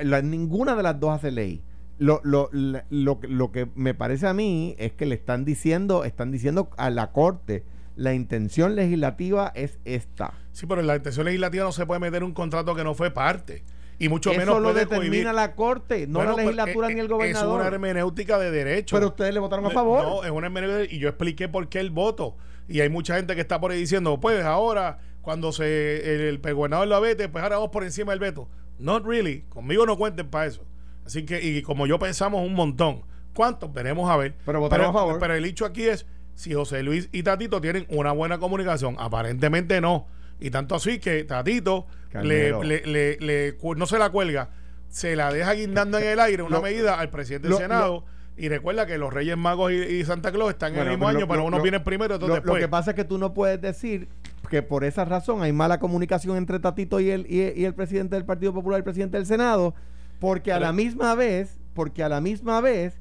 La- 0.00 0.22
ninguna 0.22 0.76
de 0.76 0.82
las 0.84 1.00
dos 1.00 1.10
hace 1.10 1.32
ley. 1.32 1.60
Lo, 1.98 2.20
lo, 2.22 2.50
lo, 2.52 3.18
que- 3.20 3.26
lo 3.28 3.50
que 3.50 3.68
me 3.74 3.94
parece 3.94 4.28
a 4.28 4.32
mí 4.32 4.76
es 4.78 4.92
que 4.92 5.06
le 5.06 5.16
están 5.16 5.44
diciendo, 5.44 6.04
están 6.04 6.30
diciendo 6.30 6.70
a 6.76 6.88
la 6.90 7.10
corte, 7.10 7.64
la 7.96 8.14
intención 8.14 8.76
legislativa 8.76 9.50
es 9.56 9.80
esta. 9.84 10.34
Sí, 10.52 10.66
pero 10.66 10.80
en 10.80 10.86
la 10.86 10.94
intención 10.96 11.24
legislativa 11.26 11.64
no 11.64 11.72
se 11.72 11.84
puede 11.84 11.98
meter 12.00 12.22
un 12.22 12.32
contrato 12.32 12.74
que 12.76 12.84
no 12.84 12.94
fue 12.94 13.10
parte. 13.10 13.64
Y 13.98 14.08
mucho 14.08 14.30
Eso 14.30 14.38
menos 14.38 14.56
lo 14.60 14.68
puede 14.70 14.80
determina 14.80 15.10
cohibir. 15.10 15.34
la 15.34 15.54
corte, 15.56 16.06
no 16.06 16.20
Bueno, 16.20 16.30
la 16.30 16.34
pues, 16.34 16.46
legislatura 16.46 16.88
eh, 16.90 16.94
ni 16.94 17.00
el 17.00 17.06
Es 17.06 17.10
una 17.10 17.16
gobernador. 17.16 17.66
hermenéutica 17.74 18.38
de 18.38 18.50
derecho. 18.52 18.96
Pero 18.96 19.08
ustedes 19.08 19.34
le 19.34 19.40
votaron 19.40 19.66
a 19.66 19.70
favor. 19.70 20.02
No, 20.04 20.24
es 20.24 20.30
una 20.30 20.46
hermenéutica 20.46 20.94
y 20.94 20.98
yo 21.00 21.08
expliqué 21.08 21.48
por 21.48 21.68
qué 21.68 21.80
el 21.80 21.90
voto. 21.90 22.36
Y 22.68 22.80
hay 22.80 22.88
mucha 22.88 23.16
gente 23.16 23.34
que 23.34 23.40
está 23.40 23.60
por 23.60 23.72
ahí 23.72 23.78
diciendo, 23.78 24.18
pues 24.18 24.44
ahora, 24.44 24.98
cuando 25.24 25.50
se 25.52 26.14
el, 26.28 26.40
el 26.44 26.54
gobernador 26.54 26.86
lo 26.86 27.00
vete, 27.00 27.28
pues 27.28 27.42
ahora 27.42 27.56
vamos 27.56 27.70
por 27.70 27.82
encima 27.82 28.12
del 28.12 28.20
veto. 28.20 28.48
Not 28.78 29.04
really. 29.06 29.42
Conmigo 29.48 29.86
no 29.86 29.96
cuenten 29.96 30.28
para 30.28 30.46
eso. 30.46 30.64
Así 31.06 31.24
que, 31.24 31.42
y 31.42 31.62
como 31.62 31.86
yo 31.86 31.98
pensamos 31.98 32.46
un 32.46 32.54
montón. 32.54 33.02
¿Cuántos? 33.34 33.72
Veremos 33.72 34.10
a 34.10 34.16
ver. 34.16 34.36
Pero 34.46 34.60
votaron 34.60 34.86
pero, 34.86 34.90
a 34.90 34.92
favor. 35.02 35.18
pero 35.18 35.34
el 35.34 35.44
hecho 35.44 35.64
aquí 35.64 35.84
es 35.84 36.06
si 36.34 36.52
José 36.54 36.82
Luis 36.82 37.08
y 37.10 37.22
Tatito 37.22 37.60
tienen 37.60 37.86
una 37.88 38.12
buena 38.12 38.38
comunicación. 38.38 38.96
Aparentemente 38.98 39.80
no. 39.80 40.06
Y 40.40 40.50
tanto 40.50 40.74
así 40.74 40.98
que 40.98 41.24
Tatito 41.24 41.86
le, 42.22 42.52
le- 42.64 43.16
le- 43.18 43.56
no 43.76 43.86
se 43.86 43.98
la 43.98 44.10
cuelga 44.10 44.50
se 44.88 45.16
la 45.16 45.32
deja 45.32 45.52
guindando 45.54 45.98
en 45.98 46.04
el 46.06 46.20
aire 46.20 46.42
una 46.44 46.56
Lo- 46.58 46.62
medida 46.62 47.00
al 47.00 47.10
presidente 47.10 47.48
lo- 47.48 47.56
del 47.56 47.64
Senado. 47.64 48.04
y 48.36 48.48
recuerda 48.48 48.86
que 48.86 48.96
los 48.98 49.12
Reyes 49.12 49.36
Magos 49.36 49.72
y, 49.72 49.76
y 49.76 50.04
Santa 50.04 50.30
Claus 50.30 50.50
están 50.50 50.74
en 50.74 50.82
el 50.82 50.88
mismo 50.90 51.08
año, 51.08 51.26
pero 51.26 51.50
lo- 51.50 51.60
vienen 51.62 51.82
primero 51.82 52.16
Lo, 52.18 52.26
después. 52.28 52.44
lo 52.44 52.54
que 52.60 52.68
pasa 52.68 52.90
es 52.92 52.94
que 52.96 53.02
tú 53.04 53.18
no 53.18 53.34
puedes 53.34 53.60
decir 53.60 54.08
que 54.48 54.62
por 54.62 54.84
esa 54.84 55.04
razón 55.04 55.42
hay 55.42 55.52
mala 55.52 55.78
comunicación 55.78 56.36
entre 56.36 56.58
Tatito 56.60 57.00
y 57.00 57.10
el, 57.10 57.26
y, 57.30 57.40
y 57.60 57.64
el 57.64 57.74
presidente 57.74 58.14
del 58.16 58.24
Partido 58.24 58.52
Popular 58.52 58.78
y 58.78 58.80
el 58.80 58.84
presidente 58.84 59.16
del 59.16 59.26
Senado, 59.26 59.74
porque 60.20 60.52
a 60.52 60.56
Pero- 60.56 60.66
la 60.66 60.72
misma 60.72 61.14
vez, 61.14 61.58
porque 61.74 62.02
a 62.02 62.08
la 62.08 62.20
misma 62.20 62.60
vez, 62.60 63.00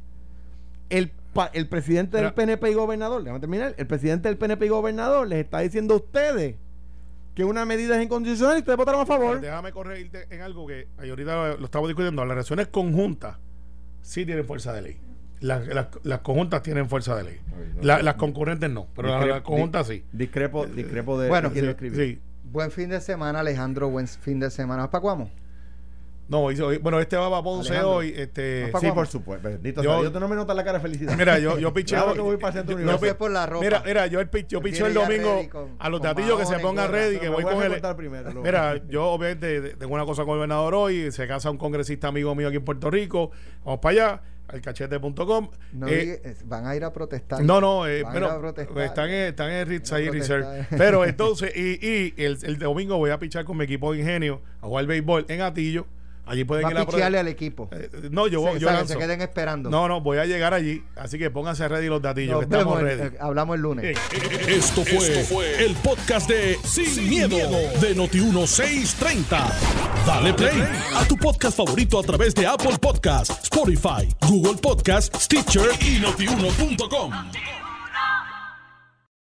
el, 0.89 1.11
el 1.53 1.67
presidente 1.67 2.17
del 2.17 2.33
PNP 2.33 2.71
y 2.71 2.73
gobernador, 2.73 3.23
déjame 3.23 3.39
terminar, 3.39 3.73
el 3.77 3.87
presidente 3.87 4.29
del 4.29 4.37
PNP 4.37 4.65
y 4.65 4.69
gobernador 4.69 5.27
les 5.27 5.39
está 5.43 5.59
diciendo 5.59 5.93
a 5.95 5.97
ustedes 5.97 6.55
que 7.35 7.43
una 7.43 7.65
medida 7.65 7.97
es 7.97 8.03
inconstitucional 8.03 8.57
y 8.57 8.59
ustedes 8.59 8.77
votaron 8.77 9.01
a 9.01 9.05
favor. 9.07 9.41
déjame 9.41 9.71
corregirte 9.71 10.27
en 10.29 10.41
algo 10.41 10.67
que 10.67 10.87
ahorita 10.99 11.33
lo, 11.33 11.57
lo 11.57 11.65
estamos 11.65 11.87
discutiendo. 11.89 12.23
Las 12.23 12.35
relaciones 12.35 12.67
conjuntas 12.67 13.37
sí 14.01 14.23
tienen 14.25 14.45
fuerza 14.45 14.71
de 14.73 14.81
ley. 14.83 14.97
Las, 15.43 15.67
las- 15.67 15.87
las 16.03 16.19
conjuntas 16.19 16.63
tienen 16.63 16.87
fuerza 16.87 17.15
de 17.17 17.23
ley. 17.25 17.37
La- 17.81 18.01
las 18.01 18.15
concurrentes 18.15 18.69
no, 18.69 18.87
pero 18.95 19.09
las, 19.09 19.17
Discrepo- 19.19 19.33
las 19.33 19.41
conjuntas 19.41 19.87
sí. 19.87 20.03
Discrepo, 20.13 20.65
discrepo 20.65 21.19
de 21.19 21.27
Bueno, 21.27 21.49
de 21.49 21.59
Sí, 21.59 21.67
escribió. 21.67 21.99
sí. 21.99 22.19
Buen 22.45 22.71
fin 22.71 22.89
de 22.89 23.01
semana, 23.01 23.41
Alejandro. 23.41 23.89
Buen 23.89 24.07
fin 24.07 24.39
de 24.39 24.49
semana. 24.49 24.83
¿Vas 24.83 24.89
para 24.91 25.01
Cuamo? 25.01 25.29
No, 26.29 26.49
hizo- 26.49 26.69
bueno, 26.79 27.01
este 27.01 27.17
va 27.17 27.29
para 27.29 27.43
Ponce 27.43 27.67
Alejandro. 27.71 27.97
hoy. 27.97 28.13
Este, 28.15 28.63
¿Vas 28.63 28.71
pa' 28.71 28.79
Sí, 28.79 28.91
por 28.93 29.07
supuesto. 29.07 29.49
Bendito 29.49 29.83
Yo- 29.83 30.09
sea 30.09 30.19
no 30.21 30.27
me 30.29 30.35
notas 30.37 30.55
la 30.55 30.63
cara 30.63 30.77
de 30.77 30.81
felicidad. 30.81 31.17
Mira, 31.17 31.37
yo, 31.37 31.59
yo 31.59 31.73
piché. 31.73 31.95
Claro 31.95 32.13
que 32.13 32.21
voy 32.21 32.37
para 32.37 32.47
el 32.47 32.53
centro 32.53 32.79
yo- 32.79 32.85
No 32.85 32.97
sé 32.97 33.13
por 33.13 33.29
la 33.29 33.45
ropa. 33.45 33.65
Mira, 33.65 33.83
mira, 33.85 34.07
yo, 34.07 34.21
el, 34.21 34.29
yo 34.47 34.61
piché 34.61 34.85
el 34.85 34.93
domingo 34.93 35.41
con- 35.51 35.75
a 35.77 35.89
los 35.89 35.99
tatillos 36.01 36.39
que 36.39 36.45
se 36.45 36.57
pongan 36.59 36.89
ready, 36.89 37.17
que 37.19 37.27
voy 37.27 37.43
voy 37.43 37.53
con 37.53 37.61
a 37.61 37.65
él. 37.65 37.71
recortar 37.73 37.97
primero, 37.97 38.41
Mira, 38.41 38.77
yo 38.87 39.07
obviamente 39.07 39.75
tengo 39.75 39.93
una 39.93 40.05
cosa 40.05 40.23
con 40.23 40.31
el 40.31 40.37
gobernador 40.37 40.73
hoy, 40.75 41.11
se 41.11 41.27
casa 41.27 41.51
un 41.51 41.57
congresista 41.57 42.07
amigo 42.07 42.33
mío 42.33 42.47
aquí 42.47 42.57
en 42.57 42.63
Puerto 42.65 42.89
Rico, 42.89 43.31
vamos 43.65 43.81
para 43.81 43.91
allá, 43.91 44.21
al 44.47 44.61
cachete.com. 44.61 45.49
No 45.73 45.87
Eh, 45.87 46.35
van 46.45 46.67
a 46.67 46.75
ir 46.75 46.83
a 46.83 46.91
protestar. 46.93 47.43
no, 47.43 47.59
no, 47.61 47.87
eh, 47.87 48.03
a 48.05 48.09
a 48.09 48.83
están 48.85 49.09
en, 49.09 49.15
están 49.29 49.51
en 49.51 49.67
Ritz 49.67 49.91
ahí. 49.93 50.09
Reserve. 50.09 50.67
Pero 50.77 51.05
entonces, 51.05 51.51
y, 51.55 51.79
y 51.85 52.13
el, 52.17 52.37
el 52.43 52.57
domingo 52.59 52.97
voy 52.97 53.11
a 53.11 53.19
pichar 53.19 53.45
con 53.45 53.57
mi 53.57 53.63
equipo 53.65 53.93
de 53.93 53.99
ingenio 53.99 54.41
a 54.61 54.67
jugar 54.67 54.85
béisbol 54.85 55.25
en 55.29 55.41
Atillo. 55.41 55.85
Allí 56.26 56.45
pueden 56.45 56.65
Va 56.65 56.71
ir 56.71 56.78
a 56.78 56.82
a 56.82 56.86
pichearle 56.86 57.17
protestar. 57.17 57.19
al 57.19 57.28
equipo. 57.28 57.69
Eh, 57.74 58.09
no, 58.11 58.28
yo, 58.28 58.41
se, 58.53 58.59
yo 58.59 58.67
o 58.69 58.71
sea, 58.71 58.86
se 58.86 58.97
queden 58.97 59.21
esperando. 59.21 59.69
No, 59.69 59.89
no, 59.89 59.99
voy 59.99 60.19
a 60.19 60.26
llegar 60.26 60.53
allí. 60.53 60.82
Así 60.95 61.17
que 61.19 61.30
pónganse 61.30 61.67
ready 61.67 61.88
los 61.88 62.01
datillos, 62.01 62.36
Nos 62.36 62.47
que 62.47 62.55
estamos 62.55 62.82
ready. 62.82 63.01
eh, 63.01 63.17
hablamos 63.19 63.55
el 63.55 63.61
lunes. 63.61 63.97
Esto 64.47 64.84
fue, 64.86 65.65
el 65.65 65.76
podcast 65.76 66.30
de 66.30 66.57
Sin, 66.63 67.09
miedo, 67.09 67.36
de 67.82 67.95
Noti1630. 67.95 69.51
Dale 70.05 70.34
play 70.34 70.63
a 70.95 71.05
tu 71.07 71.17
podcast 71.17 71.57
favorito 71.57 71.99
a 71.99 72.03
través 72.03 72.34
de 72.36 72.47
Apple 72.47 72.78
Podcasts, 72.82 73.43
Spotify, 73.43 74.07
Google 74.28 74.55
Podcasts, 74.61 75.26
Stitcher 75.26 75.69
y 75.82 75.99
notiuno.com. 75.99 77.11